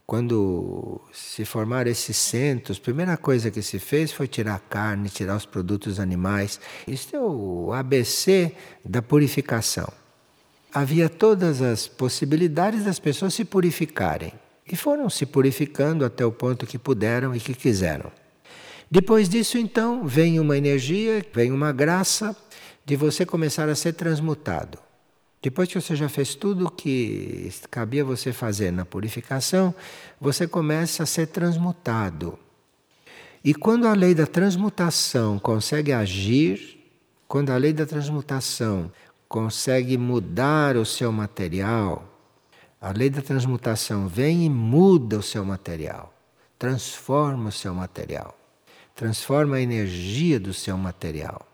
Quando 0.10 1.00
se 1.14 1.46
formaram 1.46 1.92
esses 1.92 2.18
centros, 2.18 2.80
a 2.80 2.82
primeira 2.82 3.16
coisa 3.16 3.52
que 3.52 3.62
se 3.62 3.78
fez 3.78 4.12
foi 4.12 4.28
tirar 4.28 4.56
a 4.56 4.58
carne, 4.58 5.08
tirar 5.08 5.36
os 5.36 5.46
produtos 5.46 6.00
animais. 6.00 6.60
Isso 6.88 7.16
é 7.16 7.20
o 7.20 7.72
ABC 7.72 8.52
da 8.84 9.04
purificação. 9.04 9.88
Havia 10.74 11.10
todas 11.10 11.62
as 11.62 11.88
possibilidades 11.88 12.86
das 12.86 12.98
pessoas 12.98 13.36
se 13.36 13.46
purificarem. 13.46 14.34
E 14.66 14.76
foram 14.76 15.12
se 15.12 15.28
purificando 15.28 16.04
até 16.04 16.26
o 16.26 16.32
ponto 16.32 16.66
que 16.66 16.80
puderam 16.80 17.36
e 17.36 17.40
que 17.40 17.54
quiseram. 17.54 18.12
Depois 18.90 19.30
disso, 19.30 19.60
então, 19.60 20.08
vem 20.08 20.40
uma 20.40 20.58
energia, 20.58 21.24
vem 21.32 21.52
uma 21.52 21.72
graça 21.72 22.36
de 22.84 22.96
você 22.96 23.28
começar 23.28 23.70
a 23.70 23.76
ser 23.76 23.94
transmutado. 23.94 24.89
Depois 25.42 25.70
que 25.70 25.80
você 25.80 25.96
já 25.96 26.10
fez 26.10 26.36
tudo 26.36 26.66
o 26.66 26.72
que 26.72 27.50
cabia 27.72 28.04
você 28.04 28.34
fazer 28.34 28.72
na 28.72 28.84
purificação, 28.84 29.74
você 30.20 30.46
começa 30.46 31.04
a 31.04 31.06
ser 31.06 31.28
transmutado. 31.28 32.38
E 33.44 33.54
quando 33.54 33.88
a 33.88 33.94
lei 33.94 34.14
da 34.14 34.28
transmutação 34.28 35.40
consegue 35.40 35.94
agir, 35.94 36.78
quando 37.26 37.52
a 37.52 37.58
lei 37.58 37.72
da 37.72 37.86
transmutação 37.86 38.92
consegue 39.30 39.98
mudar 39.98 40.76
o 40.76 40.86
seu 40.86 41.10
material, 41.10 42.06
a 42.82 42.92
lei 42.92 43.10
da 43.10 43.22
transmutação 43.22 44.10
vem 44.10 44.46
e 44.46 44.50
muda 44.50 45.20
o 45.20 45.24
seu 45.24 45.46
material, 45.46 46.14
transforma 46.58 47.48
o 47.48 47.52
seu 47.52 47.74
material, 47.74 48.38
transforma 48.94 49.56
a 49.56 49.62
energia 49.62 50.38
do 50.38 50.54
seu 50.54 50.78
material. 50.78 51.48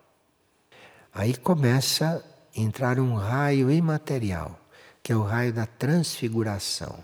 Aí 1.14 1.36
começa 1.36 2.24
entrar 2.56 3.00
um 3.00 3.16
raio 3.16 3.70
imaterial, 3.70 4.60
que 5.04 5.12
é 5.12 5.16
o 5.16 5.24
raio 5.24 5.52
da 5.52 5.66
transfiguração. 5.66 7.04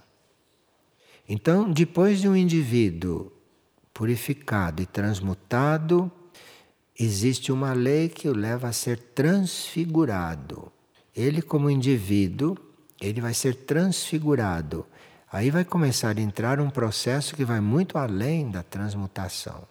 Então, 1.27 1.71
depois 1.71 2.19
de 2.21 2.27
um 2.27 2.35
indivíduo 2.35 3.31
purificado 3.93 4.81
e 4.81 4.85
transmutado, 4.85 6.11
existe 6.97 7.51
uma 7.51 7.73
lei 7.73 8.09
que 8.09 8.27
o 8.29 8.35
leva 8.35 8.69
a 8.69 8.73
ser 8.73 8.97
transfigurado. 8.97 10.71
Ele, 11.15 11.41
como 11.41 11.69
indivíduo, 11.69 12.57
ele 12.99 13.19
vai 13.19 13.33
ser 13.33 13.55
transfigurado. 13.55 14.85
Aí 15.31 15.49
vai 15.49 15.63
começar 15.63 16.17
a 16.17 16.21
entrar 16.21 16.59
um 16.59 16.69
processo 16.69 17.35
que 17.35 17.45
vai 17.45 17.59
muito 17.59 17.97
além 17.97 18.49
da 18.49 18.63
transmutação. 18.63 19.67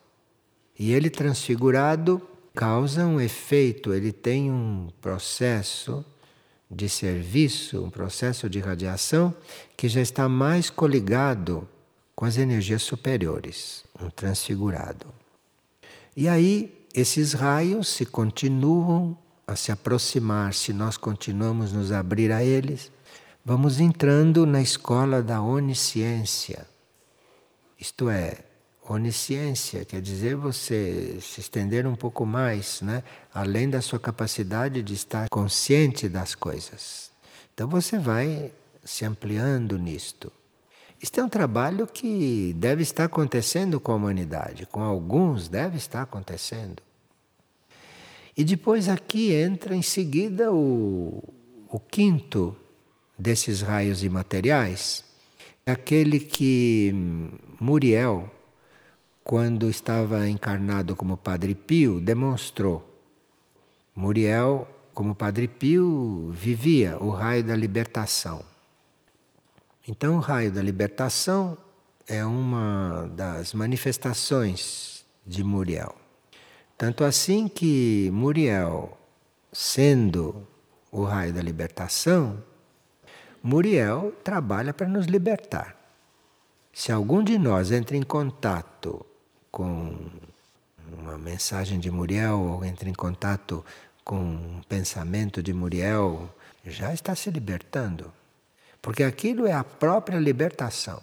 E 0.78 0.92
ele 0.92 1.10
transfigurado 1.10 2.22
causa 2.60 3.06
um 3.06 3.18
efeito, 3.18 3.94
ele 3.94 4.12
tem 4.12 4.50
um 4.50 4.90
processo 5.00 6.04
de 6.70 6.90
serviço, 6.90 7.82
um 7.82 7.88
processo 7.88 8.50
de 8.50 8.60
radiação 8.60 9.34
que 9.74 9.88
já 9.88 10.02
está 10.02 10.28
mais 10.28 10.68
coligado 10.68 11.66
com 12.14 12.26
as 12.26 12.36
energias 12.36 12.82
superiores, 12.82 13.82
um 13.98 14.10
transfigurado. 14.10 15.06
E 16.14 16.28
aí 16.28 16.86
esses 16.92 17.32
raios 17.32 17.88
se 17.88 18.04
continuam 18.04 19.16
a 19.46 19.56
se 19.56 19.72
aproximar, 19.72 20.52
se 20.52 20.74
nós 20.74 20.98
continuamos 20.98 21.72
nos 21.72 21.90
abrir 21.90 22.30
a 22.30 22.44
eles, 22.44 22.92
vamos 23.42 23.80
entrando 23.80 24.44
na 24.44 24.60
escola 24.60 25.22
da 25.22 25.40
onisciência. 25.40 26.66
Isto 27.78 28.10
é, 28.10 28.49
onisciência 28.94 29.84
quer 29.84 30.00
dizer 30.00 30.34
você 30.36 31.18
se 31.20 31.40
estender 31.40 31.86
um 31.86 31.94
pouco 31.94 32.26
mais, 32.26 32.80
né? 32.80 33.02
além 33.32 33.70
da 33.70 33.80
sua 33.80 33.98
capacidade 33.98 34.82
de 34.82 34.94
estar 34.94 35.28
consciente 35.28 36.08
das 36.08 36.34
coisas. 36.34 37.10
Então 37.54 37.68
você 37.68 37.98
vai 37.98 38.52
se 38.84 39.04
ampliando 39.04 39.78
nisto. 39.78 40.32
Isto 41.02 41.20
é 41.20 41.24
um 41.24 41.28
trabalho 41.28 41.86
que 41.86 42.54
deve 42.58 42.82
estar 42.82 43.04
acontecendo 43.04 43.80
com 43.80 43.92
a 43.92 43.96
humanidade, 43.96 44.66
com 44.66 44.82
alguns 44.82 45.48
deve 45.48 45.76
estar 45.76 46.02
acontecendo. 46.02 46.82
E 48.36 48.44
depois 48.44 48.88
aqui 48.88 49.32
entra 49.32 49.74
em 49.74 49.82
seguida 49.82 50.52
o, 50.52 51.22
o 51.68 51.78
quinto 51.78 52.56
desses 53.18 53.60
raios 53.60 54.02
imateriais, 54.02 55.04
aquele 55.66 56.20
que 56.20 56.94
Muriel, 57.60 58.30
quando 59.30 59.70
estava 59.70 60.28
encarnado 60.28 60.96
como 60.96 61.16
Padre 61.16 61.54
Pio, 61.54 62.00
demonstrou. 62.00 62.84
Muriel, 63.94 64.66
como 64.92 65.14
Padre 65.14 65.46
Pio, 65.46 66.32
vivia 66.32 66.98
o 66.98 67.10
raio 67.10 67.44
da 67.44 67.54
libertação. 67.54 68.42
Então, 69.86 70.16
o 70.16 70.18
raio 70.18 70.50
da 70.50 70.60
libertação 70.60 71.56
é 72.08 72.24
uma 72.24 73.08
das 73.14 73.54
manifestações 73.54 75.04
de 75.24 75.44
Muriel. 75.44 75.94
Tanto 76.76 77.04
assim 77.04 77.46
que 77.46 78.10
Muriel, 78.12 78.98
sendo 79.52 80.44
o 80.90 81.04
raio 81.04 81.32
da 81.32 81.40
libertação, 81.40 82.42
Muriel 83.40 84.12
trabalha 84.24 84.74
para 84.74 84.88
nos 84.88 85.06
libertar. 85.06 85.76
Se 86.72 86.90
algum 86.90 87.22
de 87.22 87.38
nós 87.38 87.70
entra 87.70 87.96
em 87.96 88.02
contato 88.02 89.06
com 89.50 89.96
uma 90.98 91.18
mensagem 91.18 91.78
de 91.78 91.90
Muriel 91.90 92.40
ou 92.40 92.64
entra 92.64 92.88
em 92.88 92.94
contato 92.94 93.64
com 94.04 94.20
um 94.20 94.60
pensamento 94.68 95.42
de 95.42 95.52
Muriel, 95.52 96.28
já 96.64 96.92
está 96.92 97.14
se 97.14 97.30
libertando. 97.30 98.12
Porque 98.82 99.02
aquilo 99.02 99.46
é 99.46 99.52
a 99.52 99.64
própria 99.64 100.18
libertação. 100.18 101.02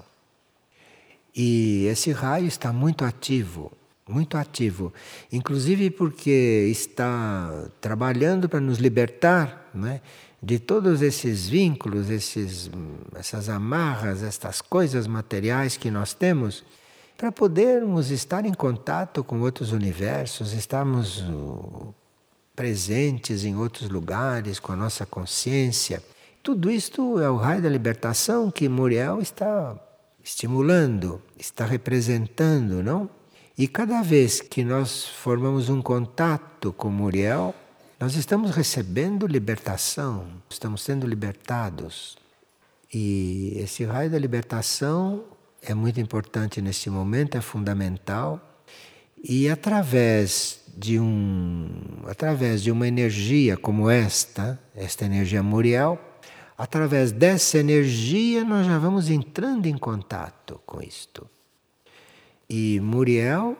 E 1.35 1.85
esse 1.85 2.11
raio 2.11 2.47
está 2.47 2.73
muito 2.73 3.05
ativo, 3.05 3.71
muito 4.07 4.37
ativo. 4.37 4.91
Inclusive 5.31 5.91
porque 5.91 6.67
está 6.71 7.69
trabalhando 7.79 8.49
para 8.49 8.59
nos 8.59 8.79
libertar 8.79 9.69
né, 9.73 10.01
de 10.41 10.57
todos 10.57 11.01
esses 11.01 11.47
vínculos, 11.47 12.09
esses, 12.09 12.71
essas 13.15 13.49
amarras, 13.49 14.23
estas 14.23 14.61
coisas 14.61 15.05
materiais 15.05 15.77
que 15.77 15.91
nós 15.91 16.13
temos, 16.13 16.63
para 17.17 17.31
podermos 17.31 18.11
estar 18.11 18.45
em 18.45 18.53
contato 18.53 19.23
com 19.23 19.41
outros 19.41 19.71
universos, 19.71 20.53
estarmos 20.53 21.21
uh, 21.21 21.93
presentes 22.55 23.43
em 23.43 23.55
outros 23.55 23.89
lugares 23.89 24.59
com 24.59 24.71
a 24.71 24.75
nossa 24.75 25.03
consciência. 25.03 26.03
Tudo 26.43 26.69
isto 26.69 27.19
é 27.19 27.29
o 27.29 27.35
raio 27.35 27.61
da 27.61 27.69
libertação 27.69 28.51
que 28.51 28.69
Muriel 28.69 29.19
está 29.19 29.75
estimulando, 30.23 31.19
está 31.37 31.65
representando, 31.65 32.83
não? 32.83 33.09
E 33.57 33.67
cada 33.67 34.03
vez 34.03 34.39
que 34.39 34.63
nós 34.63 35.07
formamos 35.07 35.67
um 35.67 35.81
contato 35.81 36.71
com 36.73 36.89
Muriel, 36.89 37.55
nós 37.99 38.15
estamos 38.15 38.51
recebendo 38.51 39.25
libertação, 39.25 40.27
estamos 40.47 40.83
sendo 40.83 41.07
libertados. 41.07 42.15
E 42.93 43.53
esse 43.57 43.83
raio 43.83 44.11
da 44.11 44.19
libertação 44.19 45.23
é 45.71 45.75
muito 45.75 45.99
importante 45.99 46.61
neste 46.61 46.89
momento, 46.89 47.37
é 47.37 47.41
fundamental. 47.41 48.41
E 49.23 49.49
através 49.49 50.61
de 50.75 50.99
um 50.99 51.69
através 52.05 52.61
de 52.61 52.71
uma 52.71 52.87
energia 52.87 53.57
como 53.57 53.89
esta, 53.89 54.59
esta 54.75 55.05
energia 55.05 55.41
Muriel, 55.41 55.99
Através 56.57 57.11
dessa 57.11 57.59
energia, 57.59 58.43
nós 58.43 58.65
já 58.65 58.79
vamos 58.79 59.11
entrando 59.11 59.67
em 59.67 59.77
contato 59.77 60.59
com 60.65 60.81
isto. 60.81 61.29
E 62.49 62.79
Muriel 62.79 63.55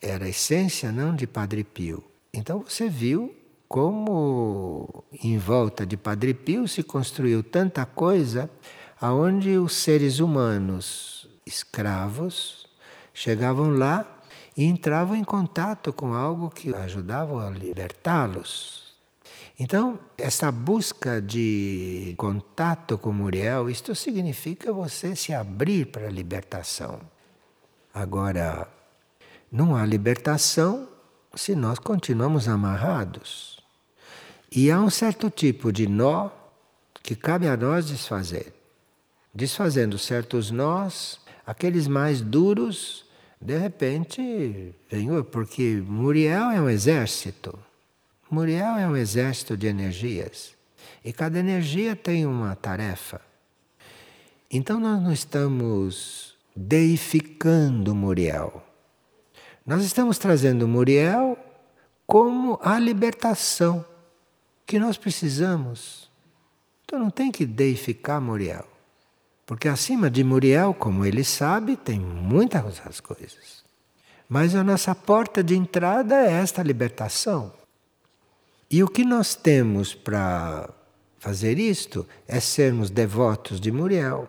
era 0.00 0.24
a 0.24 0.28
essência 0.28 0.90
não 0.90 1.14
de 1.14 1.24
Padre 1.24 1.62
Pio. 1.62 2.02
Então 2.34 2.64
você 2.66 2.88
viu 2.88 3.32
como 3.68 5.04
em 5.22 5.38
volta 5.38 5.86
de 5.86 5.96
Padre 5.96 6.34
Pio 6.34 6.66
se 6.66 6.82
construiu 6.82 7.44
tanta 7.44 7.86
coisa 7.86 8.50
aonde 9.00 9.56
os 9.56 9.76
seres 9.76 10.18
humanos 10.18 11.21
escravos 11.46 12.66
chegavam 13.14 13.70
lá 13.70 14.06
e 14.56 14.64
entravam 14.64 15.16
em 15.16 15.24
contato 15.24 15.92
com 15.92 16.14
algo 16.14 16.50
que 16.50 16.74
ajudava 16.74 17.46
a 17.46 17.50
libertá-los. 17.50 18.82
Então, 19.58 19.98
essa 20.18 20.50
busca 20.50 21.20
de 21.20 22.14
contato 22.16 22.98
com 22.98 23.12
Muriel, 23.12 23.70
isto 23.70 23.94
significa 23.94 24.72
você 24.72 25.14
se 25.14 25.32
abrir 25.32 25.86
para 25.86 26.06
a 26.06 26.10
libertação. 26.10 27.00
Agora, 27.94 28.66
não 29.50 29.76
há 29.76 29.84
libertação 29.84 30.88
se 31.34 31.54
nós 31.54 31.78
continuamos 31.78 32.48
amarrados. 32.48 33.60
E 34.50 34.70
há 34.70 34.80
um 34.80 34.90
certo 34.90 35.30
tipo 35.30 35.72
de 35.72 35.86
nó 35.86 36.30
que 37.02 37.14
cabe 37.14 37.46
a 37.46 37.56
nós 37.56 37.86
desfazer. 37.86 38.54
Desfazendo 39.34 39.98
certos 39.98 40.50
nós, 40.50 41.20
aqueles 41.46 41.86
mais 41.88 42.20
duros, 42.20 43.04
de 43.40 43.58
repente, 43.58 44.74
vem, 44.90 45.22
porque 45.24 45.82
Muriel 45.86 46.50
é 46.50 46.60
um 46.60 46.68
exército. 46.68 47.58
Muriel 48.30 48.76
é 48.76 48.86
um 48.86 48.96
exército 48.96 49.56
de 49.56 49.66
energias 49.66 50.54
e 51.04 51.12
cada 51.12 51.38
energia 51.38 51.94
tem 51.94 52.24
uma 52.24 52.54
tarefa. 52.54 53.20
Então 54.50 54.78
nós 54.78 55.02
não 55.02 55.12
estamos 55.12 56.34
deificando 56.54 57.94
Muriel. 57.94 58.62
Nós 59.66 59.84
estamos 59.84 60.18
trazendo 60.18 60.66
Muriel 60.68 61.36
como 62.06 62.58
a 62.62 62.78
libertação 62.78 63.84
que 64.66 64.78
nós 64.78 64.96
precisamos. 64.96 66.10
Então 66.84 66.98
não 66.98 67.10
tem 67.10 67.30
que 67.30 67.46
deificar 67.46 68.20
Muriel. 68.20 68.71
Porque 69.52 69.68
acima 69.68 70.10
de 70.10 70.24
Muriel, 70.24 70.72
como 70.72 71.04
ele 71.04 71.22
sabe, 71.22 71.76
tem 71.76 72.00
muitas 72.00 72.64
outras 72.64 73.00
coisas. 73.00 73.62
Mas 74.26 74.54
a 74.54 74.64
nossa 74.64 74.94
porta 74.94 75.44
de 75.44 75.54
entrada 75.54 76.14
é 76.14 76.32
esta 76.32 76.62
libertação. 76.62 77.52
E 78.70 78.82
o 78.82 78.88
que 78.88 79.04
nós 79.04 79.34
temos 79.34 79.94
para 79.94 80.70
fazer 81.18 81.58
isto 81.58 82.06
é 82.26 82.40
sermos 82.40 82.88
devotos 82.88 83.60
de 83.60 83.70
Muriel, 83.70 84.26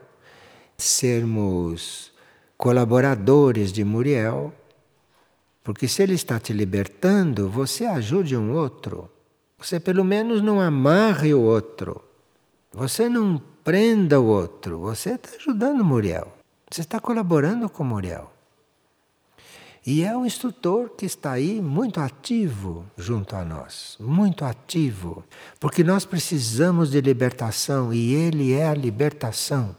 sermos 0.78 2.12
colaboradores 2.58 3.72
de 3.72 3.82
Muriel, 3.86 4.54
porque 5.64 5.88
se 5.88 6.04
ele 6.04 6.16
está 6.16 6.38
te 6.38 6.52
libertando, 6.52 7.50
você 7.50 7.86
ajude 7.86 8.36
um 8.36 8.52
outro. 8.52 9.10
Você 9.58 9.80
pelo 9.80 10.04
menos 10.04 10.42
não 10.42 10.60
amarre 10.60 11.34
o 11.34 11.40
outro. 11.42 12.13
Você 12.74 13.08
não 13.08 13.40
prenda 13.64 14.20
o 14.20 14.26
outro. 14.26 14.80
Você 14.80 15.12
está 15.12 15.36
ajudando 15.36 15.86
Muriel. 15.86 16.34
Você 16.70 16.82
está 16.82 17.00
colaborando 17.00 17.70
com 17.70 17.84
Muriel. 17.84 18.34
E 19.86 20.04
é 20.04 20.16
um 20.16 20.26
instrutor 20.26 20.90
que 20.92 21.06
está 21.06 21.34
aí 21.34 21.62
muito 21.62 22.00
ativo 22.00 22.86
junto 22.98 23.36
a 23.36 23.44
nós, 23.44 23.98
muito 24.00 24.46
ativo, 24.46 25.26
porque 25.60 25.84
nós 25.84 26.06
precisamos 26.06 26.90
de 26.90 27.02
libertação 27.02 27.94
e 27.94 28.14
ele 28.14 28.54
é 28.54 28.66
a 28.66 28.74
libertação. 28.74 29.76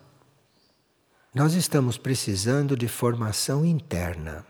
Nós 1.35 1.55
estamos 1.55 1.97
precisando 1.97 2.77
de 2.77 2.87
formação 2.87 3.65
interna, 3.65 4.45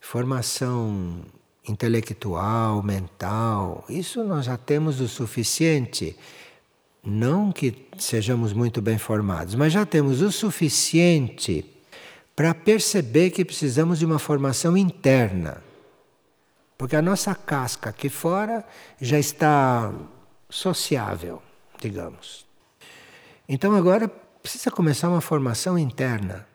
formação 0.00 1.22
intelectual, 1.66 2.82
mental, 2.82 3.84
isso 3.88 4.24
nós 4.24 4.44
já 4.46 4.56
temos 4.56 5.00
o 5.00 5.06
suficiente. 5.06 6.16
Não 7.02 7.52
que 7.52 7.86
sejamos 7.98 8.52
muito 8.52 8.82
bem 8.82 8.98
formados, 8.98 9.54
mas 9.54 9.72
já 9.72 9.86
temos 9.86 10.20
o 10.20 10.30
suficiente 10.30 11.64
para 12.34 12.54
perceber 12.54 13.30
que 13.30 13.44
precisamos 13.44 13.98
de 13.98 14.06
uma 14.06 14.18
formação 14.18 14.76
interna. 14.76 15.62
Porque 16.76 16.94
a 16.94 17.02
nossa 17.02 17.34
casca 17.34 17.90
aqui 17.90 18.08
fora 18.08 18.64
já 19.00 19.18
está 19.18 19.92
sociável, 20.48 21.42
digamos. 21.80 22.46
Então 23.48 23.74
agora 23.74 24.06
precisa 24.08 24.70
começar 24.70 25.08
uma 25.08 25.20
formação 25.20 25.76
interna. 25.76 26.46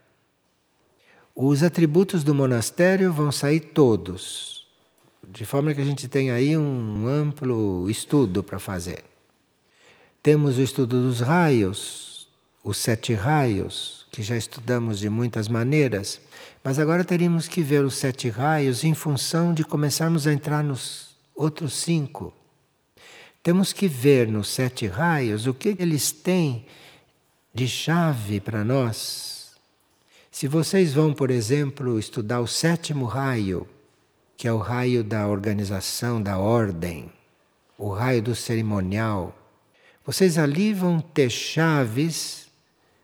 Os 1.36 1.64
atributos 1.64 2.24
do 2.24 2.34
monastério 2.34 3.12
vão 3.12 3.32
sair 3.32 3.60
todos, 3.60 4.68
de 5.28 5.46
forma 5.46 5.74
que 5.74 5.82
a 5.82 5.86
gente 5.86 6.08
tem 6.08 6.32
aí 6.32 6.56
um 6.56 7.08
amplo 7.08 7.90
estudo 7.90 8.44
para 8.44 8.60
fazer. 8.60 9.04
Temos 10.24 10.58
o 10.58 10.62
estudo 10.62 11.02
dos 11.02 11.20
raios, 11.20 12.30
os 12.64 12.78
sete 12.78 13.14
raios, 13.14 14.06
que 14.10 14.24
já 14.24 14.38
estudamos 14.38 15.00
de 15.00 15.10
muitas 15.10 15.50
maneiras, 15.50 16.22
mas 16.64 16.80
agora 16.80 17.04
teríamos 17.04 17.46
que 17.46 17.62
ver 17.62 17.84
os 17.84 17.96
sete 17.96 18.30
raios 18.30 18.86
em 18.86 18.94
função 18.94 19.54
de 19.54 19.66
começarmos 19.66 20.26
a 20.26 20.32
entrar 20.32 20.64
nos 20.64 21.10
outros 21.36 21.74
cinco. 21.74 22.34
Temos 23.44 23.74
que 23.74 23.86
ver 23.86 24.30
nos 24.30 24.48
sete 24.48 24.88
raios 24.88 25.46
o 25.46 25.54
que 25.54 25.76
eles 25.78 26.14
têm 26.14 26.68
de 27.54 27.68
chave 27.68 28.40
para 28.40 28.64
nós. 28.64 29.52
Se 30.32 30.48
vocês 30.48 30.94
vão, 30.94 31.14
por 31.14 31.32
exemplo, 31.32 32.00
estudar 32.00 32.40
o 32.40 32.48
sétimo 32.48 33.04
raio, 33.04 33.68
que 34.38 34.48
é 34.48 34.54
o 34.54 34.58
raio 34.58 35.04
da 35.04 35.28
organização, 35.28 36.22
da 36.22 36.38
ordem, 36.38 37.12
o 37.78 37.90
raio 37.90 38.22
do 38.22 38.34
cerimonial, 38.34 39.43
vocês 40.06 40.38
ali 40.38 40.74
vão 40.74 41.00
ter 41.00 41.30
chaves 41.30 42.48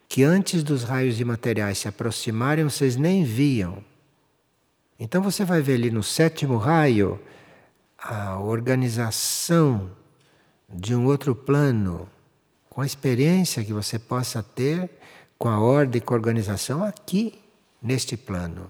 que 0.07 0.23
antes 0.23 0.63
dos 0.63 0.83
raios 0.83 1.19
imateriais 1.19 1.77
se 1.77 1.87
aproximarem, 1.87 2.63
vocês 2.63 2.95
nem 2.95 3.23
viam. 3.23 3.83
Então 4.99 5.21
você 5.21 5.45
vai 5.45 5.61
ver 5.61 5.75
ali 5.75 5.91
no 5.91 6.03
sétimo 6.03 6.57
raio 6.57 7.19
a 7.97 8.39
organização 8.39 9.91
de 10.67 10.95
um 10.95 11.05
outro 11.05 11.35
plano, 11.35 12.09
com 12.69 12.81
a 12.81 12.85
experiência 12.85 13.63
que 13.63 13.73
você 13.73 13.97
possa 13.97 14.43
ter 14.43 14.89
com 15.37 15.47
a 15.47 15.59
ordem, 15.59 16.01
com 16.01 16.13
a 16.13 16.17
organização 16.17 16.83
aqui, 16.83 17.39
neste 17.81 18.17
plano. 18.17 18.69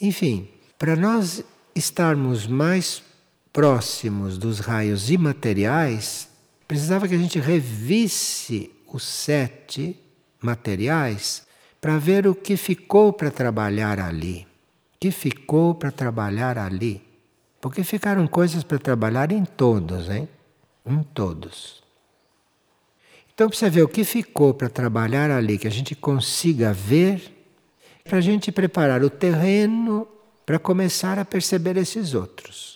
Enfim, 0.00 0.48
para 0.78 0.96
nós 0.96 1.44
estarmos 1.74 2.46
mais 2.46 3.02
próximos 3.52 4.36
dos 4.36 4.58
raios 4.58 5.10
imateriais, 5.10 6.28
precisava 6.66 7.08
que 7.08 7.14
a 7.14 7.18
gente 7.18 7.38
revisse 7.38 8.70
os 8.86 9.02
sete 9.02 9.98
materiais 10.40 11.46
para 11.80 11.98
ver 11.98 12.26
o 12.26 12.34
que 12.34 12.56
ficou 12.56 13.12
para 13.12 13.30
trabalhar 13.30 13.98
ali. 13.98 14.46
O 14.94 14.98
que 15.00 15.10
ficou 15.10 15.74
para 15.74 15.90
trabalhar 15.90 16.58
ali. 16.58 17.02
Porque 17.60 17.82
ficaram 17.84 18.26
coisas 18.26 18.62
para 18.62 18.78
trabalhar 18.78 19.32
em 19.32 19.44
todos, 19.44 20.08
hein? 20.10 20.28
Em 20.84 21.02
todos. 21.02 21.82
Então 23.34 23.48
precisa 23.48 23.70
ver 23.70 23.82
o 23.82 23.88
que 23.88 24.04
ficou 24.04 24.52
para 24.52 24.68
trabalhar 24.68 25.30
ali, 25.30 25.58
que 25.58 25.66
a 25.66 25.70
gente 25.70 25.94
consiga 25.94 26.72
ver, 26.72 27.32
para 28.04 28.18
a 28.18 28.20
gente 28.20 28.52
preparar 28.52 29.02
o 29.02 29.10
terreno 29.10 30.06
para 30.44 30.58
começar 30.58 31.18
a 31.18 31.24
perceber 31.24 31.76
esses 31.76 32.14
outros. 32.14 32.71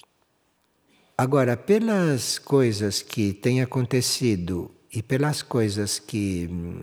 Agora, 1.19 1.57
pelas 1.57 2.39
coisas 2.39 3.01
que 3.01 3.33
têm 3.33 3.63
acontecido 3.63 4.71
e 4.93 5.03
pelas 5.03 5.41
coisas 5.41 5.99
que 5.99 6.47
hum, 6.51 6.83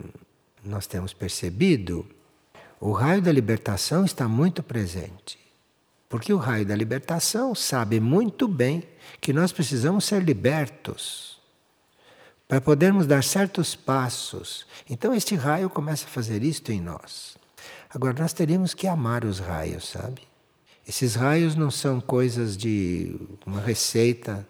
nós 0.63 0.87
temos 0.87 1.13
percebido, 1.13 2.03
o 2.79 2.91
raio 2.91 3.21
da 3.21 3.31
libertação 3.31 4.03
está 4.03 4.27
muito 4.27 4.63
presente. 4.63 5.37
Porque 6.09 6.33
o 6.33 6.37
raio 6.37 6.65
da 6.65 6.75
libertação 6.75 7.53
sabe 7.53 7.99
muito 7.99 8.47
bem 8.47 8.83
que 9.21 9.31
nós 9.31 9.51
precisamos 9.51 10.05
ser 10.05 10.23
libertos 10.23 11.39
para 12.47 12.59
podermos 12.59 13.05
dar 13.05 13.23
certos 13.23 13.75
passos. 13.75 14.65
Então, 14.89 15.13
este 15.13 15.35
raio 15.35 15.69
começa 15.69 16.05
a 16.05 16.09
fazer 16.09 16.43
isto 16.43 16.71
em 16.71 16.81
nós. 16.81 17.37
Agora, 17.87 18.19
nós 18.19 18.33
teríamos 18.33 18.73
que 18.73 18.87
amar 18.87 19.25
os 19.25 19.37
raios, 19.37 19.89
sabe? 19.89 20.21
Esses 20.87 21.15
raios 21.15 21.55
não 21.55 21.71
são 21.71 22.01
coisas 22.01 22.57
de 22.57 23.15
uma 23.45 23.61
receita. 23.61 24.47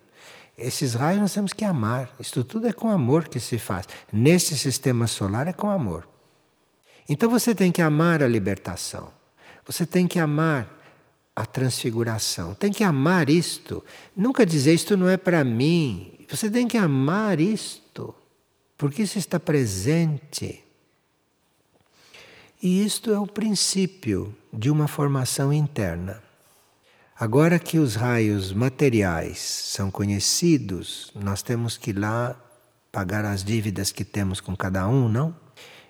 Esses 0.57 0.93
raios 0.93 1.21
nós 1.21 1.34
temos 1.34 1.53
que 1.53 1.63
amar. 1.63 2.13
Isto 2.19 2.43
tudo 2.43 2.67
é 2.67 2.73
com 2.73 2.89
amor 2.89 3.27
que 3.27 3.39
se 3.39 3.57
faz. 3.59 3.88
Nesse 4.11 4.57
sistema 4.57 5.07
solar 5.07 5.47
é 5.47 5.53
com 5.53 5.69
amor. 5.69 6.07
Então 7.07 7.29
você 7.29 7.53
tem 7.53 7.71
que 7.71 7.81
amar 7.81 8.23
a 8.23 8.27
libertação. 8.27 9.11
Você 9.65 9.86
tem 9.86 10.07
que 10.07 10.19
amar 10.19 10.67
a 11.36 11.45
transfiguração. 11.45 12.53
Tem 12.53 12.71
que 12.71 12.84
amar 12.84 13.29
isto. 13.29 13.84
Nunca 14.15 14.45
dizer 14.45 14.73
isto 14.73 14.97
não 14.97 15.09
é 15.09 15.17
para 15.17 15.43
mim. 15.43 16.13
Você 16.29 16.49
tem 16.49 16.67
que 16.67 16.77
amar 16.77 17.39
isto. 17.39 18.13
Porque 18.77 19.03
isso 19.03 19.17
está 19.17 19.39
presente. 19.39 20.63
E 22.64 22.82
isto 22.82 23.11
é 23.11 23.20
o 23.20 23.28
princípio 23.28 24.34
de 24.53 24.72
uma 24.72 24.88
formação 24.88 25.51
interna. 25.51 26.24
Agora 27.14 27.59
que 27.59 27.78
os 27.78 27.95
raios 27.95 28.53
materiais 28.53 29.39
são 29.39 29.91
conhecidos, 29.91 31.11
nós 31.14 31.43
temos 31.43 31.76
que 31.76 31.89
ir 31.89 31.99
lá 31.99 32.41
pagar 32.89 33.26
as 33.26 33.43
dívidas 33.43 33.91
que 33.91 34.05
temos 34.05 34.39
com 34.39 34.55
cada 34.55 34.88
um, 34.88 35.09
não? 35.09 35.36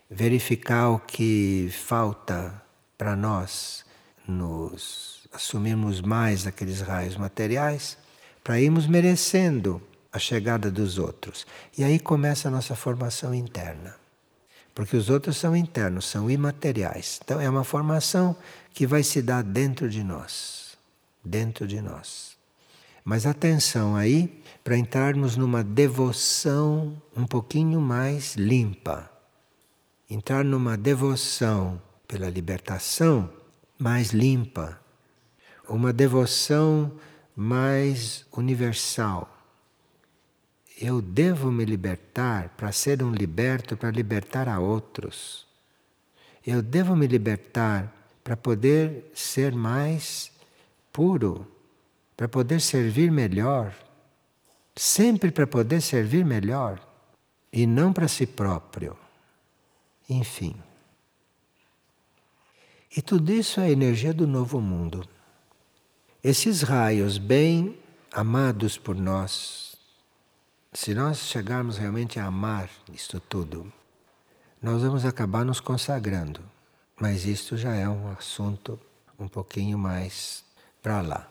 Verificar 0.09 0.89
o 0.89 0.97
que 0.97 1.69
falta 1.71 2.59
para 2.97 3.15
nós 3.15 3.85
nos 4.27 5.27
assumirmos 5.31 6.01
mais 6.01 6.47
aqueles 6.47 6.81
raios 6.81 7.15
materiais, 7.15 7.99
para 8.43 8.59
irmos 8.59 8.87
merecendo 8.87 9.79
a 10.11 10.17
chegada 10.17 10.71
dos 10.71 10.97
outros. 10.97 11.45
E 11.77 11.83
aí 11.83 11.99
começa 11.99 12.47
a 12.47 12.51
nossa 12.51 12.75
formação 12.75 13.31
interna. 13.31 14.01
Porque 14.73 14.97
os 14.97 15.09
outros 15.09 15.37
são 15.37 15.55
internos, 15.55 16.05
são 16.05 16.29
imateriais. 16.29 17.19
Então 17.23 17.39
é 17.39 17.49
uma 17.49 17.63
formação 17.63 18.35
que 18.73 18.87
vai 18.87 19.03
se 19.03 19.21
dar 19.21 19.43
dentro 19.43 19.89
de 19.89 20.03
nós. 20.03 20.77
Dentro 21.23 21.67
de 21.67 21.79
nós. 21.79 22.35
Mas 23.05 23.25
atenção 23.25 23.95
aí 23.95 24.41
para 24.63 24.77
entrarmos 24.77 25.35
numa 25.35 25.63
devoção 25.63 26.99
um 27.15 27.25
pouquinho 27.25 27.79
mais 27.79 28.35
limpa. 28.35 29.09
Entrar 30.09 30.43
numa 30.43 30.77
devoção 30.77 31.81
pela 32.07 32.29
libertação 32.29 33.29
mais 33.77 34.11
limpa. 34.11 34.79
Uma 35.67 35.93
devoção 35.93 36.91
mais 37.35 38.25
universal 38.31 39.32
eu 40.83 41.01
devo 41.01 41.49
me 41.49 41.63
libertar 41.63 42.49
para 42.57 42.69
ser 42.73 43.01
um 43.01 43.13
liberto, 43.13 43.77
para 43.77 43.89
libertar 43.89 44.49
a 44.49 44.59
outros. 44.59 45.47
Eu 46.45 46.61
devo 46.61 46.93
me 46.93 47.07
libertar 47.07 47.89
para 48.21 48.35
poder 48.35 49.09
ser 49.15 49.55
mais 49.55 50.29
puro, 50.91 51.47
para 52.17 52.27
poder 52.27 52.59
servir 52.59 53.09
melhor. 53.09 53.73
Sempre 54.75 55.31
para 55.31 55.47
poder 55.47 55.79
servir 55.79 56.25
melhor 56.25 56.85
e 57.53 57.65
não 57.65 57.93
para 57.93 58.09
si 58.09 58.27
próprio. 58.27 58.97
Enfim. 60.09 60.53
E 62.93 63.01
tudo 63.01 63.31
isso 63.31 63.61
é 63.61 63.67
a 63.67 63.71
energia 63.71 64.13
do 64.13 64.27
novo 64.27 64.59
mundo. 64.59 65.07
Esses 66.21 66.61
raios 66.61 67.17
bem 67.17 67.79
amados 68.11 68.77
por 68.77 68.95
nós, 68.95 69.72
se 70.73 70.93
nós 70.93 71.19
chegarmos 71.19 71.77
realmente 71.77 72.19
a 72.19 72.25
amar 72.25 72.69
isto 72.91 73.19
tudo, 73.19 73.71
nós 74.61 74.81
vamos 74.81 75.05
acabar 75.05 75.45
nos 75.45 75.59
consagrando. 75.59 76.41
Mas 76.99 77.25
isto 77.25 77.57
já 77.57 77.75
é 77.75 77.87
um 77.87 78.11
assunto 78.11 78.79
um 79.19 79.27
pouquinho 79.27 79.77
mais 79.77 80.43
para 80.81 81.01
lá. 81.01 81.27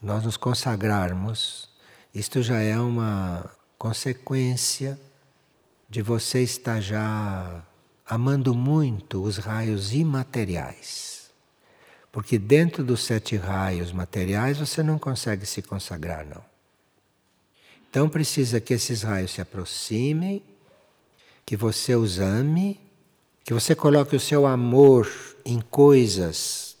Nós 0.00 0.24
nos 0.24 0.36
consagrarmos, 0.36 1.68
isto 2.14 2.42
já 2.42 2.60
é 2.60 2.78
uma 2.78 3.50
consequência 3.78 4.98
de 5.88 6.02
você 6.02 6.42
estar 6.42 6.80
já 6.80 7.64
amando 8.06 8.54
muito 8.54 9.22
os 9.22 9.38
raios 9.38 9.92
imateriais. 9.92 11.30
Porque 12.12 12.38
dentro 12.38 12.84
dos 12.84 13.04
sete 13.04 13.36
raios 13.36 13.92
materiais 13.92 14.58
você 14.58 14.82
não 14.82 14.98
consegue 14.98 15.44
se 15.44 15.60
consagrar, 15.60 16.24
não. 16.24 16.55
Então 17.96 18.10
precisa 18.10 18.60
que 18.60 18.74
esses 18.74 19.00
raios 19.00 19.30
se 19.30 19.40
aproximem, 19.40 20.42
que 21.46 21.56
você 21.56 21.96
os 21.96 22.18
ame, 22.18 22.78
que 23.42 23.54
você 23.54 23.74
coloque 23.74 24.14
o 24.14 24.20
seu 24.20 24.46
amor 24.46 25.10
em 25.46 25.62
coisas 25.62 26.76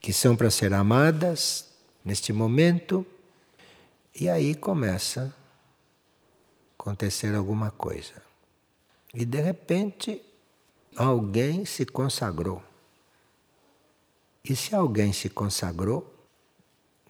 que 0.00 0.12
são 0.12 0.36
para 0.36 0.48
ser 0.48 0.72
amadas 0.72 1.66
neste 2.04 2.32
momento, 2.32 3.04
e 4.14 4.28
aí 4.28 4.54
começa 4.54 5.34
a 5.34 6.80
acontecer 6.80 7.34
alguma 7.34 7.72
coisa. 7.72 8.22
E 9.12 9.24
de 9.24 9.40
repente 9.40 10.22
alguém 10.94 11.64
se 11.64 11.84
consagrou. 11.84 12.62
E 14.44 14.54
se 14.54 14.72
alguém 14.76 15.12
se 15.12 15.28
consagrou, 15.30 16.14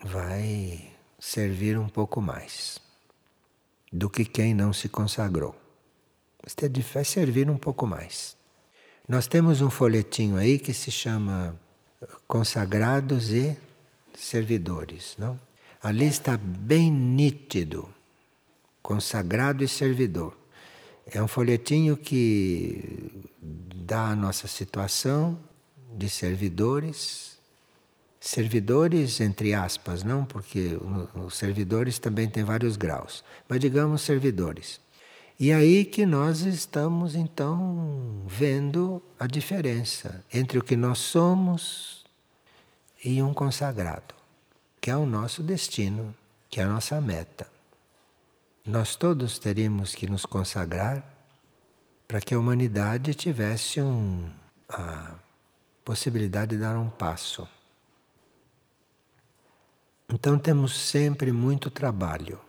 vai 0.03 0.95
servir 1.19 1.79
um 1.79 1.91
pouco 1.91 2.23
mais 2.23 2.81
do 3.93 4.09
que 4.09 4.25
quem 4.25 4.55
não 4.55 4.73
se 4.73 4.89
consagrou. 4.89 5.55
Isto 6.47 6.67
é 6.67 6.69
de 6.69 6.83
fé 6.83 7.05
servir 7.05 7.51
um 7.51 7.59
pouco 7.59 7.87
mais. 7.87 8.37
Nós 9.09 9.27
temos 9.27 9.61
um 9.61 9.71
folhetinho 9.71 10.37
aí 10.37 10.59
que 10.59 10.73
se 10.73 10.91
chama 10.91 11.59
Consagrados 12.27 13.31
e 13.31 13.57
Servidores, 14.15 15.17
não? 15.19 15.39
Ali 15.83 16.07
está 16.07 16.37
bem 16.37 16.91
nítido, 16.91 17.89
consagrado 18.83 19.65
e 19.65 19.69
servidor. 19.69 20.37
É 21.07 21.23
um 21.23 21.27
folhetinho 21.27 21.97
que 21.97 23.29
dá 23.41 24.09
a 24.09 24.17
nossa 24.17 24.47
situação 24.47 25.39
de 25.97 26.09
servidores 26.09 27.30
servidores, 28.21 29.19
entre 29.21 29.55
aspas, 29.55 30.05
não, 30.05 30.27
porque 30.27 30.79
os 31.15 31.35
servidores 31.35 31.99
também 31.99 32.29
têm 32.29 32.45
vários 32.45 32.77
graus, 32.77 33.25
mas 33.49 33.59
digamos 33.59 34.03
servidores. 34.03 34.79
E 35.39 35.51
aí 35.53 35.87
que 35.87 36.05
nós 36.05 36.41
estamos 36.41 37.15
então 37.15 38.23
vendo 38.27 39.03
a 39.19 39.27
diferença 39.27 40.23
entre 40.31 40.59
o 40.59 40.63
que 40.63 40.77
nós 40.77 40.99
somos 40.99 42.05
e 43.03 43.23
um 43.23 43.33
consagrado, 43.33 44.15
que 44.79 44.91
é 44.91 44.97
o 44.97 45.07
nosso 45.07 45.43
destino, 45.43 46.15
que 46.51 46.61
é 46.61 46.65
a 46.65 46.69
nossa 46.69 47.01
meta. 47.01 47.47
Nós 48.67 48.97
todos 48.97 49.39
teríamos 49.39 49.95
que 49.95 50.07
nos 50.07 50.27
consagrar 50.27 51.03
para 52.07 52.21
que 52.21 52.35
a 52.35 52.39
humanidade 52.39 53.15
tivesse 53.15 53.81
um, 53.81 54.29
a 54.69 55.15
possibilidade 55.83 56.55
de 56.55 56.61
dar 56.61 56.77
um 56.77 56.91
passo. 56.91 57.49
Então 60.13 60.37
temos 60.37 60.77
sempre 60.77 61.31
muito 61.31 61.71
trabalho. 61.71 62.41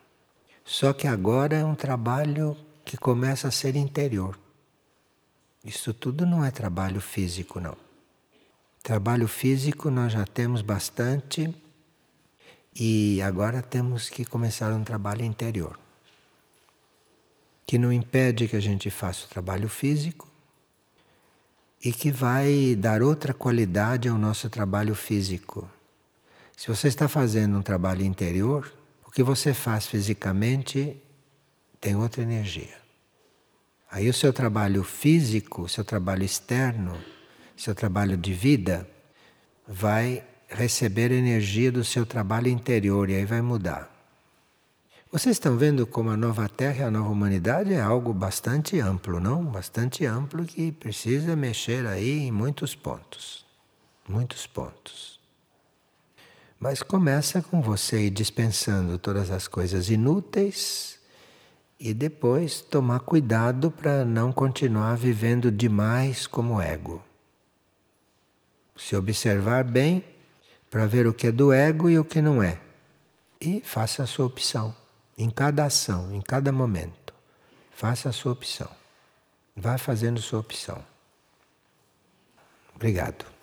Só 0.65 0.93
que 0.93 1.05
agora 1.05 1.55
é 1.55 1.63
um 1.63 1.75
trabalho 1.75 2.57
que 2.83 2.97
começa 2.97 3.47
a 3.47 3.51
ser 3.51 3.75
interior. 3.75 4.37
Isso 5.63 5.93
tudo 5.93 6.25
não 6.25 6.43
é 6.43 6.49
trabalho 6.49 6.99
físico, 6.99 7.59
não. 7.59 7.77
Trabalho 8.81 9.27
físico 9.27 9.91
nós 9.91 10.11
já 10.11 10.25
temos 10.25 10.63
bastante 10.63 11.53
e 12.75 13.21
agora 13.21 13.61
temos 13.61 14.09
que 14.09 14.25
começar 14.25 14.73
um 14.73 14.83
trabalho 14.83 15.23
interior. 15.23 15.79
Que 17.67 17.77
não 17.77 17.93
impede 17.93 18.47
que 18.47 18.55
a 18.55 18.59
gente 18.59 18.89
faça 18.89 19.25
o 19.25 19.29
trabalho 19.29 19.69
físico 19.69 20.27
e 21.83 21.93
que 21.93 22.11
vai 22.11 22.75
dar 22.75 23.03
outra 23.03 23.35
qualidade 23.35 24.09
ao 24.09 24.17
nosso 24.17 24.49
trabalho 24.49 24.95
físico. 24.95 25.69
Se 26.61 26.67
você 26.67 26.89
está 26.89 27.07
fazendo 27.07 27.57
um 27.57 27.63
trabalho 27.63 28.05
interior, 28.05 28.71
o 29.03 29.09
que 29.09 29.23
você 29.23 29.51
faz 29.51 29.87
fisicamente 29.87 30.95
tem 31.79 31.95
outra 31.95 32.21
energia. 32.21 32.77
Aí 33.89 34.07
o 34.07 34.13
seu 34.13 34.31
trabalho 34.31 34.83
físico, 34.83 35.63
o 35.63 35.67
seu 35.67 35.83
trabalho 35.83 36.23
externo, 36.23 36.95
seu 37.57 37.73
trabalho 37.73 38.15
de 38.15 38.31
vida, 38.31 38.87
vai 39.67 40.23
receber 40.47 41.11
energia 41.11 41.71
do 41.71 41.83
seu 41.83 42.05
trabalho 42.05 42.47
interior 42.47 43.09
e 43.09 43.15
aí 43.15 43.25
vai 43.25 43.41
mudar. 43.41 43.89
Vocês 45.11 45.37
estão 45.37 45.57
vendo 45.57 45.87
como 45.87 46.11
a 46.11 46.15
nova 46.15 46.47
Terra 46.47 46.81
e 46.81 46.83
a 46.83 46.91
nova 46.91 47.09
humanidade 47.09 47.73
é 47.73 47.81
algo 47.81 48.13
bastante 48.13 48.79
amplo, 48.79 49.19
não? 49.19 49.43
Bastante 49.43 50.05
amplo 50.05 50.45
que 50.45 50.71
precisa 50.71 51.35
mexer 51.35 51.87
aí 51.87 52.19
em 52.19 52.31
muitos 52.31 52.75
pontos. 52.75 53.47
Muitos 54.07 54.45
pontos. 54.45 55.10
Mas 56.61 56.83
começa 56.83 57.41
com 57.41 57.59
você 57.59 58.05
ir 58.05 58.11
dispensando 58.11 58.99
todas 58.99 59.31
as 59.31 59.47
coisas 59.47 59.89
inúteis 59.89 60.99
e 61.79 61.91
depois 61.91 62.61
tomar 62.61 62.99
cuidado 62.99 63.71
para 63.71 64.05
não 64.05 64.31
continuar 64.31 64.95
vivendo 64.95 65.51
demais 65.51 66.27
como 66.27 66.61
ego. 66.61 67.03
Se 68.77 68.95
observar 68.95 69.63
bem 69.63 70.05
para 70.69 70.85
ver 70.85 71.07
o 71.07 71.13
que 71.15 71.27
é 71.27 71.31
do 71.31 71.51
ego 71.51 71.89
e 71.89 71.97
o 71.97 72.05
que 72.05 72.21
não 72.21 72.43
é. 72.43 72.61
E 73.41 73.61
faça 73.61 74.03
a 74.03 74.07
sua 74.07 74.27
opção 74.27 74.75
em 75.17 75.31
cada 75.31 75.65
ação, 75.65 76.13
em 76.13 76.21
cada 76.21 76.51
momento. 76.51 77.11
Faça 77.71 78.09
a 78.09 78.13
sua 78.13 78.33
opção. 78.33 78.69
Vá 79.55 79.79
fazendo 79.79 80.21
sua 80.21 80.39
opção. 80.39 80.85
Obrigado. 82.75 83.40